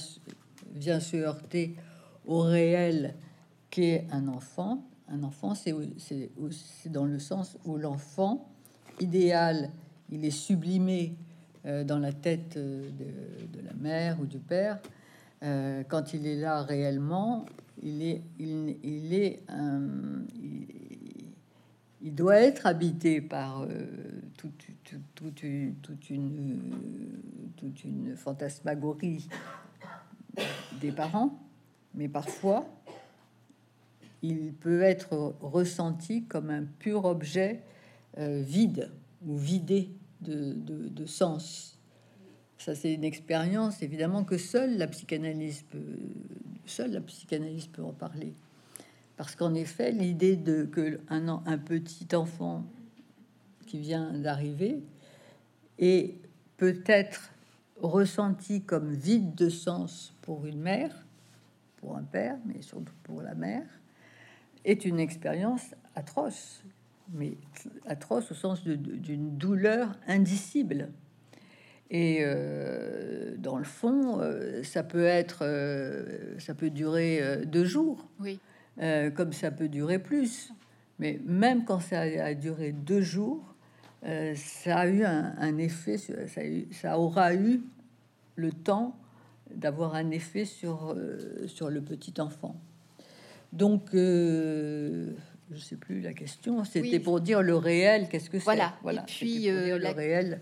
vient 0.74 1.00
se 1.00 1.16
heurter 1.16 1.76
au 2.26 2.40
réel 2.40 3.14
qu'est 3.70 4.06
un 4.10 4.28
enfant. 4.28 4.84
Un 5.08 5.22
enfant, 5.22 5.54
c'est 5.54 5.72
dans 6.86 7.04
le 7.04 7.18
sens 7.18 7.56
où 7.64 7.76
l'enfant 7.76 8.48
idéal, 9.00 9.70
il 10.10 10.24
est 10.24 10.30
sublimé 10.30 11.14
dans 11.64 11.98
la 11.98 12.12
tête 12.12 12.56
de, 12.56 12.82
de, 13.52 13.60
la 13.64 13.72
mère 13.74 14.20
ou 14.20 14.26
du 14.26 14.38
père. 14.38 14.80
quand 15.40 16.12
il 16.12 16.26
est 16.26 16.36
là 16.36 16.62
réellement, 16.62 17.46
il 17.82 18.02
est, 18.02 18.22
il, 18.38 18.76
il 18.82 19.14
est 19.14 19.42
il, 22.00 22.14
doit 22.14 22.40
être 22.40 22.66
habité 22.66 23.20
par 23.20 23.62
euh, 23.62 23.86
toute, 24.36 24.66
toute, 25.14 25.42
une, 25.42 25.74
toute 27.56 27.84
une 27.84 28.16
fantasmagorie 28.16 29.28
des 30.80 30.92
parents, 30.92 31.45
mais 31.96 32.08
parfois 32.08 32.66
il 34.22 34.52
peut 34.52 34.82
être 34.82 35.34
ressenti 35.40 36.24
comme 36.24 36.50
un 36.50 36.64
pur 36.64 37.04
objet 37.04 37.62
euh, 38.18 38.40
vide 38.40 38.90
ou 39.26 39.36
vidé 39.36 39.90
de, 40.20 40.52
de, 40.52 40.88
de 40.88 41.06
sens. 41.06 41.78
Ça, 42.58 42.74
c'est 42.74 42.92
une 42.94 43.04
expérience 43.04 43.82
évidemment 43.82 44.24
que 44.24 44.38
seule 44.38 44.78
la 44.78 44.86
psychanalyse 44.86 45.62
peut, 45.70 45.98
seule 46.64 46.92
la 46.92 47.00
psychanalyse 47.02 47.66
peut 47.66 47.82
en 47.82 47.92
parler. 47.92 48.32
Parce 49.16 49.36
qu'en 49.36 49.54
effet, 49.54 49.92
l'idée 49.92 50.36
de 50.36 50.64
que 50.64 51.00
un, 51.08 51.28
un 51.28 51.58
petit 51.58 52.14
enfant 52.14 52.64
qui 53.66 53.78
vient 53.78 54.12
d'arriver 54.12 54.82
est 55.78 56.14
peut-être 56.56 57.30
ressenti 57.80 58.62
comme 58.62 58.92
vide 58.92 59.34
de 59.34 59.48
sens 59.48 60.14
pour 60.22 60.46
une 60.46 60.60
mère, 60.60 61.05
pour 61.86 61.96
un 61.96 62.02
père, 62.02 62.36
mais 62.44 62.62
surtout 62.62 62.92
pour 63.04 63.22
la 63.22 63.36
mère, 63.36 63.62
est 64.64 64.84
une 64.84 64.98
expérience 64.98 65.76
atroce, 65.94 66.64
mais 67.12 67.36
atroce 67.86 68.32
au 68.32 68.34
sens 68.34 68.64
d'une 68.64 69.36
douleur 69.36 69.96
indicible. 70.08 70.88
Et 71.90 72.18
euh, 72.22 73.36
dans 73.38 73.56
le 73.56 73.64
fond, 73.64 74.18
euh, 74.18 74.64
ça 74.64 74.82
peut 74.82 75.04
être, 75.04 75.42
euh, 75.42 76.36
ça 76.40 76.54
peut 76.54 76.70
durer 76.70 77.46
deux 77.46 77.64
jours, 77.64 78.08
oui. 78.18 78.40
comme 79.14 79.32
ça 79.32 79.52
peut 79.52 79.68
durer 79.68 80.00
plus. 80.00 80.52
Mais 80.98 81.20
même 81.24 81.64
quand 81.64 81.78
ça 81.78 82.00
a 82.00 82.34
duré 82.34 82.72
deux 82.72 83.02
jours, 83.02 83.54
ça 84.02 84.78
a 84.78 84.86
eu 84.88 85.04
un, 85.04 85.58
effet, 85.58 85.98
ça, 85.98 86.14
ça, 86.72 86.98
aura 86.98 87.34
eu 87.34 87.60
le 88.34 88.50
temps 88.50 88.96
d'avoir 89.54 89.94
un 89.94 90.10
effet 90.10 90.44
sur, 90.44 90.96
sur 91.46 91.70
le 91.70 91.80
petit 91.80 92.14
enfant. 92.20 92.56
Donc, 93.52 93.90
je 93.92 95.14
sais 95.58 95.76
plus 95.76 96.00
la 96.00 96.12
question. 96.12 96.64
C'était 96.64 97.00
pour 97.00 97.20
dire 97.20 97.42
le 97.42 97.56
réel. 97.56 98.08
Qu'est-ce 98.08 98.28
que 98.28 98.38
c'est 98.38 98.44
Voilà. 98.44 98.74
voilà. 98.82 99.02
Et 99.02 99.06
puis 99.06 99.46
le 99.46 99.90
réel 99.90 100.40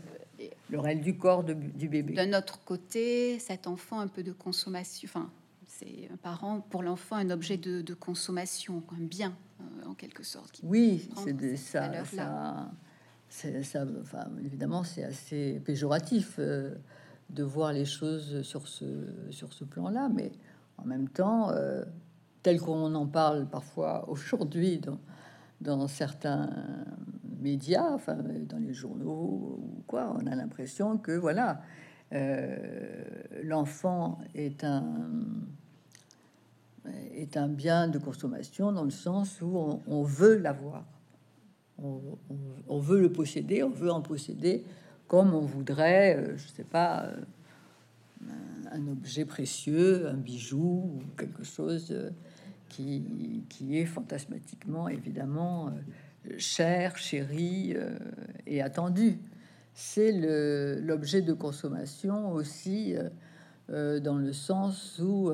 le 0.70 0.80
réel 0.80 1.00
du 1.00 1.16
corps 1.16 1.44
du 1.44 1.88
bébé. 1.88 2.14
D'un 2.14 2.36
autre 2.36 2.60
côté, 2.64 3.38
cet 3.38 3.66
enfant 3.66 4.00
un 4.00 4.08
peu 4.08 4.22
de 4.22 4.32
consommation, 4.32 5.08
enfin, 5.08 5.30
c'est 5.66 6.08
un 6.12 6.16
parent 6.16 6.60
pour 6.60 6.82
l'enfant 6.82 7.16
un 7.16 7.30
objet 7.30 7.56
de, 7.56 7.94
consommation, 7.94 8.82
un 8.92 9.02
bien 9.02 9.36
euh, 9.60 9.86
en 9.86 9.94
quelque 9.94 10.22
sorte. 10.22 10.60
Oui, 10.62 11.08
c'est 11.16 11.56
ça, 11.56 12.04
ça, 12.04 13.62
ça, 13.62 13.86
enfin, 14.00 14.26
évidemment, 14.44 14.84
c'est 14.84 15.04
assez 15.04 15.60
péjoratif 15.64 16.36
euh, 16.38 16.74
de 17.34 17.42
voir 17.42 17.72
les 17.72 17.84
choses 17.84 18.42
sur 18.42 18.68
ce, 18.68 18.84
sur 19.30 19.52
ce 19.52 19.64
plan-là, 19.64 20.08
mais 20.08 20.30
en 20.78 20.84
même 20.84 21.08
temps, 21.08 21.50
euh, 21.50 21.84
tel 22.42 22.60
qu'on 22.60 22.94
en 22.94 23.06
parle 23.06 23.46
parfois 23.46 24.08
aujourd'hui 24.08 24.78
dans, 24.78 24.98
dans 25.60 25.88
certains 25.88 26.50
médias, 27.40 27.92
enfin 27.92 28.16
dans 28.48 28.58
les 28.58 28.72
journaux 28.72 29.58
ou 29.58 29.82
quoi, 29.86 30.16
on 30.20 30.26
a 30.26 30.34
l'impression 30.34 30.96
que 30.96 31.12
voilà, 31.12 31.60
euh, 32.12 32.96
l'enfant 33.42 34.18
est 34.34 34.62
un 34.64 34.82
est 37.14 37.38
un 37.38 37.48
bien 37.48 37.88
de 37.88 37.98
consommation 37.98 38.70
dans 38.70 38.84
le 38.84 38.90
sens 38.90 39.40
où 39.40 39.80
on, 39.86 40.02
veut 40.02 40.36
l'avoir, 40.36 40.84
on, 41.82 41.98
on, 42.68 42.78
veut 42.78 43.00
le 43.00 43.10
posséder, 43.10 43.62
on 43.62 43.70
veut 43.70 43.90
en 43.90 44.02
posséder 44.02 44.66
comme 45.08 45.34
on 45.34 45.40
voudrait, 45.40 46.16
euh, 46.16 46.36
je 46.36 46.48
sais 46.48 46.64
pas, 46.64 47.04
euh, 47.04 48.30
un 48.72 48.86
objet 48.88 49.24
précieux, 49.24 50.08
un 50.08 50.16
bijou 50.16 50.96
ou 50.96 51.02
quelque 51.16 51.44
chose 51.44 51.94
qui, 52.68 53.44
qui 53.48 53.78
est 53.78 53.86
fantasmatiquement 53.86 54.88
évidemment 54.88 55.72
cher, 56.38 56.96
chéri 56.96 57.72
euh, 57.74 57.96
et 58.46 58.62
attendu. 58.62 59.18
C'est 59.74 60.12
l'objet 60.80 61.22
de 61.22 61.32
consommation 61.32 62.32
aussi 62.32 62.94
euh, 62.94 63.08
euh, 63.70 64.00
dans 64.00 64.16
le 64.16 64.32
sens 64.32 65.00
où 65.00 65.32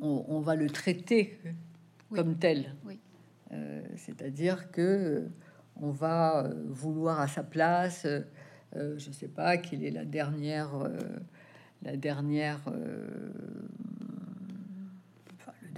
on, 0.00 0.40
va 0.40 0.54
le 0.54 0.70
traiter 0.70 1.38
comme 2.14 2.36
tel. 2.36 2.74
C'est-à-dire 3.96 4.70
que 4.70 5.26
on 5.80 5.90
va 5.90 6.50
vouloir 6.66 7.20
à 7.20 7.28
sa 7.28 7.42
place, 7.42 8.06
je 8.74 9.10
sais 9.12 9.28
pas, 9.28 9.56
qu'il 9.56 9.84
est 9.84 9.90
la 9.90 10.04
dernière, 10.04 10.70
la 11.82 11.96
dernière 11.96 12.60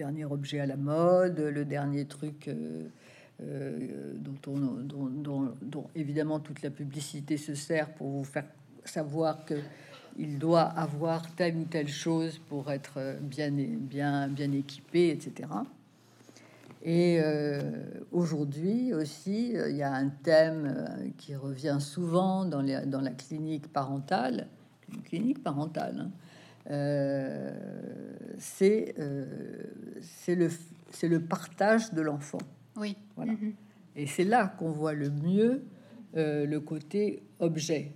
dernier 0.01 0.24
objet 0.24 0.61
à 0.61 0.66
la 0.66 0.78
mode, 0.78 1.38
le 1.38 1.64
dernier 1.66 2.07
truc 2.07 2.48
euh, 2.48 2.88
euh, 3.42 4.14
dont, 4.16 4.51
on, 4.51 5.53
dont, 5.61 5.86
évidemment 5.94 6.40
toute 6.40 6.62
la 6.62 6.70
publicité 6.70 7.36
se 7.36 7.55
sert 7.55 7.92
pour 7.92 8.09
vous 8.09 8.24
faire 8.24 8.46
savoir 8.84 9.44
que 9.44 9.55
il 10.18 10.38
doit 10.38 10.62
avoir 10.62 11.30
telle 11.34 11.57
ou 11.57 11.64
telle 11.64 11.88
chose 11.88 12.38
pour 12.48 12.70
être 12.70 13.18
bien, 13.20 13.51
bien, 13.51 14.28
bien 14.28 14.53
équipé, 14.53 15.11
etc. 15.11 15.48
Et 16.82 17.20
euh, 17.20 17.60
aujourd'hui 18.10 18.94
aussi, 18.94 19.50
il 19.52 19.76
y 19.76 19.82
a 19.82 19.92
un 19.92 20.08
thème 20.08 21.12
qui 21.18 21.34
revient 21.34 21.76
souvent 21.78 22.44
dans, 22.46 22.62
les, 22.62 22.86
dans 22.86 23.02
la 23.02 23.10
clinique 23.10 23.70
parentale, 23.70 24.48
une 24.92 25.02
clinique 25.02 25.42
parentale, 25.42 26.00
hein, 26.00 26.10
euh, 26.70 27.50
c'est 28.38 28.94
euh, 28.98 29.26
le, 30.28 30.48
le 31.08 31.20
partage 31.20 31.92
de 31.92 32.00
l'enfant. 32.00 32.40
Oui. 32.76 32.96
Voilà. 33.16 33.32
Mhm. 33.32 33.52
Et 33.96 34.06
c'est 34.06 34.24
là 34.24 34.46
qu'on 34.46 34.70
voit 34.70 34.92
le 34.92 35.10
mieux 35.10 35.64
euh, 36.16 36.46
le 36.46 36.60
côté 36.60 37.22
objet. 37.40 37.92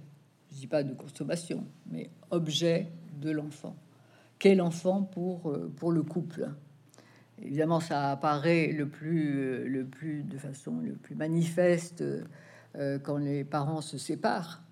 Je 0.51 0.57
dis 0.57 0.66
pas 0.66 0.82
de 0.82 0.95
consommation, 0.95 1.66
mais 1.91 2.11
objet 2.30 2.89
de 3.20 3.30
l'enfant. 3.30 3.76
Quel 4.39 4.61
enfant 4.61 5.03
pour, 5.03 5.57
pour 5.76 5.93
le 5.93 6.03
couple 6.03 6.51
Évidemment, 7.43 7.80
ça 7.80 8.12
apparaît 8.12 8.68
le 8.68 8.89
plus, 8.89 9.68
le 9.68 9.85
plus 9.85 10.22
de 10.22 10.39
façon 10.39 10.78
le 10.80 10.93
plus 10.93 11.14
manifeste 11.14 12.05
quand 13.03 13.18
les 13.18 13.45
parents 13.45 13.80
se 13.80 13.99
séparent, 13.99 14.62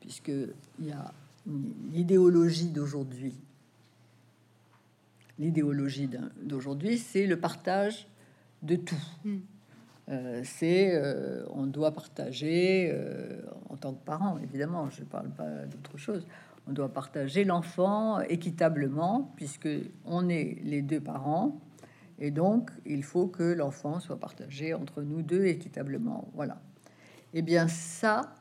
puisque 0.00 0.28
il 0.28 0.86
y 0.86 0.92
a 0.92 1.12
l'idéologie 1.92 2.70
d'aujourd'hui. 2.70 3.34
L'idéologie 5.38 6.08
d'aujourd'hui, 6.42 6.98
c'est 6.98 7.26
le 7.26 7.38
partage 7.38 8.06
de 8.62 8.76
tout. 8.76 9.02
Hmm. 9.24 9.38
Euh, 10.10 10.40
c'est 10.44 10.94
euh, 10.94 11.44
on 11.50 11.66
doit 11.66 11.92
partager 11.92 12.90
euh, 12.92 13.40
en 13.68 13.76
tant 13.76 13.94
que 13.94 14.04
parent, 14.04 14.38
évidemment, 14.38 14.90
je 14.90 15.00
ne 15.00 15.06
parle 15.06 15.30
pas 15.30 15.66
d'autre 15.66 15.96
chose. 15.96 16.26
On 16.68 16.72
doit 16.72 16.88
partager 16.88 17.44
l'enfant 17.44 18.20
équitablement 18.20 19.32
puisque 19.36 19.68
on 20.04 20.28
est 20.28 20.58
les 20.62 20.82
deux 20.82 21.00
parents 21.00 21.58
et 22.20 22.30
donc 22.30 22.70
il 22.84 23.02
faut 23.02 23.26
que 23.26 23.42
l'enfant 23.42 23.98
soit 23.98 24.20
partagé 24.20 24.74
entre 24.74 25.02
nous 25.02 25.22
deux 25.22 25.46
équitablement. 25.46 26.30
Voilà. 26.34 26.60
Eh 27.32 27.42
bien 27.42 27.66
ça, 27.66 28.34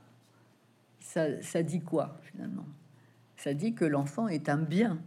ça, 1.00 1.42
ça 1.42 1.64
dit 1.64 1.82
quoi 1.82 2.20
finalement? 2.24 2.66
Ça 3.38 3.54
dit 3.54 3.74
que 3.74 3.86
l'enfant 3.86 4.28
est 4.28 4.50
un 4.50 4.58
bien, 4.58 5.00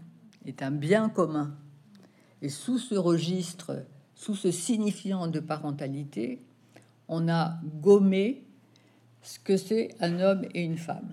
est 0.47 0.63
un 0.63 0.71
bien 0.71 1.11
commun. 1.11 1.55
Et 2.41 2.49
sous 2.49 2.79
ce 2.79 2.95
registre, 2.95 3.85
sous 4.15 4.35
ce 4.35 4.51
signifiant 4.51 5.29
de 5.29 5.39
parentalité, 5.39 6.43
on 7.09 7.29
a 7.29 7.61
gommé 7.81 8.45
ce 9.21 9.39
que 9.39 9.57
c'est 9.57 9.95
un 10.01 10.19
homme 10.19 10.45
et 10.55 10.65
une 10.65 10.79
femme. 10.79 11.13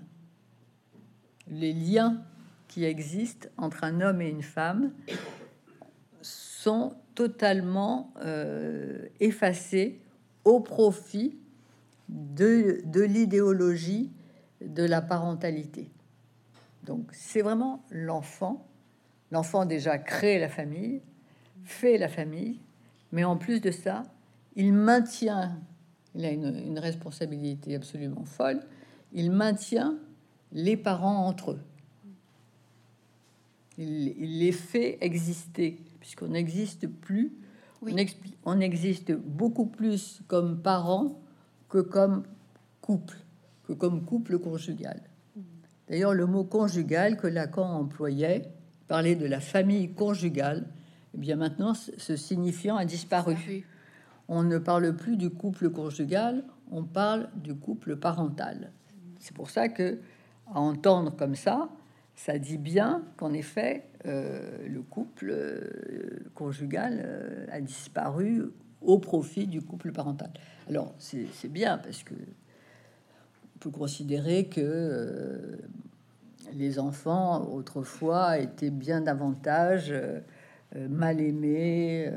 Les 1.47 1.73
liens 1.73 2.23
qui 2.67 2.85
existent 2.85 3.49
entre 3.57 3.83
un 3.83 4.01
homme 4.01 4.21
et 4.21 4.29
une 4.29 4.43
femme 4.43 4.93
sont 6.21 6.95
totalement 7.19 8.13
euh, 8.21 9.07
effacés 9.19 9.99
au 10.45 10.61
profit 10.61 11.37
de, 12.07 12.81
de 12.85 13.01
l'idéologie 13.01 14.09
de 14.61 14.83
la 14.83 15.01
parentalité. 15.01 15.91
Donc 16.85 17.09
c'est 17.11 17.41
vraiment 17.41 17.83
l'enfant. 17.91 18.65
L'enfant 19.31 19.65
déjà 19.65 19.97
crée 19.97 20.39
la 20.39 20.47
famille, 20.47 21.01
fait 21.65 21.97
la 21.97 22.07
famille, 22.07 22.61
mais 23.11 23.25
en 23.25 23.35
plus 23.35 23.59
de 23.59 23.71
ça, 23.71 24.03
il 24.55 24.71
maintient 24.71 25.59
il 26.15 26.25
a 26.25 26.31
une, 26.31 26.79
responsabilité 26.79 27.75
absolument 27.75 28.25
folle. 28.25 28.61
Il 29.13 29.31
maintient 29.31 29.97
les 30.51 30.77
parents 30.77 31.27
entre 31.27 31.51
eux. 31.51 31.59
Il, 33.77 34.39
les 34.39 34.51
fait 34.51 34.97
exister, 35.01 35.77
puisqu'on 36.09 36.29
n'existe 36.29 36.87
plus. 36.87 37.31
On, 38.43 38.59
existe 38.59 39.11
beaucoup 39.11 39.67
plus 39.67 40.21
comme 40.27 40.59
parents 40.59 41.21
que 41.69 41.77
comme 41.77 42.23
couple, 42.81 43.19
que 43.63 43.73
comme 43.73 44.03
couple 44.03 44.39
conjugal. 44.39 45.03
D'ailleurs, 45.87 46.15
le 46.15 46.25
mot 46.25 46.43
conjugal 46.43 47.15
que 47.15 47.27
Lacan 47.27 47.69
employait, 47.69 48.51
parlait 48.87 49.15
de 49.15 49.27
la 49.27 49.39
famille 49.39 49.93
conjugale, 49.93 50.65
et 50.65 51.11
eh 51.13 51.17
bien 51.19 51.35
maintenant, 51.35 51.75
ce 51.75 52.15
signifiant 52.15 52.75
a 52.75 52.85
disparu 52.85 53.67
on 54.27 54.41
ne 54.41 54.57
parle 54.57 54.95
plus 54.95 55.15
du 55.15 55.29
couple 55.29 55.69
conjugal, 55.69 56.43
on 56.71 56.83
parle 56.83 57.29
du 57.35 57.53
couple 57.53 57.97
parental. 57.97 58.71
C'est 59.19 59.35
pour 59.35 59.51
ça 59.51 59.69
que, 59.69 59.99
à 60.47 60.59
entendre 60.59 61.15
comme 61.15 61.35
ça, 61.35 61.69
ça 62.25 62.37
dit 62.37 62.57
bien 62.57 63.01
qu'en 63.15 63.31
effet, 63.31 63.85
euh, 64.05 64.67
le 64.67 64.81
couple 64.81 65.29
euh, 65.31 66.19
conjugal 66.35 67.01
euh, 67.01 67.45
a 67.49 67.61
disparu 67.61 68.51
au 68.81 68.99
profit 68.99 69.47
du 69.47 69.61
couple 69.61 69.93
parental. 69.93 70.29
Alors, 70.67 70.93
c'est 70.99 71.47
bien 71.47 71.77
parce 71.77 72.03
que 72.03 72.13
on 72.13 73.59
peut 73.59 73.69
considérer 73.71 74.47
que 74.47 75.59
les 76.53 76.77
enfants, 76.79 77.45
autrefois, 77.53 78.37
étaient 78.37 78.69
bien 78.69 79.01
davantage 79.01 79.93
mal 80.89 81.19
aimés, 81.19 82.09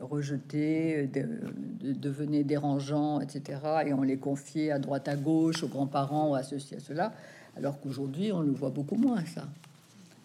rejetés, 0.00 1.06
de, 1.06 1.92
devenaient 1.92 2.44
dérangeants, 2.44 3.20
etc. 3.20 3.60
Et 3.86 3.94
on 3.94 4.02
les 4.02 4.18
confiait 4.18 4.70
à 4.70 4.78
droite, 4.78 5.08
à 5.08 5.16
gauche, 5.16 5.62
aux 5.62 5.68
grands-parents, 5.68 6.34
à 6.34 6.42
ceci, 6.42 6.74
à 6.74 6.80
cela. 6.80 7.14
Alors 7.56 7.80
qu'aujourd'hui, 7.80 8.32
on 8.32 8.40
le 8.40 8.52
voit 8.52 8.70
beaucoup 8.70 8.96
moins, 8.96 9.24
ça. 9.24 9.48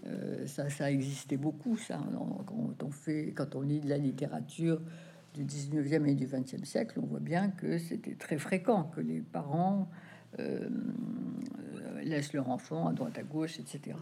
Euh, 0.06 0.48
ça, 0.48 0.70
ça 0.70 0.92
existait 0.92 1.38
beaucoup, 1.38 1.78
ça. 1.78 2.00
Quand 2.46 2.84
on, 2.84 2.92
fait, 2.92 3.34
quand 3.36 3.56
on 3.56 3.62
lit 3.62 3.80
de 3.80 3.90
la 3.90 3.98
littérature 3.98 4.82
du 5.34 5.44
19e 5.44 6.06
et 6.06 6.16
du 6.16 6.26
20e 6.26 6.64
siècle, 6.64 7.00
on 7.02 7.06
voit 7.06 7.20
bien 7.20 7.50
que 7.50 7.78
c'était 7.78 8.16
très 8.16 8.38
fréquent 8.38 8.84
que 8.96 9.02
les 9.02 9.22
parents 9.22 9.90
laissent 12.04 12.34
leur 12.34 12.50
enfant 12.50 12.88
à 12.88 12.94
droite, 12.94 13.18
à 13.18 13.24
gauche, 13.24 13.60
etc., 13.60 13.98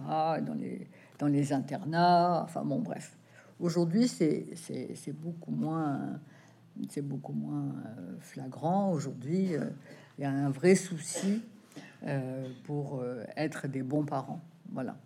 dans 0.45 0.53
les, 0.53 0.87
dans 1.19 1.27
les 1.27 1.53
internats, 1.53 2.43
enfin 2.43 2.63
bon, 2.63 2.79
bref. 2.79 3.17
Aujourd'hui, 3.59 4.07
c'est 4.07 5.13
beaucoup 5.13 5.51
moins, 5.51 6.19
c'est 6.89 7.01
beaucoup 7.01 7.33
moins 7.33 7.67
euh, 7.69 8.15
flagrant. 8.19 8.91
Aujourd'hui, 8.91 9.55
euh, 9.55 9.69
il 10.17 10.23
y 10.23 10.25
a 10.25 10.31
un 10.31 10.49
vrai 10.49 10.75
souci 10.75 11.41
euh, 11.41 11.54
pour 12.63 13.03
être 13.35 13.67
des 13.67 13.81
bons 13.81 14.05
parents. 14.05 14.41
Voilà. 14.71 14.97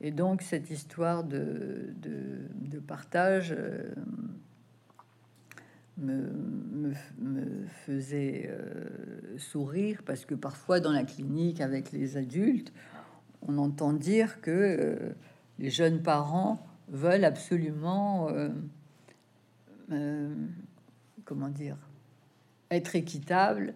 Et 0.00 0.10
donc, 0.10 0.42
cette 0.42 0.70
histoire 0.70 1.24
de, 1.24 1.94
de, 2.02 2.78
partage 2.78 3.56
me, 5.96 6.30
me, 7.18 7.66
faisait 7.86 8.50
sourire 9.38 10.02
parce 10.04 10.26
que 10.26 10.34
parfois, 10.34 10.80
dans 10.80 10.92
la 10.92 11.04
clinique, 11.04 11.60
avec 11.60 11.92
les 11.92 12.16
adultes, 12.16 12.72
on 13.42 13.56
entend 13.58 13.92
dire 13.92 14.40
que 14.40 15.14
les 15.58 15.70
jeunes 15.70 16.02
parents 16.02 16.66
veulent 16.88 17.24
absolument, 17.24 18.28
euh, 18.30 18.48
euh, 19.92 20.34
comment 21.24 21.48
dire, 21.48 21.76
être 22.70 22.96
équitables, 22.96 23.74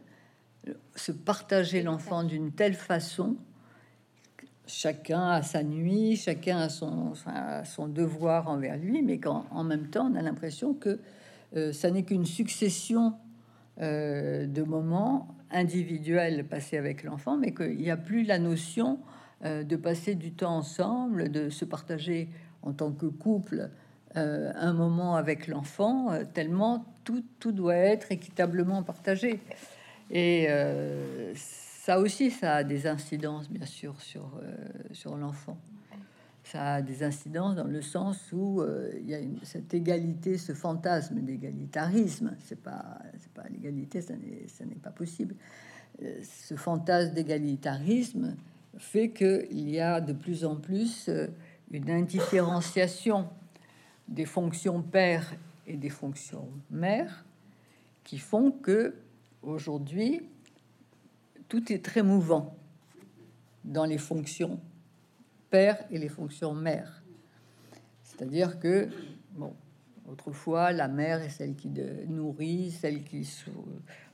se 0.94 1.12
partager 1.12 1.82
l'enfant 1.82 2.24
d'une 2.24 2.52
telle 2.52 2.74
façon. 2.74 3.36
Chacun 4.66 5.30
a 5.30 5.42
sa 5.42 5.62
nuit, 5.62 6.16
chacun 6.16 6.58
a 6.58 6.68
son, 6.68 7.14
son 7.64 7.88
devoir 7.88 8.48
envers 8.48 8.76
lui, 8.76 9.02
mais 9.02 9.18
qu'en 9.18 9.64
même 9.64 9.88
temps, 9.88 10.11
on 10.12 10.14
a 10.14 10.22
l'impression 10.22 10.74
que 10.74 11.00
euh, 11.56 11.72
ça 11.72 11.90
n'est 11.90 12.04
qu'une 12.04 12.26
succession 12.26 13.14
de 13.78 14.62
moments 14.62 15.34
individuels 15.50 16.44
passés 16.44 16.76
avec 16.76 17.02
l'enfant, 17.02 17.38
mais 17.38 17.54
qu'il 17.54 17.78
n'y 17.78 17.90
a 17.90 17.96
plus 17.96 18.24
la 18.24 18.38
notion 18.38 18.98
de 19.42 19.76
passer 19.76 20.14
du 20.16 20.32
temps 20.32 20.54
ensemble, 20.54 21.30
de 21.30 21.48
se 21.48 21.64
partager 21.64 22.28
en 22.62 22.74
tant 22.74 22.92
que 22.92 23.06
couple 23.06 23.70
euh, 24.16 24.50
un 24.56 24.72
moment 24.72 25.14
avec 25.14 25.46
l'enfant, 25.46 26.11
euh, 26.11 26.24
tellement 26.24 26.84
tout, 27.04 27.22
tout, 27.38 27.52
doit 27.52 27.76
être 27.76 28.11
équitablement 28.11 28.82
partagé. 28.82 29.40
Et 30.11 30.46
euh, 30.48 31.32
ça 31.34 32.00
aussi, 32.00 32.30
ça 32.30 32.56
a 32.56 32.64
des 32.64 32.86
incidences, 32.86 33.48
bien 33.48 33.66
sûr, 33.66 34.00
sur, 34.00 34.40
sur 34.92 35.16
l'enfant. 35.16 35.56
Ça 36.42 36.74
a 36.74 36.82
des 36.82 37.02
incidences 37.04 37.54
dans 37.54 37.66
le 37.66 37.80
sens 37.80 38.32
où 38.32 38.62
il 38.98 39.08
y 39.08 39.14
a 39.14 39.20
cette 39.44 39.72
égalité, 39.72 40.36
ce 40.36 40.52
fantasme 40.52 41.20
d'égalitarisme. 41.20 42.34
C'est 42.40 42.61
pas, 42.61 42.98
pas 43.34 43.44
l'égalité, 43.48 44.00
ça 44.00 44.14
n'est, 44.14 44.46
n'est 44.66 44.74
pas 44.74 44.90
possible. 44.90 45.36
ce 46.00 46.56
fantasme 46.56 47.14
d'égalitarisme 47.14 48.34
fait 48.78 49.11
qu'il 49.11 49.70
y 49.70 49.78
a 49.78 50.00
de 50.00 50.12
plus 50.12 50.44
en 50.44 50.56
plus 50.56 51.08
une 51.70 51.90
indifférenciation 51.90 53.28
des 54.08 54.24
fonctions 54.24 54.82
père 54.82 55.34
et 55.66 55.76
des 55.76 55.88
fonctions 55.88 56.48
mère 56.70 57.24
qui 58.02 58.18
font 58.18 58.50
que 58.50 58.94
aujourd'hui 59.43 60.22
tout 61.49 61.72
est 61.72 61.84
très 61.84 62.03
mouvant 62.03 62.57
dans 63.64 63.84
les 63.84 63.99
fonctions 63.99 64.61
père 65.51 65.78
et 65.91 65.99
les 65.99 66.09
fonctions 66.09 66.55
mère. 66.55 67.03
C'est-à-dire 68.03 68.59
que 68.61 68.88
bon, 69.32 69.53
autrefois 70.09 70.72
la 70.72 70.88
mère 70.88 71.20
est 71.22 71.28
celle 71.28 71.57
qui 71.57 71.70
nourrit, 72.09 72.70
celle 72.70 73.03
qui 73.03 73.28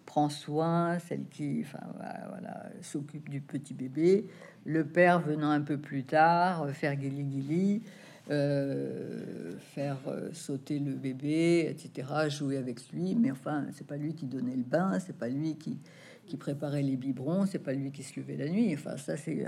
prend 0.07 0.29
soin, 0.29 0.99
celle 0.99 1.27
qui 1.29 1.63
enfin, 1.63 1.85
voilà, 2.31 2.71
s'occupe 2.81 3.29
du 3.29 3.41
petit 3.41 3.75
bébé 3.75 4.27
le 4.65 4.85
père 4.85 5.21
venant 5.21 5.51
un 5.51 5.61
peu 5.61 5.79
plus 5.79 6.05
tard, 6.05 6.69
faire 6.71 6.97
guili 6.97 7.83
euh, 8.31 9.57
faire 9.59 9.99
euh, 10.09 10.31
sauter 10.33 10.79
le 10.79 10.95
bébé, 10.95 11.67
etc., 11.69 12.29
jouer 12.29 12.57
avec 12.57 12.91
lui. 12.93 13.15
Mais 13.15 13.31
enfin, 13.31 13.67
c'est 13.73 13.87
pas 13.87 13.97
lui 13.97 14.15
qui 14.15 14.27
donnait 14.27 14.57
le 14.57 14.65
bain, 14.65 14.99
c'est 14.99 15.17
pas 15.17 15.29
lui 15.29 15.57
qui, 15.57 15.79
qui 16.27 16.37
préparait 16.37 16.83
les 16.83 16.97
biberons, 16.97 17.47
c'est 17.47 17.59
pas 17.59 17.73
lui 17.73 17.93
qui 17.93 18.03
se 18.03 18.19
levait 18.19 18.37
la 18.37 18.49
nuit. 18.49 18.75
Enfin, 18.75 18.97
ça, 18.97 19.17
c'est 19.17 19.47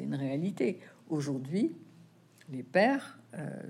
une 0.00 0.14
réalité. 0.14 0.80
Aujourd'hui, 1.08 1.72
les 2.50 2.62
pères 2.62 3.18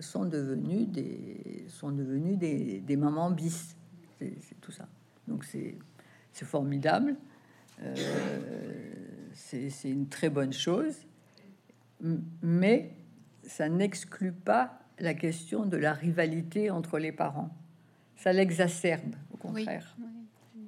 sont 0.00 0.24
devenus 0.24 0.88
des 0.88 1.66
sont 1.68 1.92
devenus 1.92 2.36
des, 2.36 2.80
des 2.80 2.96
mamans 2.96 3.30
bis. 3.30 3.76
C'est 4.18 4.60
tout 4.60 4.72
ça. 4.72 4.88
Donc 5.28 5.44
c'est 5.44 5.76
formidable. 6.32 7.16
Euh, 7.80 8.36
c'est 9.34 9.90
une 9.90 10.08
très 10.08 10.30
bonne 10.30 10.52
chose, 10.52 10.94
mais 12.42 12.90
ça 13.44 13.68
n'exclut 13.68 14.32
pas 14.32 14.78
la 14.98 15.14
question 15.14 15.66
de 15.66 15.76
la 15.76 15.92
rivalité 15.92 16.70
entre 16.70 16.98
les 16.98 17.12
parents. 17.12 17.50
Ça 18.16 18.32
l'exacerbe, 18.32 19.16
au 19.32 19.36
contraire. 19.36 19.96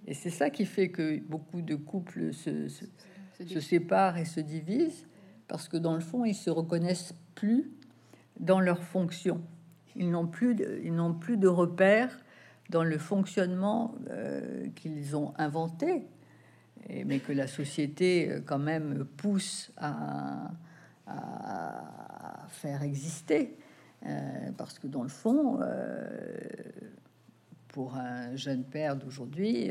Et 0.06 0.14
c'est 0.14 0.30
ça 0.30 0.50
qui 0.50 0.66
fait 0.66 0.90
que 0.90 1.20
beaucoup 1.20 1.62
de 1.62 1.76
couples 1.76 2.32
se, 2.32 2.68
se, 2.68 3.60
séparent 3.60 4.18
et 4.18 4.24
se 4.24 4.40
divisent, 4.40 5.06
parce 5.48 5.68
que 5.68 5.76
dans 5.76 5.94
le 5.94 6.00
fond, 6.00 6.24
ils 6.24 6.34
se 6.34 6.50
reconnaissent 6.50 7.14
plus 7.34 7.70
dans 8.40 8.60
leur 8.60 8.82
fonction. 8.82 9.40
Ils 9.96 10.10
n'ont 10.10 10.26
plus, 10.26 10.54
de, 10.54 10.80
ils 10.82 10.94
n'ont 10.94 11.14
plus 11.14 11.36
de 11.36 11.48
repères 11.48 12.18
dans 12.70 12.84
le 12.84 12.98
fonctionnement 12.98 13.94
euh, 14.10 14.66
qu'ils 14.74 15.16
ont 15.16 15.32
inventé, 15.38 16.06
et, 16.88 17.04
mais 17.04 17.20
que 17.20 17.32
la 17.32 17.46
société 17.46 18.30
euh, 18.30 18.40
quand 18.44 18.58
même 18.58 19.04
pousse 19.16 19.72
à, 19.76 20.50
à 21.06 22.46
faire 22.48 22.82
exister. 22.82 23.56
Euh, 24.06 24.52
parce 24.56 24.78
que 24.78 24.86
dans 24.86 25.02
le 25.02 25.08
fond, 25.08 25.60
pour 27.68 27.96
un 27.96 28.36
jeune 28.36 28.64
père 28.64 28.96
d'aujourd'hui, 28.96 29.70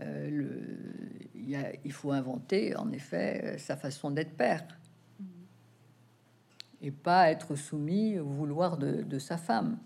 il, 0.00 1.92
faut 1.92 2.12
inventer 2.12 2.76
en 2.76 2.92
effet 2.92 3.56
sa 3.58 3.76
façon 3.76 4.10
d'être 4.10 4.36
père 4.36 4.66
et 6.84 6.90
pas 6.90 7.30
être 7.30 7.56
soumis 7.56 8.18
au 8.18 8.26
vouloir 8.26 8.76
de, 8.76 9.18
sa 9.18 9.38
femme. 9.38 9.78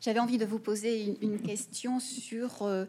J'avais 0.00 0.20
envie 0.20 0.38
de 0.38 0.44
vous 0.44 0.60
poser 0.60 1.18
une, 1.20 1.40
question 1.40 1.98
sur, 1.98 2.62
euh, 2.62 2.84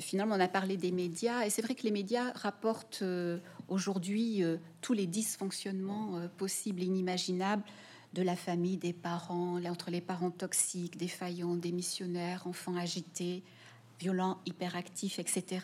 finalement, 0.00 0.36
on 0.36 0.40
a 0.40 0.48
parlé 0.48 0.76
des 0.76 0.92
médias, 0.92 1.44
et 1.44 1.50
c'est 1.50 1.62
vrai 1.62 1.74
que 1.74 1.82
les 1.82 1.90
médias 1.90 2.32
rapportent 2.34 3.00
euh, 3.02 3.38
aujourd'hui 3.68 4.42
euh, 4.42 4.56
tous 4.80 4.92
les 4.92 5.06
dysfonctionnements 5.06 6.20
possibles 6.36 6.82
et 6.82 6.86
inimaginables 6.86 7.62
de 8.12 8.22
la 8.22 8.36
famille, 8.36 8.78
des 8.78 8.92
parents, 8.92 9.62
entre 9.64 9.90
les 9.90 10.00
parents 10.00 10.30
toxiques, 10.30 10.96
défaillants, 10.96 11.56
démissionnaires, 11.56 12.46
enfants 12.46 12.76
agités, 12.76 13.42
violents, 14.00 14.38
hyperactifs, 14.46 15.18
etc. 15.18 15.60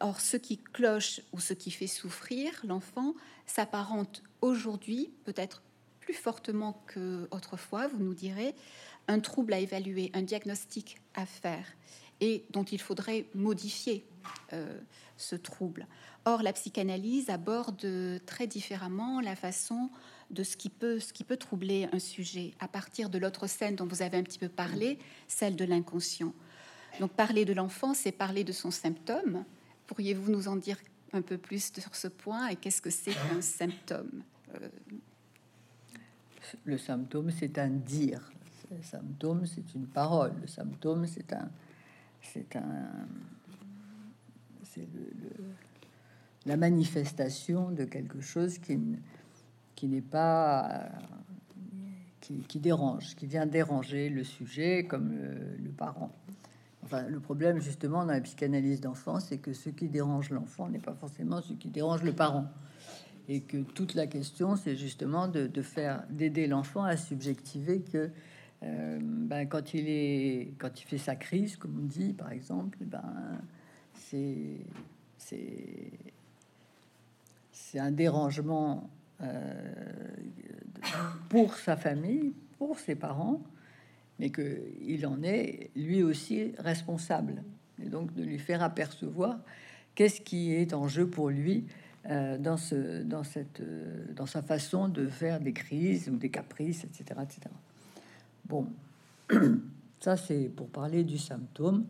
Or, 0.00 0.20
ce 0.20 0.36
qui 0.36 0.58
cloche 0.58 1.20
ou 1.32 1.40
ce 1.40 1.54
qui 1.54 1.70
fait 1.70 1.86
souffrir 1.86 2.52
l'enfant 2.66 3.14
s'apparente 3.46 4.22
aujourd'hui, 4.40 5.12
peut-être 5.24 5.62
plus 6.00 6.14
fortement 6.14 6.82
qu'autrefois, 6.92 7.86
vous 7.86 8.02
nous 8.02 8.14
direz, 8.14 8.54
un 9.08 9.20
trouble 9.20 9.52
à 9.52 9.58
évaluer, 9.58 10.10
un 10.14 10.22
diagnostic 10.22 10.96
à 11.14 11.26
faire 11.26 11.66
et 12.20 12.44
dont 12.50 12.64
il 12.64 12.80
faudrait 12.80 13.26
modifier 13.34 14.04
euh, 14.52 14.78
ce 15.16 15.36
trouble. 15.36 15.86
Or, 16.24 16.42
la 16.42 16.52
psychanalyse 16.52 17.30
aborde 17.30 17.86
très 18.26 18.46
différemment 18.46 19.20
la 19.20 19.36
façon 19.36 19.90
de 20.30 20.42
ce 20.44 20.56
qui 20.56 20.68
peut, 20.68 21.00
troubler 21.38 21.88
un 21.92 21.98
sujet 21.98 22.54
à 22.60 22.68
partir 22.68 23.10
de 23.10 23.18
l'autre 23.18 23.46
scène 23.46 23.74
dont 23.74 23.86
vous 23.86 24.02
avez 24.02 24.18
un 24.18 24.22
petit 24.22 24.38
peu 24.38 24.48
parlé, 24.48 24.98
celle 25.28 25.56
de 25.56 25.64
l'inconscient. 25.64 26.32
Donc, 27.00 27.12
parler 27.12 27.44
de 27.44 27.52
l'enfant, 27.52 27.94
c'est 27.94 28.12
parler 28.12 28.44
de 28.44 28.52
son 28.52 28.70
symptôme, 28.70 29.44
Pourriez-vous 29.90 30.30
nous 30.30 30.46
en 30.46 30.54
dire 30.54 30.76
un 31.12 31.20
peu 31.20 31.36
plus 31.36 31.72
sur 31.76 31.96
ce 31.96 32.06
point 32.06 32.46
et 32.46 32.54
qu'est-ce 32.54 32.80
que 32.80 32.90
c'est 32.90 33.10
qu'un 33.10 33.40
symptôme 33.40 34.22
euh, 34.54 34.68
Le 36.64 36.78
symptôme, 36.78 37.32
c'est 37.32 37.58
un 37.58 37.70
dire. 37.70 38.30
Le 38.70 38.80
symptôme, 38.84 39.46
c'est 39.46 39.74
une 39.74 39.88
parole. 39.88 40.32
Le 40.40 40.46
symptôme, 40.46 41.08
c'est 41.08 41.32
un, 41.32 41.50
c'est 42.22 42.56
un, 42.56 43.06
c'est 44.64 44.86
la 46.46 46.56
manifestation 46.56 47.70
de 47.70 47.84
quelque 47.84 48.20
chose 48.20 48.58
qui, 48.58 48.78
qui 49.74 49.88
n'est 49.88 50.00
pas, 50.00 50.88
qui, 52.20 52.60
dérange, 52.60 53.14
qui 53.16 53.26
vient 53.26 53.46
déranger 53.46 54.08
le 54.08 54.24
sujet 54.24 54.84
comme 54.84 55.12
le 55.12 55.70
parent 55.70 56.12
le 57.08 57.20
problème, 57.20 57.60
justement, 57.60 58.04
dans 58.04 58.12
la 58.12 58.20
psychanalyse 58.20 58.80
d'enfant, 58.80 59.20
c'est 59.20 59.38
que 59.38 59.52
ce 59.52 59.70
qui 59.70 59.88
dérange 59.88 60.30
l'enfant 60.30 60.68
n'est 60.68 60.78
pas 60.78 60.94
forcément 60.94 61.40
ce 61.40 61.52
qui 61.52 61.68
dérange 61.68 62.02
le 62.02 62.12
parent. 62.12 62.46
Et 63.28 63.42
que 63.42 63.58
toute 63.58 63.94
la 63.94 64.06
question, 64.06 64.56
c'est 64.56 64.76
justement 64.76 65.28
de, 65.28 65.62
faire, 65.62 66.04
d'aider 66.10 66.46
l'enfant 66.46 66.82
à 66.82 66.96
subjectiver 66.96 67.80
que 67.80 68.10
euh, 68.62 68.98
ben, 69.00 69.46
quand, 69.48 69.74
il 69.74 69.88
est, 69.88 70.52
quand 70.58 70.80
il 70.80 70.84
fait 70.84 70.98
sa 70.98 71.16
crise, 71.16 71.56
comme 71.56 71.78
on 71.82 71.86
dit, 71.86 72.12
par 72.12 72.30
exemple, 72.30 72.78
ben, 72.82 73.40
c'est, 73.94 74.58
c'est, 75.16 75.90
c'est 77.52 77.78
un 77.78 77.90
dérangement 77.90 78.90
euh, 79.22 79.62
pour 81.28 81.54
sa 81.54 81.76
famille, 81.76 82.34
pour 82.58 82.78
ses 82.78 82.94
parents, 82.94 83.40
mais 84.18 84.30
qu'il 84.30 85.06
en 85.06 85.22
est 85.22 85.70
lui 85.74 86.02
aussi 86.02 86.52
responsable. 86.58 87.42
Et 87.82 87.88
donc 87.88 88.12
de 88.12 88.22
lui 88.22 88.38
faire 88.38 88.62
apercevoir 88.62 89.38
qu'est-ce 89.94 90.20
qui 90.20 90.52
est 90.52 90.74
en 90.74 90.86
jeu 90.86 91.06
pour 91.06 91.30
lui 91.30 91.64
euh, 92.10 92.36
dans, 92.36 92.58
ce, 92.58 93.02
dans, 93.02 93.24
cette, 93.24 93.62
dans 94.14 94.26
sa 94.26 94.42
façon 94.42 94.88
de 94.88 95.06
faire 95.06 95.40
des 95.40 95.54
crises 95.54 96.10
ou 96.10 96.16
des 96.16 96.28
caprices, 96.28 96.84
etc. 96.84 97.20
etc. 97.22 97.48
Bon, 98.50 98.66
ça 100.00 100.18
c'est 100.18 100.50
pour 100.54 100.68
parler 100.68 101.04
du 101.04 101.16
symptôme. 101.16 101.86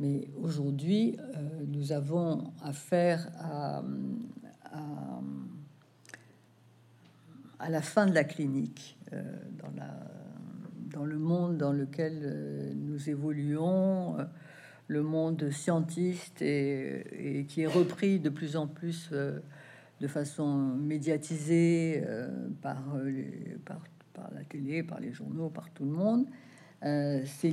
Mais 0.00 0.28
aujourd'hui, 0.40 1.18
euh, 1.18 1.64
nous 1.66 1.92
avons 1.92 2.52
affaire 2.62 3.28
à, 3.38 3.82
la 7.68 7.82
fin 7.82 8.06
de 8.06 8.14
la 8.14 8.24
clinique, 8.24 8.96
dans 9.10 9.70
la 9.76 10.08
dans 10.98 11.04
le 11.04 11.18
monde 11.18 11.58
dans 11.58 11.72
lequel 11.72 12.20
euh, 12.22 12.72
nous 12.74 13.08
évoluons, 13.08 14.18
euh, 14.18 14.24
le 14.88 15.02
monde 15.02 15.50
scientiste 15.50 16.40
et, 16.42 17.44
qui 17.48 17.62
est 17.62 17.66
repris 17.66 18.18
de 18.18 18.30
plus 18.30 18.56
en 18.56 18.66
plus 18.66 19.10
euh, 19.12 19.38
de 20.00 20.06
façon 20.06 20.56
médiatisée 20.76 22.02
par, 22.62 22.82
par, 23.64 23.80
par, 24.18 24.30
la 24.34 24.44
télé, 24.44 24.82
par 24.82 25.00
les 25.00 25.12
journaux, 25.12 25.48
par 25.48 25.70
tout 25.70 25.84
le 25.84 25.90
monde. 25.90 26.26
c'est 26.80 27.50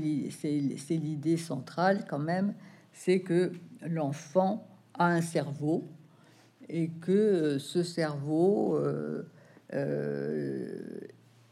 l'idée 0.97 1.38
centrale 1.38 2.05
quand 2.09 2.20
même, 2.20 2.53
c'est 2.93 3.20
que 3.20 3.51
l'enfant 3.82 4.68
a 4.93 5.07
un 5.07 5.22
cerveau 5.22 5.88
et 6.70 6.89
que 6.89 7.57
ce 7.59 7.84
cerveau 7.84 8.80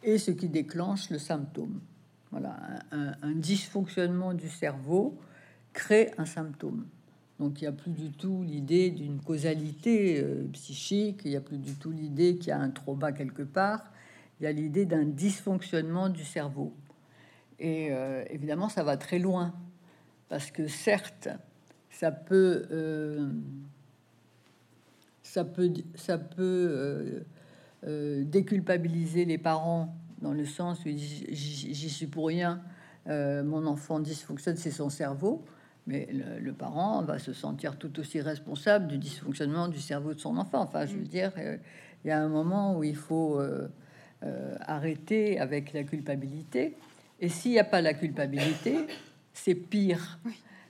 et 0.04 0.18
ce 0.18 0.32
qui 0.32 0.50
déclenche 0.50 1.10
le 1.10 1.18
symptôme. 1.18 1.80
Voilà, 2.32 2.58
un, 2.92 3.36
dysfonctionnement 3.36 4.34
du 4.34 4.50
cerveau 4.50 5.20
crée 5.72 6.12
un 6.18 6.26
symptôme. 6.26 6.86
Donc 7.40 7.62
il 7.62 7.66
n'y 7.66 7.68
a 7.68 7.72
plus 7.72 7.92
du 7.92 8.12
tout 8.12 8.44
l'idée 8.44 8.90
d'une 8.90 9.20
causalité 9.20 10.20
euh, 10.20 10.48
psychique, 10.54 11.22
il 11.26 11.32
n'y 11.32 11.36
a 11.36 11.42
plus 11.42 11.58
du 11.58 11.76
tout 11.76 11.92
l'idée 11.92 12.38
qu'il 12.38 12.48
y 12.48 12.52
a 12.52 12.60
un 12.60 12.70
trauma 12.70 13.12
quelque 13.12 13.44
part, 13.44 13.92
il 14.40 14.44
y 14.44 14.48
a 14.48 14.52
l'idée 14.52 14.86
d'un 14.86 15.06
dysfonctionnement 15.06 16.10
du 16.10 16.24
cerveau. 16.24 16.74
Et 17.60 17.90
euh, 17.92 18.24
évidemment, 18.30 18.70
ça 18.70 18.84
va 18.84 18.98
très 18.98 19.20
loin, 19.20 19.54
parce 20.30 20.52
que 20.52 20.68
certes, 20.68 21.30
ça 21.90 22.12
peut, 22.12 22.66
euh, 22.72 23.32
ça 25.22 25.46
peut, 25.46 25.72
ça 25.96 26.18
peut 26.18 27.24
euh, 27.86 28.24
déculpabiliser 28.26 29.26
les 29.26 29.38
parents 29.38 29.96
dans 30.22 30.34
le 30.34 30.46
sens 30.46 30.80
où 30.86 30.90
j'y 30.90 31.90
suis 31.90 32.08
pour 32.08 32.28
rien, 32.28 32.62
mon 33.06 33.66
enfant 33.66 34.00
dysfonctionne, 34.00 34.56
c'est 34.56 34.72
son 34.72 34.90
cerveau, 34.90 35.44
mais 35.86 36.08
le, 36.40 36.54
parent 36.54 37.04
va 37.04 37.20
se 37.20 37.34
sentir 37.34 37.78
tout 37.78 38.00
aussi 38.00 38.22
responsable 38.22 38.88
du 38.88 38.98
dysfonctionnement 38.98 39.68
du 39.68 39.82
cerveau 39.82 40.14
de 40.14 40.20
son 40.20 40.38
enfant. 40.38 40.62
Enfin, 40.62 40.86
je 40.86 40.96
veux 40.96 41.04
mm. 41.04 41.08
dire, 41.08 41.34
il 41.38 42.08
y 42.08 42.12
a 42.12 42.22
un 42.22 42.30
moment 42.30 42.78
où 42.78 42.86
il 42.86 42.96
faut 42.96 43.42
arrêter 44.62 45.40
avec 45.40 45.74
la 45.74 45.84
culpabilité. 45.84 46.76
Et 47.20 47.30
s'il 47.30 47.52
n'y 47.52 47.60
a 47.60 47.64
pas 47.64 47.82
la 47.82 47.94
culpabilité, 47.94 48.76
c'est 49.34 49.56
pire. 49.56 50.20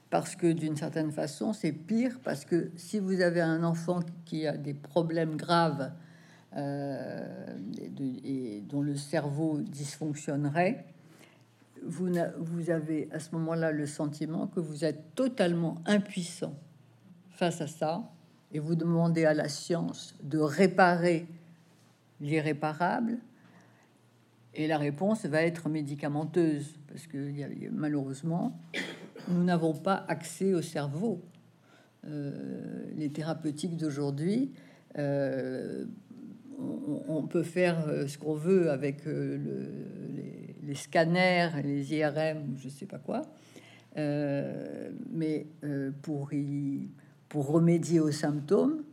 Parce 0.09 0.35
que 0.35 0.51
d'une 0.51 0.75
certaine 0.75 1.11
façon, 1.11 1.53
c'est 1.53 1.71
pire 1.71 2.19
parce 2.23 2.45
que 2.45 2.69
si 2.75 2.99
vous 2.99 3.21
avez 3.21 3.41
un 3.41 3.63
enfant 3.63 4.01
qui 4.25 4.45
a 4.45 4.55
des 4.55 4.75
problèmes 4.75 5.35
graves 5.35 5.91
euh, 6.55 7.57
et 8.23 8.61
dont 8.69 8.81
le 8.81 8.95
cerveau 8.95 9.59
dysfonctionnerait, 9.59 10.85
vous, 11.83 12.09
vous 12.37 12.69
avez 12.69 13.09
à 13.11 13.19
ce 13.19 13.33
moment-là 13.33 13.71
le 13.71 13.87
sentiment 13.87 14.45
que 14.45 14.59
vous 14.59 14.85
êtes 14.85 15.15
totalement 15.15 15.81
impuissant 15.87 16.53
face 17.31 17.61
à 17.61 17.67
ça, 17.67 18.03
et 18.53 18.59
vous 18.59 18.75
demandez 18.75 19.25
à 19.25 19.33
la 19.33 19.49
science 19.49 20.15
de 20.21 20.37
réparer 20.37 21.25
l'irréparable, 22.21 23.17
et 24.55 24.67
la 24.67 24.77
réponse 24.77 25.25
va 25.25 25.41
être 25.41 25.69
médicamenteuse, 25.69 26.79
parce 26.87 27.07
que 27.07 27.17
malheureusement, 27.71 28.59
nous 29.29 29.43
n'avons 29.43 29.73
pas 29.73 30.05
accès 30.07 30.53
au 30.53 30.61
cerveau. 30.61 31.21
Euh, 32.05 32.83
les 32.97 33.09
thérapeutiques 33.09 33.77
d'aujourd'hui 33.77 34.51
euh, 34.97 35.85
on, 37.07 37.23
peut 37.23 37.43
faire 37.43 37.87
euh, 37.87 38.07
ce 38.07 38.17
qu'on 38.17 38.33
veut 38.33 38.69
avec 38.71 39.05
les, 39.05 40.75
scanners, 40.75 41.49
les 41.63 41.93
IRM, 41.93 42.57
je 42.57 42.67
sais 42.67 42.85
pas 42.85 42.99
quoi. 42.99 43.21
mais 43.95 45.47
pour, 46.01 46.33
y, 46.33 46.89
pour 47.29 47.47
remédier 47.47 48.01
aux 48.01 48.11
symptômes, 48.11 48.83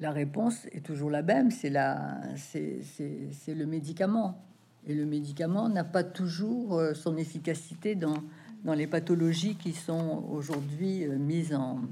la 0.00 0.10
réponse 0.10 0.66
est 0.72 0.84
toujours 0.84 1.10
la 1.10 1.22
même, 1.22 1.50
c'est 1.50 1.70
le 1.70 3.66
médicament. 3.66 4.42
Et 4.86 4.94
le 4.94 5.04
médicament 5.04 5.68
n'a 5.68 5.84
pas 5.84 6.02
toujours 6.02 6.80
son 6.94 7.18
efficacité 7.18 7.94
dans, 7.94 8.16
dans 8.64 8.72
les 8.72 8.86
pathologies 8.86 9.56
qui 9.56 9.72
sont 9.72 10.24
aujourd'hui 10.30 11.06
mises 11.06 11.54
en, 11.54 11.82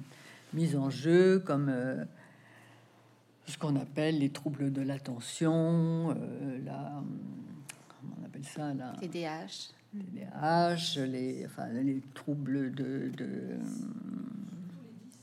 mises 0.55 0.75
en 0.75 0.89
jeu, 0.89 1.39
comme 1.41 1.71
ce 3.49 3.57
qu'on 3.57 3.77
appelle 3.77 4.19
les 4.19 4.29
troubles 4.29 4.73
de 4.73 4.83
l'attention, 4.83 6.11
euh, 6.11 6.59
la, 6.65 7.03
on 8.05 8.25
appelle 8.25 8.45
ça 8.45 8.75
la 8.75 8.93
TDAH, 9.01 9.73
TDAH, 9.93 11.07
les, 11.07 11.47
enfin, 11.47 11.69
les 11.69 12.03
troubles 12.13 12.75
de, 12.75 13.11
de 13.17 13.57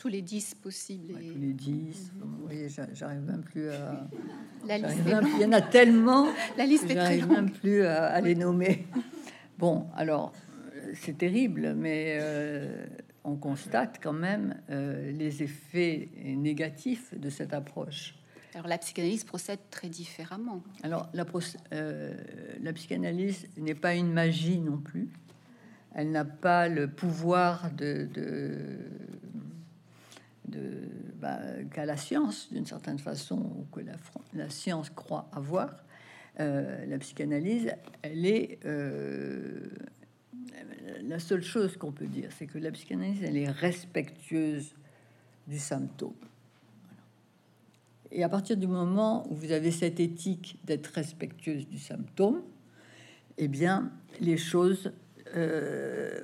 tous 0.06 0.12
les 0.12 0.22
10 0.22 0.56
possibles. 0.62 1.14
tous 1.16 1.40
les 1.40 1.54
10. 1.54 2.12
Oui, 2.48 2.68
j'arrive 2.94 3.22
même 3.22 3.42
plus 3.42 3.72
à. 3.72 4.08
La 4.68 4.78
liste 4.78 5.00
il 5.04 5.42
y 5.42 5.46
en 5.46 5.52
a 5.52 5.62
tellement. 5.62 6.28
La 6.60 6.68
liste 6.68 6.88
est 6.92 6.96
très 6.96 7.26
même 7.26 7.50
plus 7.50 7.84
à, 7.84 8.22
les 8.22 8.36
nommer. 8.36 8.86
Bon, 9.58 9.88
alors, 9.96 10.32
c'est 10.94 11.18
terrible, 11.18 11.74
mais 11.74 12.20
euh, 12.22 12.86
on 13.24 13.36
constate 13.36 14.00
quand 14.00 14.14
même 14.14 14.62
euh, 14.70 15.12
les 15.12 15.42
effets 15.42 16.10
négatifs 16.24 17.20
de 17.20 17.32
cette 17.32 17.56
approche. 17.56 18.14
Alors 18.54 18.68
la 18.68 18.78
psychanalyse 18.78 19.24
procède 19.24 19.60
très 19.72 19.90
différemment. 19.90 20.62
Alors 20.84 21.10
la, 21.16 21.26
euh, 21.74 22.14
la 22.62 22.74
psychanalyse 22.74 23.48
n'est 23.58 23.74
pas 23.74 23.96
une 23.96 24.14
magie 24.14 24.60
non 24.60 24.78
plus. 24.78 25.10
Elle 25.96 26.12
n'a 26.12 26.26
pas 26.26 26.68
le 26.68 26.90
pouvoir 26.90 27.72
de, 27.72 28.08
de, 28.14 28.60
bah, 31.16 31.40
qu'à 31.72 31.86
la 31.86 31.98
science, 31.98 32.52
d'une 32.52 32.66
certaine 32.66 33.00
façon, 33.00 33.38
ou 33.38 33.66
que 33.72 33.82
la, 33.82 33.94
la 34.34 34.50
science 34.50 34.90
croit 34.90 35.30
avoir. 35.32 35.84
Euh, 36.40 36.86
la 36.86 36.98
psychanalyse, 36.98 37.72
elle 38.02 38.26
est 38.26 38.60
la 41.04 41.20
seule 41.20 41.44
chose 41.44 41.78
qu'on 41.78 41.92
peut 41.92 42.08
dire, 42.08 42.30
c'est 42.38 42.48
que 42.48 42.58
la 42.58 42.72
psychanalyse, 42.72 43.24
elle 43.24 43.38
est 43.38 43.50
respectueuse 43.50 44.74
du 45.48 45.60
symptôme. 45.60 46.14
Et 48.12 48.24
à 48.24 48.30
partir 48.30 48.58
du 48.58 48.68
moment 48.68 49.30
où 49.30 49.36
vous 49.36 49.52
avez 49.52 49.72
cette 49.72 50.00
éthique 50.00 50.60
d'être 50.64 50.88
respectueuse 50.88 51.68
du 51.68 51.80
symptôme, 51.80 52.42
eh 53.38 53.48
bien, 53.48 53.92
les 54.22 54.38
choses 54.38 54.94
euh, 55.36 56.22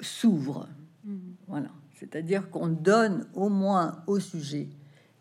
s'ouvrent. 0.00 0.68
Mm. 1.04 1.18
Voilà. 1.46 1.70
C'est-à-dire 1.94 2.50
qu'on 2.50 2.68
donne 2.68 3.26
au 3.34 3.48
moins 3.48 4.02
au 4.06 4.20
sujet, 4.20 4.68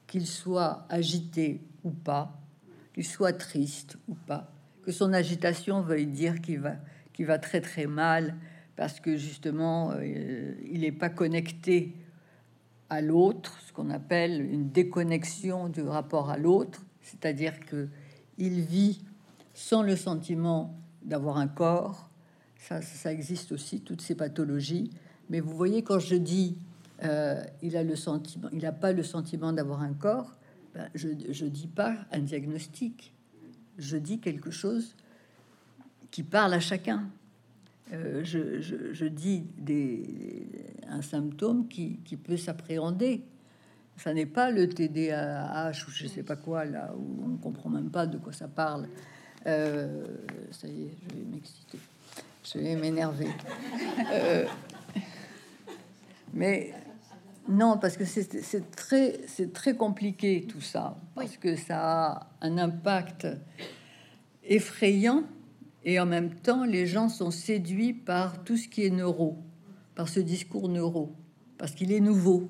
qu'il 0.07 0.27
soit 0.27 0.85
agité 0.89 1.61
ou 1.83 1.91
pas, 1.91 2.39
qu'il 2.93 3.05
soit 3.05 3.33
triste 3.33 3.97
ou 4.07 4.15
pas, 4.15 4.51
que 4.83 4.91
son 4.91 5.13
agitation 5.13 5.81
veuille 5.81 6.07
dire 6.07 6.41
qu'il 6.41 6.59
va, 6.59 7.39
très 7.39 7.61
très 7.61 7.85
mal, 7.85 8.35
parce 8.75 8.99
que 8.99 9.17
justement, 9.17 9.91
euh, 9.91 10.53
il 10.65 10.81
n'est 10.81 10.91
pas 10.91 11.09
connecté 11.09 11.95
à 12.89 13.01
l'autre, 13.01 13.59
ce 13.65 13.73
qu'on 13.73 13.89
appelle 13.89 14.41
une 14.41 14.69
déconnexion 14.69 15.69
du 15.69 15.81
rapport 15.81 16.29
à 16.29 16.37
l'autre, 16.37 16.85
c'est-à-dire 17.01 17.59
que 17.59 17.87
il 18.37 18.61
vit 18.61 19.03
sans 19.53 19.83
le 19.83 19.95
sentiment 19.95 20.75
d'avoir 21.03 21.37
un 21.37 21.47
corps. 21.47 22.09
Ça 22.57 23.11
existe 23.11 23.51
aussi, 23.51 23.81
toutes 23.81 24.01
ces 24.01 24.15
pathologies. 24.15 24.91
Mais 25.29 25.39
vous 25.39 25.55
voyez, 25.55 25.83
quand 25.83 25.99
je 25.99 26.15
dis 26.15 26.57
euh, 27.03 27.43
il 27.61 27.75
a 27.75 27.83
le 27.83 27.95
sentiment, 27.95 28.49
il 28.53 28.59
n'a 28.59 28.71
pas 28.71 28.91
le 28.91 29.03
sentiment 29.03 29.51
d'avoir 29.51 29.81
un 29.81 29.93
corps, 29.93 30.31
ben, 30.73 30.89
je 30.95 31.09
ne 31.09 31.49
dis 31.49 31.67
pas 31.67 31.95
un 32.11 32.19
diagnostic, 32.19 33.13
je 33.77 33.97
dis 33.97 34.19
quelque 34.19 34.51
chose 34.51 34.95
qui 36.11 36.23
parle 36.23 36.53
à 36.53 36.59
chacun. 36.59 37.09
Euh, 37.91 38.23
je, 38.23 39.05
dis 39.05 39.43
des, 39.57 40.03
un 40.89 41.01
symptôme 41.01 41.67
qui, 41.67 41.99
peut 42.23 42.37
s'appréhender. 42.37 43.23
Ça 43.97 44.13
n'est 44.13 44.25
pas 44.25 44.49
le 44.49 44.67
TDAH 44.67 45.71
ou 45.87 45.91
je 45.91 46.07
sais 46.07 46.23
pas 46.23 46.35
quoi, 46.35 46.65
là, 46.65 46.93
où 46.97 47.23
on 47.23 47.27
ne 47.27 47.37
comprend 47.37 47.69
même 47.69 47.91
pas 47.91 48.07
de 48.07 48.17
quoi 48.17 48.33
ça 48.33 48.47
parle. 48.47 48.87
Euh, 49.45 50.05
ça 50.51 50.67
y 50.67 50.83
est, 50.83 50.91
je 51.01 51.15
vais 51.15 51.23
m'exciter. 51.31 51.79
Je 52.43 52.59
vais 52.59 52.75
m'énerver. 52.75 53.29
Mais 56.33 56.73
non, 57.47 57.77
parce 57.77 57.97
que 57.97 58.05
c'est 58.05 58.71
très, 58.71 59.19
très 59.53 59.75
compliqué 59.75 60.45
tout 60.47 60.61
ça, 60.61 60.97
parce 61.15 61.37
que 61.37 61.55
ça 61.55 61.79
a 61.81 62.27
un 62.41 62.57
impact 62.57 63.27
effrayant 64.43 65.23
et 65.85 65.99
en 65.99 66.05
même 66.05 66.33
temps, 66.33 66.63
les 66.63 66.85
gens 66.85 67.09
sont 67.09 67.31
séduits 67.31 67.93
par 67.93 68.43
tout 68.43 68.55
ce 68.55 68.67
qui 68.67 68.85
est 68.85 68.89
neuro, 68.89 69.37
par 69.95 70.07
ce 70.07 70.21
discours 70.21 70.69
neuro, 70.69 71.13
parce 71.57 71.73
qu'il 71.73 71.91
est 71.91 71.99
nouveau, 71.99 72.49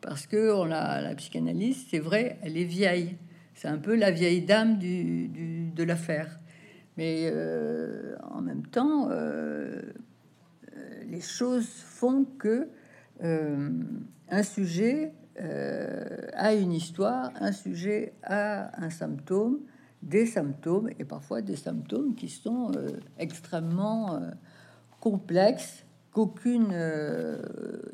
parce 0.00 0.26
que 0.26 0.52
on 0.52 0.64
la, 0.64 1.00
la 1.02 1.14
psychanalyse, 1.14 1.86
c'est 1.90 1.98
vrai, 1.98 2.38
elle 2.42 2.56
est 2.56 2.64
vieille. 2.64 3.16
C'est 3.54 3.68
un 3.68 3.78
peu 3.78 3.94
la 3.94 4.10
vieille 4.10 4.42
dame 4.42 4.78
du, 4.78 5.28
de 5.28 5.84
l'affaire. 5.84 6.40
Mais 6.96 7.28
euh, 7.30 8.16
en 8.30 8.40
même 8.40 8.66
temps, 8.66 9.08
euh, 9.10 9.82
les 11.08 11.20
choses 11.20 11.66
font 11.66 12.24
que 12.38 12.68
euh, 13.22 13.70
un 14.28 14.42
sujet 14.42 15.12
a 15.36 16.54
une 16.54 16.72
histoire, 16.72 17.32
un 17.40 17.50
sujet 17.50 18.12
a 18.22 18.80
un 18.80 18.88
symptôme, 18.88 19.58
des 20.04 20.26
symptômes 20.26 20.90
et 20.98 21.04
parfois 21.04 21.40
des 21.40 21.56
symptômes 21.56 22.14
qui 22.14 22.28
sont 22.28 22.70
euh, 22.76 23.00
extrêmement 23.18 24.14
euh, 24.14 24.30
complexes 25.00 25.84
qu'aucune 26.12 26.68
euh, 26.72 27.42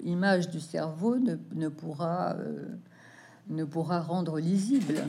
image 0.05 0.51
du 0.51 0.61
cerveau 0.61 1.19
ne, 1.19 1.69
pourra, 1.69 2.37
ne 3.49 3.65
pourra 3.65 4.01
rendre 4.01 4.39
lisible. 4.39 5.05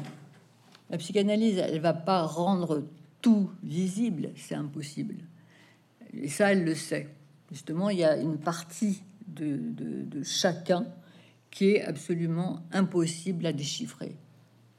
La 0.89 0.97
psychanalyse, 0.97 1.57
elle 1.57 1.81
va 1.81 1.93
pas 1.93 2.23
rendre 2.23 2.83
tout 3.21 3.49
lisible, 3.63 4.29
c'est 4.35 4.55
impossible. 4.55 5.15
Et 6.13 6.29
ça, 6.29 6.51
elle 6.51 6.63
le 6.63 6.75
sait. 6.75 7.09
Justement, 7.51 7.89
il 7.89 7.99
y 7.99 8.05
a 8.05 8.15
une 8.17 8.37
partie 8.37 9.03
de, 9.27 10.23
chacun 10.23 10.85
qui 11.49 11.71
est 11.71 11.83
absolument 11.83 12.61
impossible 12.71 13.45
à 13.45 13.51
déchiffrer. 13.51 14.15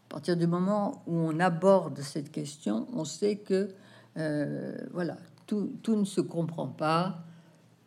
À 0.08 0.14
partir 0.14 0.36
du 0.36 0.46
moment 0.46 1.02
où 1.06 1.14
on 1.14 1.38
aborde 1.38 2.00
cette 2.00 2.30
question, 2.30 2.86
on 2.94 3.04
sait 3.04 3.36
que 3.36 3.68
euh, 4.16 4.76
voilà, 4.92 5.18
tout, 5.46 5.72
tout, 5.82 5.96
ne 5.96 6.04
se 6.04 6.20
comprend 6.20 6.68
pas, 6.68 7.24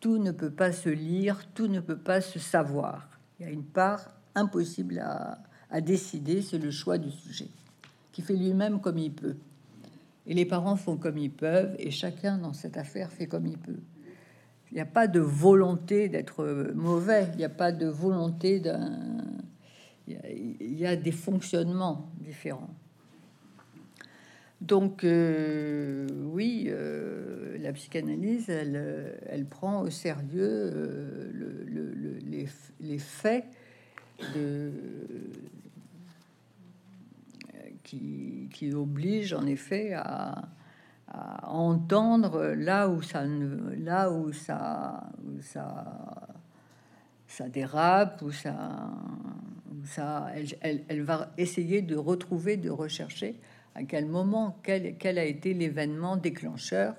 tout 0.00 0.18
ne 0.18 0.30
peut 0.30 0.50
pas 0.50 0.72
se 0.72 0.88
lire, 0.88 1.46
tout 1.54 1.66
ne 1.66 1.80
peut 1.80 1.98
pas 1.98 2.20
se 2.20 2.38
savoir. 2.38 3.08
Il 3.38 3.46
y 3.46 3.48
a 3.48 3.52
une 3.52 3.64
part 3.64 4.10
impossible 4.34 5.00
à, 5.00 5.38
à 5.70 5.80
décider, 5.80 6.42
c'est 6.42 6.58
le 6.58 6.70
choix 6.70 6.98
du 6.98 7.10
sujet, 7.10 7.48
qui 8.12 8.22
fait 8.22 8.36
lui-même 8.36 8.80
comme 8.80 8.98
il 8.98 9.12
peut. 9.12 9.36
Et 10.26 10.34
les 10.34 10.44
parents 10.44 10.76
font 10.76 10.96
comme 10.96 11.18
ils 11.18 11.30
peuvent, 11.30 11.74
et 11.78 11.90
chacun 11.90 12.38
dans 12.38 12.52
cette 12.52 12.76
affaire 12.76 13.10
fait 13.10 13.26
comme 13.26 13.46
il 13.46 13.58
peut. 13.58 13.80
N'y 14.76 14.82
a 14.82 14.84
pas 14.84 15.06
de 15.06 15.20
volonté 15.20 16.10
d'être 16.10 16.44
mauvais, 16.74 17.28
il 17.32 17.38
n'y 17.38 17.44
a 17.44 17.48
pas 17.48 17.72
de 17.72 17.86
volonté 17.86 18.60
d'un 18.60 19.16
il 20.06 20.78
y, 20.78 20.86
a, 20.86 20.94
des 20.94 21.12
fonctionnements 21.12 22.10
différents. 22.20 22.68
Donc, 24.60 25.02
euh, 25.02 26.06
oui, 26.26 26.66
euh, 26.68 27.56
la 27.58 27.72
psychanalyse, 27.72 28.50
elle, 28.50 29.46
prend 29.48 29.80
au 29.80 29.90
sérieux 29.90 30.70
euh, 30.74 31.30
le, 31.32 32.18
les, 32.78 32.98
faits 32.98 33.46
qui, 37.82 38.48
qui, 38.52 38.74
obligent 38.74 39.34
en 39.34 39.46
effet 39.46 39.94
à, 39.94 40.48
entendre 41.42 42.54
là 42.56 42.88
où 42.88 43.02
ça, 43.02 43.24
là 43.24 44.10
où 44.10 44.32
ça, 44.32 45.10
où 45.24 45.40
ça, 45.40 46.28
ça 47.26 47.48
dérape, 47.48 48.22
où 48.22 48.30
ça 48.30 48.90
ça, 49.86 50.32
elle, 50.60 51.02
va 51.02 51.32
essayer 51.38 51.82
de 51.82 51.96
retrouver, 51.96 52.56
de 52.56 52.70
rechercher 52.70 53.36
à 53.74 53.84
quel 53.84 54.06
moment, 54.06 54.58
quel, 54.62 54.96
quel 54.98 55.18
a 55.18 55.24
été 55.24 55.54
l'événement 55.54 56.16
déclencheur 56.16 56.94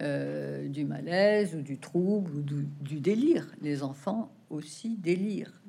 euh, 0.00 0.68
du 0.68 0.84
malaise 0.84 1.54
ou 1.54 1.62
du 1.62 1.78
trouble 1.78 2.30
ou 2.32 2.42
du, 2.42 3.00
délire. 3.00 3.46
Les 3.62 3.82
enfants 3.82 4.32
aussi 4.50 4.96
délirent, 4.96 5.62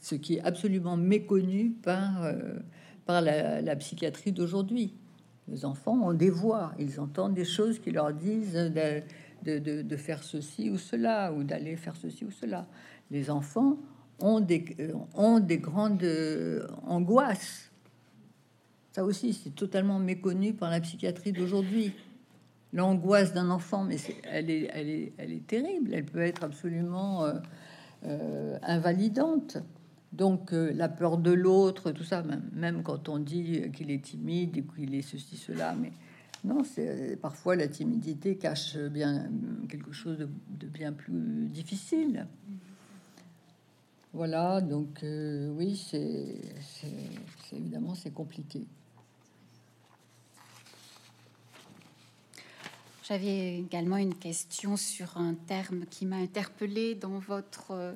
ce 0.00 0.14
qui 0.14 0.36
est 0.36 0.40
absolument 0.40 0.96
méconnu 0.96 1.70
par, 1.70 2.24
euh, 2.24 2.54
par 3.06 3.20
la, 3.20 3.76
psychiatrie 3.76 4.32
d'aujourd'hui. 4.32 4.94
Les 5.48 5.64
enfants 5.64 6.00
ont 6.00 6.14
des 6.14 6.30
voix, 6.30 6.72
ils 6.78 6.98
entendent 7.00 7.34
des 7.34 7.44
choses 7.44 7.78
qui 7.78 7.90
leur 7.90 8.12
disent 8.12 8.54
de, 9.44 9.96
faire 9.96 10.22
ceci 10.22 10.70
ou 10.70 10.78
cela, 10.78 11.32
ou 11.32 11.44
d'aller 11.44 11.76
faire 11.76 11.96
ceci 11.96 12.24
ou 12.24 12.30
cela. 12.30 12.66
Les 13.10 13.30
enfants 13.30 13.76
ont 14.20 14.40
des, 14.40 14.64
euh, 14.80 14.92
ont 15.14 15.40
des 15.40 15.58
grandes 15.58 16.02
euh, 16.02 16.66
angoisses. 16.86 17.70
Ça 18.92 19.04
aussi, 19.04 19.34
c'est 19.34 19.54
totalement 19.54 19.98
méconnu 19.98 20.54
par 20.54 20.70
la 20.70 20.80
psychiatrie 20.80 21.32
d'aujourd'hui. 21.32 21.92
L'angoisse 22.72 23.32
d'un 23.32 23.50
enfant, 23.50 23.84
mais 23.84 23.96
elle, 24.24 24.50
est, 24.50 24.70
elle, 24.72 25.12
elle 25.18 25.32
est 25.32 25.46
terrible. 25.46 25.92
Elle 25.92 26.06
peut 26.06 26.20
être 26.20 26.42
absolument 26.42 27.24
euh, 28.04 28.58
invalidante. 28.62 29.58
Donc 30.14 30.52
la 30.52 30.88
peur 30.88 31.18
de 31.18 31.32
l'autre, 31.32 31.90
tout 31.90 32.04
ça, 32.04 32.22
même, 32.52 32.82
quand 32.84 33.08
on 33.08 33.18
dit 33.18 33.70
qu'il 33.72 33.90
est 33.90 34.04
timide 34.04 34.56
et 34.56 34.62
qu'il 34.62 34.94
est 34.94 35.02
ceci, 35.02 35.36
cela, 35.36 35.74
mais 35.74 35.90
non, 36.44 36.62
c'est 36.62 37.18
parfois 37.20 37.56
la 37.56 37.66
timidité 37.66 38.36
cache 38.36 38.76
bien 38.76 39.28
quelque 39.68 39.92
chose 39.92 40.18
de, 40.18 40.66
bien 40.68 40.92
plus 40.92 41.48
difficile. 41.48 42.28
Voilà, 44.12 44.60
donc 44.60 45.02
euh, 45.02 45.48
oui, 45.56 45.76
c'est 45.76 46.40
évidemment 47.52 47.96
c'est 47.96 48.12
compliqué. 48.12 48.64
J'avais 53.02 53.58
également 53.58 53.96
une 53.96 54.14
question 54.14 54.76
sur 54.76 55.18
un 55.18 55.34
terme 55.34 55.84
qui 55.90 56.06
m'a 56.06 56.16
interpellé 56.16 56.94
dans 56.94 57.18
votre, 57.18 57.72
euh, 57.72 57.94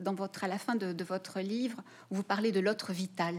dans 0.00 0.14
votre, 0.14 0.44
à 0.44 0.48
la 0.48 0.58
fin 0.58 0.76
de, 0.76 1.04
votre 1.04 1.40
livre, 1.40 1.82
vous 2.10 2.22
parlez 2.22 2.52
de 2.52 2.60
l'autre 2.60 2.92
vital. 2.92 3.34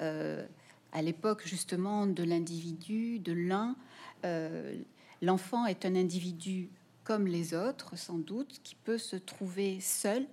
Euh, 0.00 0.46
à 0.92 1.02
l'époque 1.02 1.42
justement 1.46 2.06
de 2.06 2.22
l'individu, 2.22 3.18
de 3.18 3.32
l'un. 3.32 3.76
Euh, 4.24 4.76
l'enfant 5.22 5.66
est 5.66 5.84
un 5.84 5.94
individu 5.94 6.70
comme 7.04 7.26
les 7.26 7.54
autres, 7.54 7.96
sans 7.96 8.18
doute, 8.18 8.60
qui 8.62 8.74
peut 8.74 8.98
se 8.98 9.16
trouver 9.16 9.80
seul. 9.80 10.26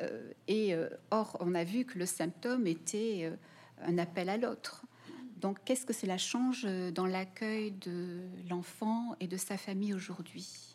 Euh, 0.00 0.32
et 0.48 0.74
euh, 0.74 0.88
or, 1.10 1.36
on 1.40 1.54
a 1.54 1.64
vu 1.64 1.84
que 1.84 1.98
le 1.98 2.06
symptôme 2.06 2.66
était 2.66 3.32
un 3.82 3.98
appel 3.98 4.28
à 4.28 4.36
l'autre. 4.36 4.84
Donc, 5.36 5.58
qu'est-ce 5.64 5.84
que 5.84 5.92
cela 5.92 6.16
change 6.16 6.66
dans 6.94 7.06
l'accueil 7.06 7.72
de 7.72 8.20
l'enfant 8.48 9.14
et 9.20 9.26
de 9.26 9.36
sa 9.36 9.56
famille 9.58 9.92
aujourd'hui? 9.92 10.73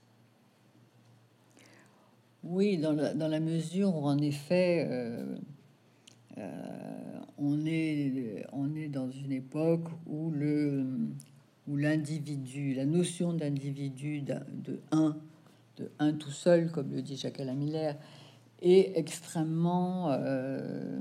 Oui, 2.44 2.78
dans 2.78 2.94
la, 2.94 3.14
dans 3.14 3.28
la, 3.28 3.40
mesure 3.40 3.96
où, 3.96 4.06
en 4.06 4.18
effet, 4.18 4.88
on 7.38 7.66
est, 7.66 8.46
on 8.54 8.76
est 8.76 8.88
dans 8.88 9.10
une 9.12 9.32
époque 9.32 9.88
où 10.08 10.32
le 10.32 10.86
où 11.70 11.78
l'individu, 11.78 12.74
la 12.74 12.86
notion 12.86 13.32
d'individu 13.32 14.22
de 14.22 14.80
un, 14.92 15.16
de 15.78 15.92
un 16.00 16.14
tout 16.14 16.32
seul, 16.32 16.72
comme 16.72 16.92
le 16.92 17.02
dit 17.02 17.16
Jacques 17.16 17.40
Alain 17.40 17.54
Miller, 17.54 17.96
est 18.62 18.98
extrêmement, 18.98 20.12
euh, 20.12 21.00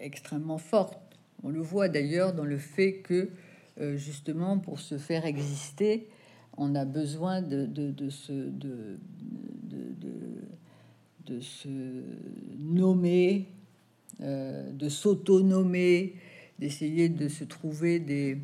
extrêmement 0.00 0.58
forte. 0.58 0.98
On 1.42 1.50
le 1.50 1.60
voit 1.60 1.88
d'ailleurs 1.88 2.32
dans 2.32 2.46
le 2.46 2.56
fait 2.56 2.94
que, 3.00 3.28
euh, 3.78 3.96
justement, 3.96 4.58
pour 4.58 4.80
se 4.80 4.96
faire 4.96 5.26
exister, 5.26 6.08
on 6.56 6.74
a 6.74 6.84
besoin 6.84 7.42
de, 7.42 7.66
se, 8.10 8.32
de, 8.32 8.98
de, 11.26 11.40
se 11.40 11.68
nommer, 12.58 13.48
euh, 14.20 14.70
de 14.72 14.88
s'autonomer, 14.88 16.14
d'essayer 16.58 17.08
de 17.08 17.28
se 17.28 17.44
trouver 17.44 18.00
des, 18.00 18.38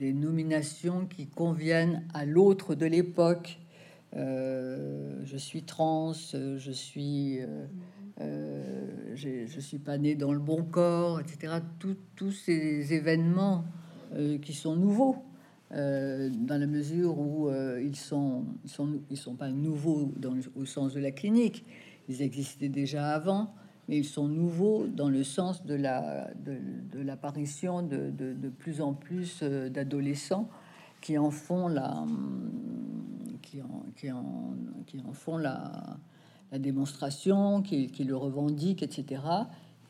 nominations 0.00 1.06
qui 1.06 1.26
conviennent 1.26 2.04
à 2.14 2.24
l'autre 2.24 2.74
de 2.74 2.86
l'époque. 2.86 3.58
Euh, 4.16 5.20
je 5.24 5.36
suis 5.36 5.62
trans, 5.62 6.12
je 6.12 6.72
suis, 6.72 7.38
euh, 8.20 9.14
je 9.14 9.60
suis 9.60 9.78
pas 9.78 9.98
né 9.98 10.14
dans 10.14 10.32
le 10.32 10.40
bon 10.40 10.64
corps, 10.64 11.20
etc. 11.20 11.54
tous 12.16 12.32
ces 12.32 12.94
événements 12.94 13.64
qui 14.42 14.52
sont 14.54 14.76
nouveaux. 14.76 15.22
Dans 15.72 16.60
la 16.60 16.66
mesure 16.66 17.18
où 17.18 17.50
ils 17.80 17.96
sont, 17.96 18.44
ils 18.64 18.70
sont, 18.70 19.00
ils 19.10 19.16
sont 19.16 19.34
pas 19.34 19.50
nouveaux 19.50 20.12
au 20.54 20.64
sens 20.64 20.92
de 20.92 21.00
la 21.00 21.10
clinique, 21.10 21.64
ils 22.08 22.20
existaient 22.22 22.68
déjà 22.68 23.08
avant, 23.08 23.54
mais 23.88 23.98
ils 23.98 24.04
sont 24.04 24.28
nouveaux 24.28 24.86
dans 24.86 25.08
le 25.08 25.24
sens 25.24 25.64
de 25.64 25.74
la 25.74 26.30
de, 26.34 27.00
l'apparition 27.00 27.82
de, 27.82 28.10
de, 28.10 28.48
plus 28.48 28.80
en 28.80 28.94
plus 28.94 29.40
euh, 29.42 29.68
d'adolescents 29.68 30.48
qui 31.00 31.18
en 31.18 31.30
font 31.30 31.68
la 31.68 32.04
qui 33.42 33.60
en, 33.60 33.84
qui 33.96 34.10
en, 34.10 34.54
qui 34.86 35.00
en 35.00 35.12
font 35.12 35.36
la, 35.36 35.98
la 36.52 36.58
démonstration, 36.58 37.62
qui, 37.62 37.88
qui, 37.88 38.04
le 38.04 38.16
revendiquent, 38.16 38.82
etc. 38.82 39.22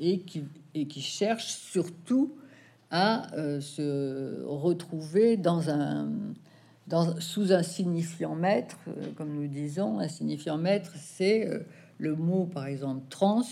et 0.00 0.20
qui 0.20 0.44
et 0.74 0.86
qui 0.86 1.00
cherchent 1.00 1.54
surtout 1.54 2.34
à 2.92 3.34
euh, 3.34 3.60
se 3.60 4.44
retrouver 4.44 5.36
dans 5.36 5.68
un 5.70 6.08
dans, 6.86 7.18
sous 7.20 7.52
un 7.52 7.64
signifiant 7.64 8.36
maître, 8.36 8.78
euh, 8.86 9.12
comme 9.16 9.32
nous 9.32 9.48
disons, 9.48 9.98
un 9.98 10.08
signifiant 10.08 10.58
maître, 10.58 10.92
c'est 10.96 11.48
le 11.98 12.14
mot, 12.14 12.44
par 12.46 12.66
exemple, 12.66 13.02
trans, 13.08 13.42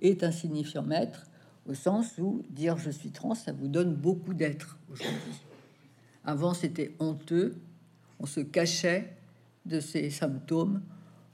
est 0.00 0.22
un 0.22 0.30
signifiant 0.30 0.82
maître, 0.82 1.26
au 1.66 1.74
sens 1.74 2.18
où 2.18 2.42
dire 2.50 2.76
je 2.76 2.90
suis 2.90 3.10
trans, 3.10 3.34
ça 3.34 3.52
vous 3.52 3.68
donne 3.68 3.94
beaucoup 3.94 4.34
d'être 4.34 4.78
aujourd'hui. 4.90 5.42
Avant, 6.24 6.54
c'était 6.54 6.94
honteux, 6.98 7.56
on 8.20 8.26
se 8.26 8.40
cachait 8.40 9.16
de 9.66 9.80
ces 9.80 10.10
symptômes, 10.10 10.82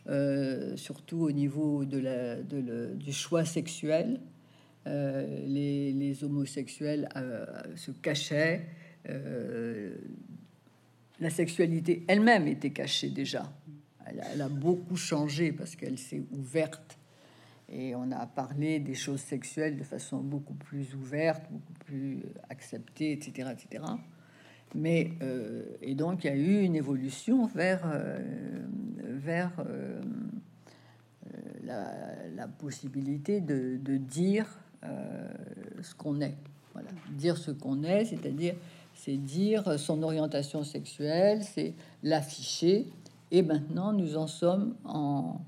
euh, 0.09 0.77
surtout 0.77 1.19
au 1.19 1.33
niveau 1.33 1.85
de 1.85 1.99
la, 1.99 2.37
du 2.37 3.13
choix 3.13 3.45
sexuel. 3.45 4.21
Euh, 4.89 5.47
les, 5.47 6.25
homosexuels 6.25 7.09
euh, 7.15 7.47
se 7.77 7.91
cachaient. 7.93 8.67
la 11.21 11.31
sexualité 11.31 12.05
elle-même 12.09 12.49
était 12.49 12.71
cachée 12.71 13.11
déjà. 13.11 13.53
Elle, 14.07 14.41
a 14.41 14.49
beaucoup 14.49 14.97
changé 14.97 15.53
parce 15.53 15.77
qu'elle 15.77 15.99
s'est 15.99 16.23
ouverte 16.33 16.99
et 17.71 17.95
on 17.95 18.11
a 18.13 18.27
parlé 18.27 18.81
des 18.81 18.95
choses 18.95 19.21
sexuelles 19.21 19.77
de 19.77 19.85
façon 19.85 20.19
beaucoup 20.19 20.55
plus 20.55 20.95
ouverte, 20.95 21.45
beaucoup 21.51 21.75
plus 21.85 22.23
acceptée, 22.49 23.13
etc., 23.13 23.51
etc. 23.53 23.85
Mais 24.75 25.13
euh, 25.23 25.65
et 25.81 25.95
donc 25.95 26.25
il 26.25 26.27
y 26.29 26.31
a 26.31 26.37
eu 26.37 26.63
une 26.63 26.77
évolution 26.77 27.47
vers 27.47 27.83
euh, 27.87 28.19
vers 29.03 29.53
euh, 29.67 30.01
la, 31.65 32.49
possibilité 32.49 33.41
de, 33.41 33.97
dire 33.97 34.47
ce 34.83 35.95
qu'on 35.95 36.21
est. 36.21 36.37
Voilà, 36.73 36.91
dire 37.11 37.37
ce 37.37 37.51
qu'on 37.51 37.83
est, 37.83 38.05
c'est-à-dire 38.05 38.55
c'est 38.95 39.17
dire 39.17 39.79
son 39.79 40.03
orientation 40.03 40.65
sexuelle, 40.65 41.43
c'est 41.43 41.75
l'afficher. 42.03 42.87
Et 43.31 43.43
maintenant 43.43 43.93
nous 43.93 44.17
en 44.17 44.27
sommes 44.27 44.75
en 44.85 45.41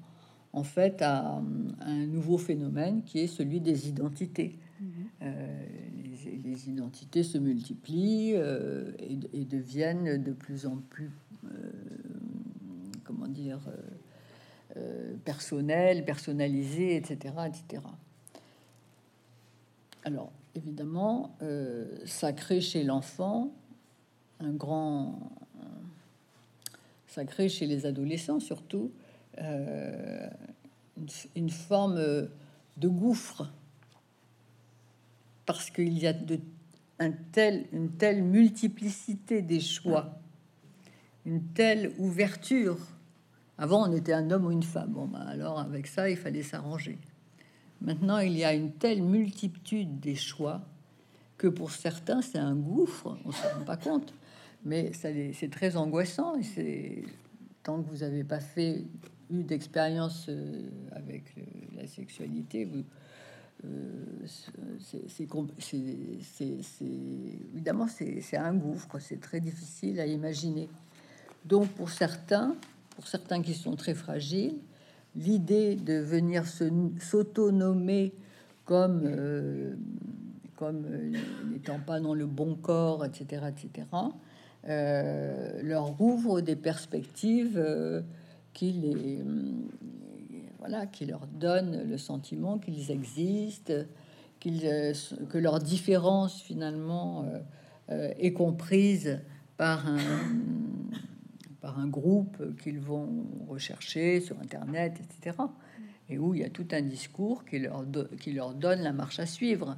en 0.53 0.63
fait 0.63 1.01
à, 1.03 1.41
un 1.81 2.07
nouveau 2.07 2.39
phénomène 2.39 3.03
qui 3.05 3.21
est 3.21 3.27
celui 3.27 3.61
des 3.61 3.89
identités. 3.89 4.57
Mhm. 4.81 4.89
Euh, 5.23 5.65
les, 6.45 6.69
identités 6.69 7.23
se 7.23 7.39
multiplient 7.39 8.35
euh, 8.35 8.91
et, 8.99 9.45
deviennent 9.45 10.23
de 10.23 10.33
plus 10.33 10.67
en 10.67 10.77
plus, 10.91 11.11
euh, 11.45 11.49
comment 13.05 13.29
dire, 13.29 13.61
personnelles, 15.25 16.05
personnalisées, 16.05 16.97
etc., 16.97 17.35
etc. 17.47 17.83
Alors, 20.05 20.33
évidemment, 20.55 21.37
ça 22.05 22.33
crée 22.33 22.61
chez 22.61 22.85
l'enfant 22.85 23.53
un 24.41 24.53
grand... 24.53 25.19
Ça 27.07 27.23
chez 27.49 27.67
les 27.67 27.87
adolescents 27.87 28.39
surtout 28.39 28.93
euh, 29.39 30.29
une, 31.35 31.51
forme 31.51 32.29
de 32.77 32.89
gouffre 32.89 33.51
parce 35.45 35.71
qu'il 35.71 35.99
y 35.99 36.07
a 36.07 36.15
une 37.01 37.91
telle 37.99 38.23
multiplicité 38.23 39.43
des 39.43 39.59
choix, 39.59 40.21
une 41.27 41.43
telle 41.49 41.93
ouverture. 41.99 42.79
Avant, 43.59 43.89
on 43.89 43.93
était 43.93 44.13
un 44.13 44.31
homme 44.31 44.47
ou 44.47 44.53
une 44.53 44.63
femme. 44.63 44.93
Bon, 44.93 45.07
ben 45.07 45.21
alors 45.21 45.59
avec 45.59 45.89
ça, 45.89 46.09
il 46.09 46.17
fallait 46.17 46.45
s'arranger. 46.45 46.99
Maintenant, 47.81 48.19
il 48.19 48.37
y 48.37 48.45
a 48.45 48.53
une 48.53 48.73
telle 48.73 49.03
multitude 49.03 50.01
des 50.01 50.15
choix 50.15 50.61
que 51.39 51.47
pour 51.47 51.71
certains, 51.71 52.21
c'est 52.21 52.39
un 52.39 52.55
gouffre. 52.55 53.17
On 53.25 53.33
se 53.33 53.43
rend 53.43 53.65
pas 53.65 53.79
compte, 53.79 54.13
mais 54.65 54.93
c'est 54.93 55.51
très 55.51 55.77
angoissant. 55.77 56.35
Et 56.59 57.05
tant 57.63 57.83
que 57.83 57.89
vous 57.89 57.99
n'avez 57.99 58.25
pas 58.25 58.41
fait 58.41 58.85
eu 59.31 59.43
d'expérience 59.43 60.27
euh, 60.29 60.69
avec 60.93 61.35
la 61.77 61.87
sexualité, 61.87 62.67
vous, 62.67 62.85
euh, 63.65 64.27
c'est 64.79 65.27
évidemment 67.55 67.87
c'est 67.89 68.37
un 68.37 68.55
gouffre, 68.55 68.99
c'est 68.99 69.21
très 69.21 69.41
difficile 69.41 70.01
à 70.01 70.07
imaginer. 70.07 70.69
Donc 71.45 71.69
pour 71.69 71.91
certains, 71.91 72.57
pour 72.91 73.07
certains 73.07 73.43
qui 73.43 73.55
sont 73.55 73.77
très 73.77 73.95
fragiles, 73.95 74.57
l'idée 75.17 75.77
de 75.77 75.95
venir 75.95 76.45
s'autonomer 76.47 78.13
comme 78.65 79.03
euh, 79.05 79.75
euh, 80.63 81.13
n'étant 81.51 81.81
pas 81.85 81.99
dans 81.99 82.15
le 82.15 82.27
bon 82.27 82.55
corps, 82.55 83.05
etc., 83.05 83.43
etc., 83.49 83.87
euh, 84.69 85.63
leur 85.63 86.01
ouvre 86.01 86.41
des 86.41 86.55
perspectives 86.55 87.61
qui 88.53 88.73
les 88.73 89.25
voilà, 90.59 90.87
qui 90.87 91.07
leur 91.07 91.27
donnent 91.27 91.89
le 91.89 91.97
sentiment 91.97 92.59
qu'ils 92.59 92.91
existent, 92.91 93.73
qu'ils 94.39 94.61
que 95.31 95.39
leur 95.39 95.59
différence 95.59 96.43
finalement 96.43 97.25
est 97.89 98.35
comprise 98.35 99.19
par 99.57 99.89
un 99.89 99.97
par 101.61 101.79
un 101.79 101.89
groupe 101.89 102.57
qu'ils 102.63 102.81
vont 102.81 103.27
rechercher 103.49 104.21
sur 104.21 104.39
Internet, 104.41 105.01
etc. 105.01 105.37
Et 106.09 106.19
où 106.19 106.35
il 106.35 106.41
y 106.41 106.45
a 106.45 106.51
tout 106.51 106.67
un 106.73 106.83
discours 106.83 107.45
qui 107.45 107.59
leur, 107.59 107.85
qui 108.21 108.33
leur 108.33 108.55
donne 108.55 108.81
la 108.81 108.93
marche 108.93 109.21
à 109.21 109.27
suivre. 109.27 109.77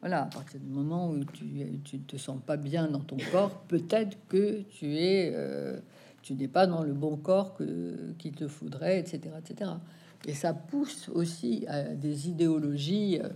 Voilà, 0.00 0.22
à 0.22 0.26
partir 0.26 0.60
du 0.60 0.68
moment 0.68 1.10
où 1.10 1.24
tu 1.24 1.44
ne 1.46 2.02
te 2.06 2.16
sens 2.16 2.40
pas 2.44 2.56
bien 2.56 2.88
dans 2.88 3.00
ton 3.00 3.18
corps, 3.30 3.60
peut-être 3.68 4.16
que 4.28 4.62
tu 4.62 4.96
es, 4.96 5.30
euh, 5.34 5.78
tu 6.22 6.34
n'es 6.34 6.48
pas 6.48 6.66
dans 6.66 6.82
le 6.82 6.94
bon 6.94 7.16
corps 7.16 7.54
que 7.54 8.12
qu'il 8.18 8.32
te 8.32 8.48
faudrait, 8.48 8.98
etc., 8.98 9.20
etc. 9.38 9.72
Et 10.26 10.34
ça 10.34 10.54
pousse 10.54 11.10
aussi 11.10 11.64
à 11.68 11.82
des 11.94 12.28
idéologies, 12.28 13.18
euh, 13.22 13.28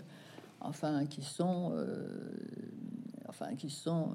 enfin, 0.60 1.04
qui 1.06 1.22
sont, 1.22 1.72
euh, 1.74 2.06
enfin, 3.34 3.54
qui 3.56 3.70
sont 3.70 4.10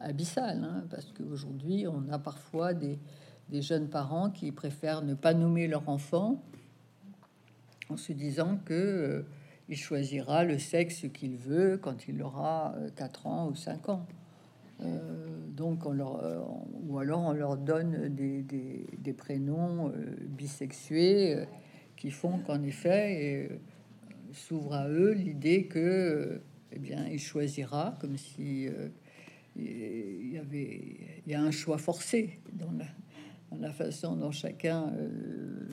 abyssales, 0.00 0.62
hein, 0.64 0.84
parce 0.90 1.12
qu'aujourd'hui, 1.12 1.86
on 1.86 2.08
a 2.12 2.18
parfois 2.18 2.74
des, 2.74 2.98
des 3.48 3.62
jeunes 3.62 3.88
parents 3.88 4.30
qui 4.30 4.50
préfèrent 4.50 5.02
ne 5.02 5.14
pas 5.14 5.34
nommer 5.34 5.68
leur 5.68 5.88
enfant 5.88 6.42
en 7.90 7.96
se 7.96 8.12
disant 8.12 8.58
que 8.64 8.72
euh, 8.72 9.22
il 9.68 9.76
choisira 9.76 10.44
le 10.44 10.58
sexe 10.58 11.06
qu'il 11.12 11.36
veut 11.36 11.78
quand 11.80 12.08
il 12.08 12.22
aura 12.22 12.74
4 12.96 13.26
euh, 13.26 13.30
ans 13.30 13.48
ou 13.48 13.54
5 13.54 13.88
ans. 13.90 14.06
Euh, 14.80 15.26
donc 15.48 15.86
on 15.86 15.92
leur, 15.92 16.18
ou 16.88 16.98
alors 16.98 17.20
on 17.20 17.32
leur 17.32 17.56
donne 17.56 18.08
des, 18.08 18.42
des, 18.42 18.86
des 18.98 19.12
prénoms 19.12 19.92
bisexués 20.26 21.44
qui 21.96 22.10
font 22.10 22.38
qu'en 22.38 22.62
effet 22.62 23.60
s'ouvre 24.32 24.72
à 24.72 24.88
eux 24.88 25.12
l'idée 25.12 25.66
que 25.66 26.40
eh 26.72 26.78
bien 26.78 27.06
il 27.08 27.20
choisira 27.20 27.96
comme 28.00 28.16
si 28.16 28.68
il 29.56 30.32
y 30.32 30.38
avait 30.38 31.20
il 31.26 31.32
y 31.32 31.34
a 31.34 31.42
un 31.42 31.50
choix 31.50 31.78
forcé 31.78 32.40
dans 32.52 32.72
la, 32.72 32.86
la 33.58 33.72
façon 33.72 34.16
dont 34.16 34.30
chacun. 34.30 34.92
Euh, 34.96 35.68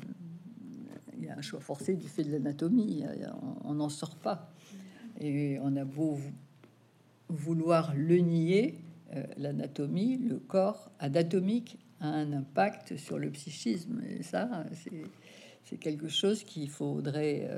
il 1.17 1.25
y 1.25 1.29
a 1.29 1.37
un 1.37 1.41
choix 1.41 1.59
forcé 1.59 1.95
du 1.95 2.07
fait 2.07 2.23
de 2.23 2.31
l'anatomie, 2.31 3.03
on 3.65 3.73
n'en 3.73 3.89
sort 3.89 4.15
pas. 4.15 4.49
Et 5.19 5.57
on 5.61 5.75
a 5.75 5.83
beau 5.83 6.17
vouloir 7.27 7.93
le 7.93 8.17
nier, 8.17 8.79
euh, 9.13 9.23
l'anatomie, 9.35 10.17
le 10.17 10.39
corps 10.39 10.91
anatomique 10.97 11.77
a 11.99 12.07
un 12.07 12.31
impact 12.31 12.95
sur 12.95 13.19
le 13.19 13.29
psychisme. 13.31 14.01
Et 14.09 14.23
ça, 14.23 14.65
c'est 15.63 15.77
quelque 15.77 16.07
chose 16.07 16.45
qu'il 16.45 16.69
faudrait 16.69 17.49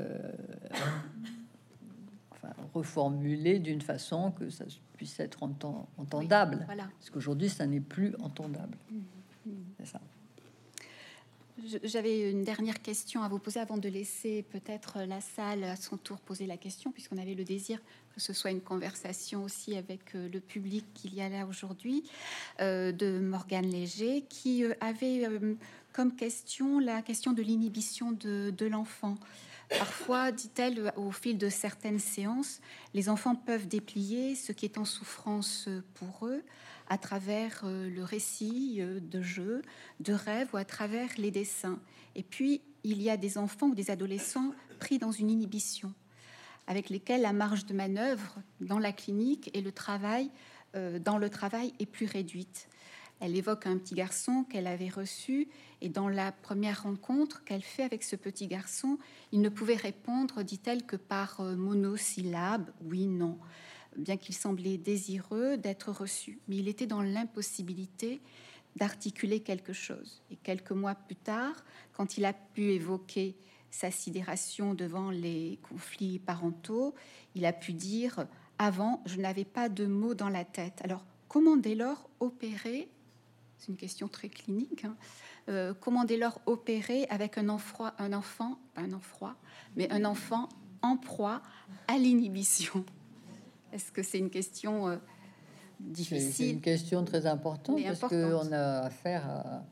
euh, 2.43 2.49
reformuler 2.73 3.59
d'une 3.59 3.81
façon 3.81 4.31
que 4.31 4.49
ça 4.49 4.65
puisse 4.97 5.19
être 5.19 5.43
entendable. 5.43 6.65
Parce 6.67 7.09
qu'aujourd'hui, 7.11 7.49
ça 7.49 7.65
n'est 7.65 7.79
plus 7.79 8.15
entendable. 8.21 8.77
Mmh. 8.91 9.51
C'est 9.79 9.87
ça. 9.87 10.01
J'avais 11.83 12.31
une 12.31 12.43
dernière 12.43 12.81
question 12.81 13.21
à 13.21 13.29
vous 13.29 13.37
poser 13.37 13.59
avant 13.59 13.77
de 13.77 13.87
laisser 13.87 14.43
peut-être 14.43 14.99
la 15.01 15.21
salle 15.21 15.63
à 15.63 15.75
son 15.75 15.97
tour 15.97 16.19
poser 16.19 16.47
la 16.47 16.57
question, 16.57 16.91
puisqu'on 16.91 17.17
avait 17.17 17.35
le 17.35 17.43
désir 17.43 17.79
que 18.13 18.21
ce 18.21 18.33
soit 18.33 18.51
une 18.51 18.61
conversation 18.61 19.43
aussi 19.43 19.75
avec 19.75 20.15
euh, 20.15 20.29
le 20.31 20.39
public 20.39 20.85
qu'il 20.93 21.13
y 21.15 21.21
a 21.21 21.29
là 21.29 21.45
aujourd'hui, 21.45 22.03
euh, 22.59 22.91
de 22.91 23.19
Morgane 23.19 23.69
Léger, 23.69 24.25
qui 24.29 24.63
euh, 24.63 24.73
avait 24.81 25.27
comme 25.93 26.15
question 26.15 26.79
la 26.79 27.01
question 27.01 27.33
de 27.33 27.41
l'inhibition 27.41 28.11
de, 28.11 28.53
de 28.55 28.65
l'enfant. 28.65 29.17
Parfois, 29.78 30.32
dit-elle, 30.32 30.91
au 30.97 31.11
fil 31.11 31.38
de 31.38 31.49
certaines 31.49 31.99
séances, 31.99 32.59
les 32.93 33.09
enfants 33.09 33.36
peuvent 33.36 33.67
déplier 33.67 34.36
ce 34.36 34.51
qui 34.51 34.65
est 34.65 34.78
en 34.78 34.86
souffrance 34.86 35.69
pour 35.95 36.28
eux 36.28 36.43
à 36.91 36.97
travers 36.97 37.61
euh, 37.63 37.89
le 37.89 38.03
récit 38.03 38.80
euh, 38.80 38.99
de 38.99 39.22
jeux, 39.22 39.61
de 40.01 40.11
rêves 40.11 40.49
ou 40.51 40.57
à 40.57 40.65
travers 40.65 41.07
les 41.17 41.32
dessins. 41.32 41.80
Et 42.15 42.24
puis, 42.24 42.59
il 42.84 43.01
y 43.01 43.09
a 43.09 43.15
des 43.15 43.38
enfants 43.38 43.67
ou 43.67 43.76
des 43.76 43.91
adolescents 43.91 44.53
pris 44.78 44.97
dans 44.97 45.11
une 45.11 45.30
inhibition, 45.30 45.93
avec 46.67 46.89
lesquels 46.89 47.22
la 47.22 47.32
marge 47.32 47.65
de 47.65 47.74
manœuvre 47.74 48.39
dans 48.59 48.78
la 48.78 48.91
clinique 48.91 49.49
et 49.53 49.61
le 49.61 49.72
travail, 49.72 50.30
euh, 50.76 50.99
dans 50.99 51.17
le 51.17 51.30
travail 51.30 51.74
est 51.80 51.86
plus 51.86 52.07
réduite. 52.07 52.67
Elle 53.22 53.38
évoque 53.38 53.67
un 53.67 53.78
petit 53.78 53.95
garçon 53.95 54.43
qu'elle 54.43 54.67
avait 54.67 54.89
reçu 54.89 55.47
et 55.80 55.88
dans 55.88 56.09
la 56.09 56.34
première 56.34 56.84
rencontre 56.84 57.43
qu'elle 57.45 57.61
fait 57.61 57.84
avec 57.84 58.03
ce 58.03 58.17
petit 58.17 58.47
garçon, 58.47 58.97
il 59.32 59.39
ne 59.41 59.49
pouvait 59.49 59.76
répondre, 59.76 60.43
dit-elle, 60.43 60.86
que 60.86 60.97
par 60.97 61.41
monosyllabes, 61.41 62.72
oui, 62.84 63.07
non 63.07 63.38
bien 63.97 64.17
qu'il 64.17 64.36
semblait 64.36 64.78
désireux 64.78 65.57
d'être 65.57 65.91
reçu, 65.91 66.39
mais 66.47 66.57
il 66.57 66.67
était 66.67 66.86
dans 66.86 67.01
l'impossibilité 67.01 68.22
d'articuler 68.78 69.41
quelque 69.41 69.74
chose. 69.74 70.22
Et 70.32 70.38
quelques 70.38 70.72
mois 70.72 70.95
plus 70.95 71.15
tard, 71.15 71.65
quand 71.93 72.17
il 72.17 72.26
a 72.26 72.34
pu 72.34 72.72
évoquer 72.72 73.36
sa 73.69 73.91
sidération 73.91 74.74
devant 74.74 75.11
les 75.11 75.59
conflits 75.69 76.19
parentaux, 76.19 76.95
il 77.36 77.45
a 77.45 77.53
pu 77.53 77.74
dire 77.74 78.26
avant, 78.57 79.01
je 79.05 79.17
n'avais 79.17 79.45
pas 79.45 79.69
de 79.69 79.86
mots 79.86 80.13
dans 80.13 80.30
la 80.30 80.45
tête. 80.45 80.80
Alors, 80.84 81.05
comment 81.28 81.57
dès 81.57 81.76
lors 81.76 82.09
opérer 82.19 82.89
C'est 83.62 83.68
une 83.68 83.78
question 83.78 84.07
très 84.07 84.28
clinique. 84.28 84.86
Hein, 84.86 84.95
euh, 85.47 85.76
comment 85.80 86.03
dès 86.03 86.18
lors 86.18 86.41
opérer 86.47 87.05
avec 87.12 87.38
un, 87.38 87.47
enfant, 87.47 87.91
un 87.99 88.12
enfant, 88.12 88.57
pas 88.74 88.82
un 88.82 88.91
enfant, 88.91 89.34
mais 89.76 89.88
un 89.91 90.03
enfant 90.03 90.49
en 90.82 90.97
proie 90.97 91.43
à 91.88 91.99
l'inhibition? 91.99 92.84
Est-ce 93.72 93.91
que 93.91 94.01
c'est 94.01 94.18
une 94.18 94.32
question 94.32 94.89
euh, 94.89 94.97
difficile 95.80 96.34
C'est 96.34 96.49
une 96.49 96.62
question 96.62 97.05
très 97.05 97.28
importante 97.28 97.80
parce 97.84 97.99
qu'on 97.99 98.51
a 98.51 98.80
affaire 98.80 99.30
à 99.30 99.64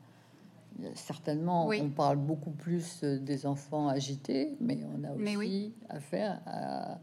certainement, 0.94 1.66
on 1.66 1.88
parle 1.88 2.16
beaucoup 2.16 2.52
plus 2.52 3.00
euh, 3.02 3.18
des 3.18 3.44
enfants 3.44 3.88
agités, 3.88 4.56
mais 4.60 4.78
on 4.96 5.02
a 5.02 5.12
aussi 5.12 5.74
affaire 5.88 6.40
à, 6.46 6.98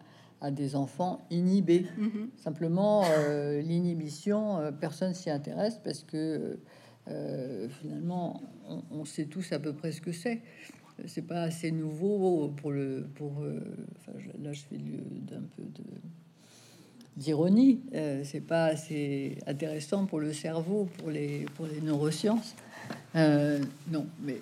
des 0.52 0.76
enfants 0.76 1.26
inhibés. 1.32 1.86
Mm-hmm. 2.00 2.28
Simplement, 2.38 3.04
euh, 3.06 3.62
l'inhibition, 3.62 4.74
personne 4.80 5.14
s'y 5.14 5.30
intéresse 5.30 5.80
parce 5.84 6.04
que 6.04 6.60
finalement, 7.82 8.42
on, 8.92 9.06
sait 9.06 9.26
tous 9.26 9.52
à 9.54 9.60
peu 9.60 9.74
près 9.74 9.92
ce 9.92 10.02
que 10.02 10.12
c'est. 10.12 10.42
C'est 11.06 11.22
pas 11.22 11.44
assez 11.44 11.72
nouveau 11.72 12.50
pour 12.58 12.72
le 12.72 13.08
pour. 13.16 13.44
là, 14.42 14.52
je 14.52 14.62
fais 14.62 14.78
d'un 14.78 15.44
peu 15.56 15.64
de 15.64 15.84
d'ironie. 17.18 17.82
Euh, 17.94 18.22
c'est 18.24 18.42
pas 18.42 18.66
assez 18.66 19.38
intéressant 19.48 20.06
pour 20.06 20.20
le 20.20 20.32
cerveau, 20.32 20.88
pour 20.98 21.10
les, 21.10 21.46
pour 21.56 21.66
les 21.66 21.82
neurosciences. 21.82 22.56
Euh, 23.16 23.60
non, 23.92 24.06
mais 24.22 24.38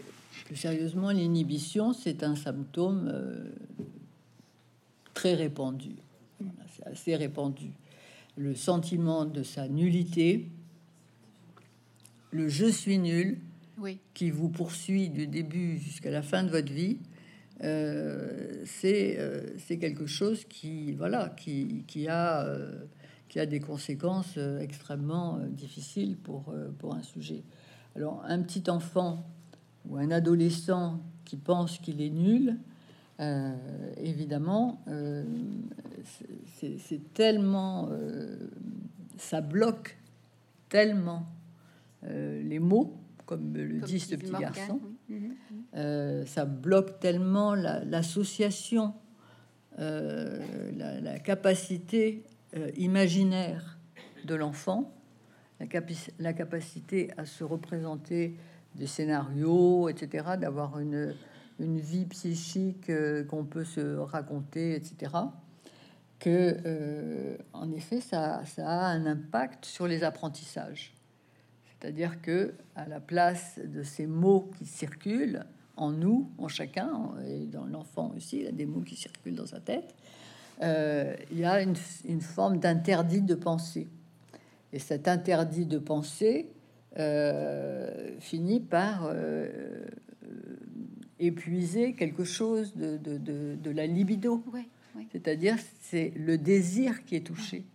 plus 0.46 0.58
sérieusement, 0.58 1.12
l'inhibition, 1.12 1.94
c'est 1.94 2.24
un 2.24 2.36
symptôme 2.36 3.10
euh, 3.12 3.46
très 5.16 5.34
répandu. 5.34 5.96
c'est 6.76 6.86
assez 6.86 7.16
répandu. 7.16 7.72
Le 8.38 8.54
sentiment 8.54 9.26
de 9.26 9.42
sa 9.42 9.68
nullité, 9.68 10.52
le 12.30 12.48
je 12.50 12.66
suis 12.68 13.00
nul, 13.00 13.40
oui. 13.80 14.00
qui 14.14 14.30
vous 14.30 14.50
poursuit 14.50 15.10
du 15.10 15.26
début 15.26 15.80
jusqu'à 15.80 16.12
la 16.12 16.22
fin 16.22 16.44
de 16.44 16.50
votre 16.50 16.72
vie, 16.72 17.00
euh, 17.64 18.66
euh, 18.84 19.50
c'est 19.58 19.78
quelque 19.80 20.06
chose 20.06 20.44
qui, 20.46 20.92
voilà, 20.92 21.30
qui, 21.30 21.86
qui 21.88 22.08
a, 22.08 22.46
euh, 22.46 22.84
qui 23.30 23.40
a 23.40 23.46
des 23.46 23.62
conséquences 23.62 24.38
extrêmement 24.60 25.40
difficiles 25.50 26.18
pour, 26.18 26.54
pour 26.78 26.94
un 26.94 27.04
sujet. 27.04 27.44
Alors, 27.96 28.22
un 28.28 28.42
petit 28.42 28.70
enfant 28.70 29.26
ou 29.88 29.96
un 29.98 30.12
adolescent 30.12 31.00
qui 31.24 31.38
pense 31.38 31.80
qu'il 31.80 32.02
est 32.02 32.10
nul, 32.10 32.58
évidemment, 33.98 34.84
c'est 36.60 37.14
tellement, 37.14 37.90
ça 39.18 39.42
bloque 39.42 39.98
tellement 40.70 41.26
les 42.04 42.60
mots 42.60 42.98
comme 43.26 43.56
le 43.56 43.80
dit 43.82 44.00
ce 44.00 44.16
petit 44.16 44.32
garçon. 44.32 44.80
Mhm. 45.10 45.36
Euh, 45.76 46.26
ça 46.26 46.46
bloque 46.46 47.00
tellement 47.00 47.54
l'association, 47.56 48.94
euh, 49.80 50.40
la, 51.02 51.20
capacité 51.20 52.24
euh, 52.56 52.72
imaginaire 52.78 53.78
de 54.26 54.36
l'enfant, 54.36 54.94
la, 55.60 56.34
capacité 56.34 57.12
à 57.18 57.26
se 57.26 57.44
représenter 57.44 58.36
des 58.76 58.88
scénarios, 58.88 59.90
etc., 59.90 60.26
d'avoir 60.40 60.80
une, 60.80 61.14
une 61.60 61.80
vie 61.80 62.06
psychique 62.06 62.90
euh, 62.90 63.24
qu'on 63.24 63.46
peut 63.46 63.64
se 63.64 63.98
raconter, 63.98 64.76
etc., 64.76 65.12
que, 66.20 66.58
euh, 66.66 67.38
en 67.54 67.72
effet, 67.72 68.02
ça, 68.02 68.42
a 68.58 68.88
un 68.88 69.06
impact 69.06 69.66
sur 69.66 69.88
les 69.88 70.04
apprentissages. 70.04 70.94
C'est-à-dire 71.66 72.22
que, 72.22 72.54
à 72.76 72.88
la 72.88 73.00
place 73.00 73.60
de 73.64 73.84
ces 73.84 74.08
mots 74.08 74.50
qui 74.58 74.66
circulent 74.66 75.46
en 75.78 75.92
nous, 75.92 76.32
en 76.38 76.48
chacun, 76.48 77.12
et 77.28 77.46
dans 77.46 77.66
l'enfant 77.66 78.14
aussi, 78.16 78.38
il 78.38 78.44
y 78.44 78.48
a 78.48 78.52
des 78.52 78.66
mots 78.66 78.82
qui 78.82 78.96
circulent 78.96 79.36
dans 79.36 79.46
sa 79.46 79.60
tête, 79.60 79.94
euh, 80.64 81.16
il 81.32 81.40
y 81.40 81.46
a 81.46 81.62
une, 81.62 81.76
une 82.06 82.22
forme 82.22 82.60
d'interdit 82.60 83.22
de 83.22 83.36
pensée. 83.36 83.88
Et 84.72 84.80
cet 84.80 85.08
interdit 85.08 85.66
de 85.66 85.80
pensée 85.80 86.50
euh, 86.98 88.16
finit 88.20 88.62
par 88.62 89.12
épuiser 91.20 91.94
quelque 91.94 92.24
chose 92.24 92.76
de, 92.76 92.98
de, 92.98 93.18
de, 93.18 93.56
de 93.56 93.72
la 93.72 93.88
libido. 93.88 94.44
C'est-à-dire, 95.12 95.56
c'est 95.82 96.14
le 96.16 96.38
désir 96.38 97.06
qui 97.06 97.16
est 97.16 97.26
touché. 97.26 97.66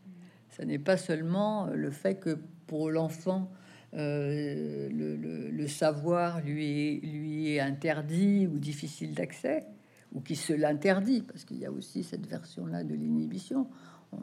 Ce 0.50 0.62
n'est 0.62 0.78
pas 0.78 0.96
seulement 0.96 1.66
le 1.66 1.90
fait 1.90 2.16
que 2.16 2.38
pour 2.66 2.90
l'enfant, 2.90 3.50
euh, 3.94 4.88
le, 4.90 5.16
le, 5.16 5.50
le, 5.50 5.68
savoir 5.68 6.40
lui, 6.42 7.00
lui 7.00 7.54
est 7.54 7.60
interdit 7.60 8.46
ou 8.46 8.58
difficile 8.58 9.14
d'accès, 9.14 9.66
ou 10.12 10.20
qui 10.20 10.36
se 10.36 10.52
l'interdit, 10.52 11.22
parce 11.22 11.44
qu'il 11.44 11.58
y 11.58 11.66
a 11.66 11.72
aussi 11.72 12.04
cette 12.04 12.26
version-là 12.26 12.84
de 12.84 12.94
l'inhibition. 12.94 13.68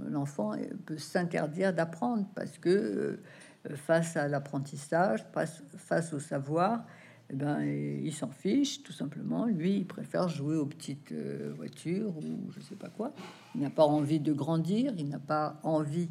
L'enfant 0.10 0.54
peut 0.86 0.98
s'interdire 0.98 1.74
d'apprendre 1.74 2.26
parce 2.36 2.58
que 2.58 2.70
euh, 2.70 3.76
face 3.76 4.18
à 4.18 4.28
l'apprentissage, 4.28 5.26
face, 5.34 5.64
face 5.78 6.14
au 6.14 6.20
savoir, 6.20 6.86
eh 7.30 7.36
ben, 7.36 7.62
il 7.62 8.14
s'en 8.14 8.30
fiche 8.30 8.84
tout 8.84 8.94
simplement. 8.94 9.46
Lui, 9.46 9.78
il 9.80 9.86
préfère 9.86 10.30
jouer 10.30 10.56
aux 10.56 10.66
petites 10.66 11.12
euh, 11.12 11.52
voitures 11.56 12.18
ou 12.18 12.52
je 12.52 12.62
sais 12.62 12.76
pas 12.76 12.90
quoi. 12.90 13.14
Il 13.54 13.62
n'a 13.62 13.70
pas 13.70 13.86
envie 13.86 14.20
de 14.20 14.32
grandir, 14.32 14.94
il 14.98 15.10
n'a 15.10 15.20
pas 15.20 15.60
envie 15.64 16.10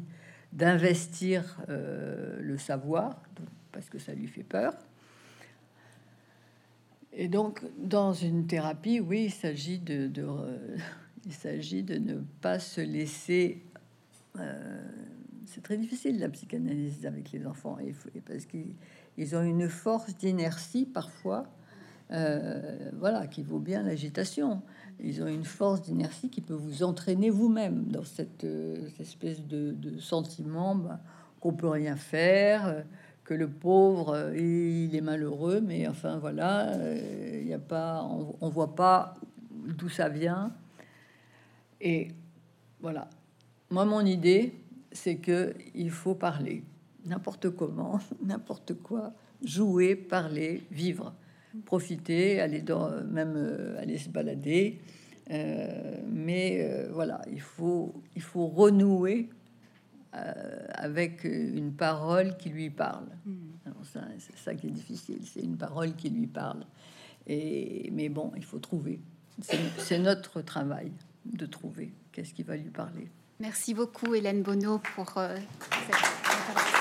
d'investir 0.53 1.59
euh, 1.69 2.37
le 2.39 2.57
savoir 2.57 3.21
parce 3.71 3.89
que 3.89 3.97
ça 3.97 4.13
lui 4.13 4.27
fait 4.27 4.43
peur. 4.43 4.73
Et 7.13 7.27
donc, 7.27 7.63
dans 7.79 8.13
une 8.13 8.45
thérapie, 8.45 8.99
oui, 8.99 9.25
il 9.25 9.31
s'agit 9.31 9.79
de, 9.79 10.07
de 10.07 10.23
il 11.25 11.33
s'agit 11.33 11.81
de 11.81 11.95
ne 11.95 12.19
pas 12.41 12.59
se 12.59 12.81
laisser. 12.81 13.63
Euh, 14.39 14.81
c'est 15.45 15.63
très 15.63 15.77
difficile 15.77 16.19
la 16.19 16.29
psychanalyse 16.29 17.05
avec 17.05 17.31
les 17.31 17.47
enfants, 17.47 17.77
et, 17.79 17.93
parce 18.21 18.45
qu'ils 18.45 18.75
ont 19.35 19.43
une 19.43 19.69
force 19.69 20.15
d'inertie 20.15 20.85
parfois, 20.85 21.45
euh, 22.11 22.89
voilà, 22.99 23.27
qui 23.27 23.43
vaut 23.43 23.59
bien 23.59 23.83
l'agitation. 23.83 24.61
Ils 24.99 25.21
ont 25.21 25.27
une 25.27 25.43
force 25.43 25.81
d'inertie 25.81 26.29
qui 26.29 26.41
peut 26.41 26.53
vous 26.53 26.83
entraîner 26.83 27.29
vous-même 27.29 27.85
dans 27.85 28.03
cette, 28.03 28.43
euh, 28.43 28.89
espèce 28.99 29.41
de, 29.45 29.75
sentiment 29.99 30.75
bah, 30.75 30.99
qu'on 31.39 31.53
peut 31.53 31.69
rien 31.69 31.95
faire 31.95 32.83
que 33.27 33.33
le 33.33 33.49
pauvre, 33.49 34.15
euh, 34.15 34.37
il 34.37 34.95
est 34.95 35.01
malheureux, 35.01 35.59
mais 35.59 35.85
enfin 35.85 36.17
voilà, 36.17 36.69
euh, 36.69 37.39
il 37.41 37.45
n'y 37.45 37.53
a 37.53 37.59
pas, 37.59 38.01
on, 38.03 38.35
on 38.39 38.47
voit 38.47 38.73
pas 38.73 39.15
d'où 39.51 39.89
ça 39.89 40.07
vient. 40.07 40.53
Et 41.81 42.07
voilà, 42.79 43.09
moi 43.69 43.83
mon 43.83 44.05
idée, 44.05 44.53
c'est 44.93 45.17
que 45.17 45.53
il 45.75 45.91
faut 45.91 46.15
parler 46.15 46.63
n'importe 47.07 47.49
comment, 47.51 47.99
n'importe 48.23 48.73
quoi, 48.75 49.13
jouer, 49.41 49.95
parler, 49.95 50.63
vivre, 50.71 51.13
profiter, 51.65 52.39
aller 52.39 52.61
dans, 52.61 52.89
même 53.03 53.33
euh, 53.35 53.81
aller 53.81 53.97
se 53.97 54.09
balader. 54.09 54.79
Euh, 55.29 55.97
mais 56.09 56.59
euh, 56.61 56.89
voilà, 56.93 57.21
il 57.31 57.41
faut, 57.41 57.93
il 58.15 58.21
faut 58.21 58.47
renouer 58.47 59.29
avec 60.73 61.25
une 61.25 61.73
parole 61.73 62.37
qui 62.37 62.49
lui 62.49 62.71
parle. 62.71 63.05
Mm. 63.23 63.35
C'est 64.17 64.37
ça 64.37 64.55
qui 64.55 64.65
est 64.65 64.71
difficile, 64.71 65.19
c'est 65.23 65.41
une 65.41 65.57
parole 65.57 65.95
qui 65.95 66.09
lui 66.09 66.25
parle. 66.25 66.65
Et, 67.27 67.89
mais 67.93 68.09
bon, 68.09 68.31
il 68.35 68.43
faut 68.43 68.57
trouver. 68.57 68.99
C'est 69.77 69.99
notre 69.99 70.41
travail 70.41 70.91
de 71.25 71.45
trouver 71.45 71.91
qu'est-ce 72.11 72.33
qui 72.33 72.43
va 72.43 72.55
lui 72.55 72.69
parler. 72.69 73.09
Merci 73.39 73.75
beaucoup 73.75 74.15
Hélène 74.15 74.41
Bonneau 74.41 74.79
pour 74.95 75.17
euh, 75.17 75.37
cette 75.85 76.76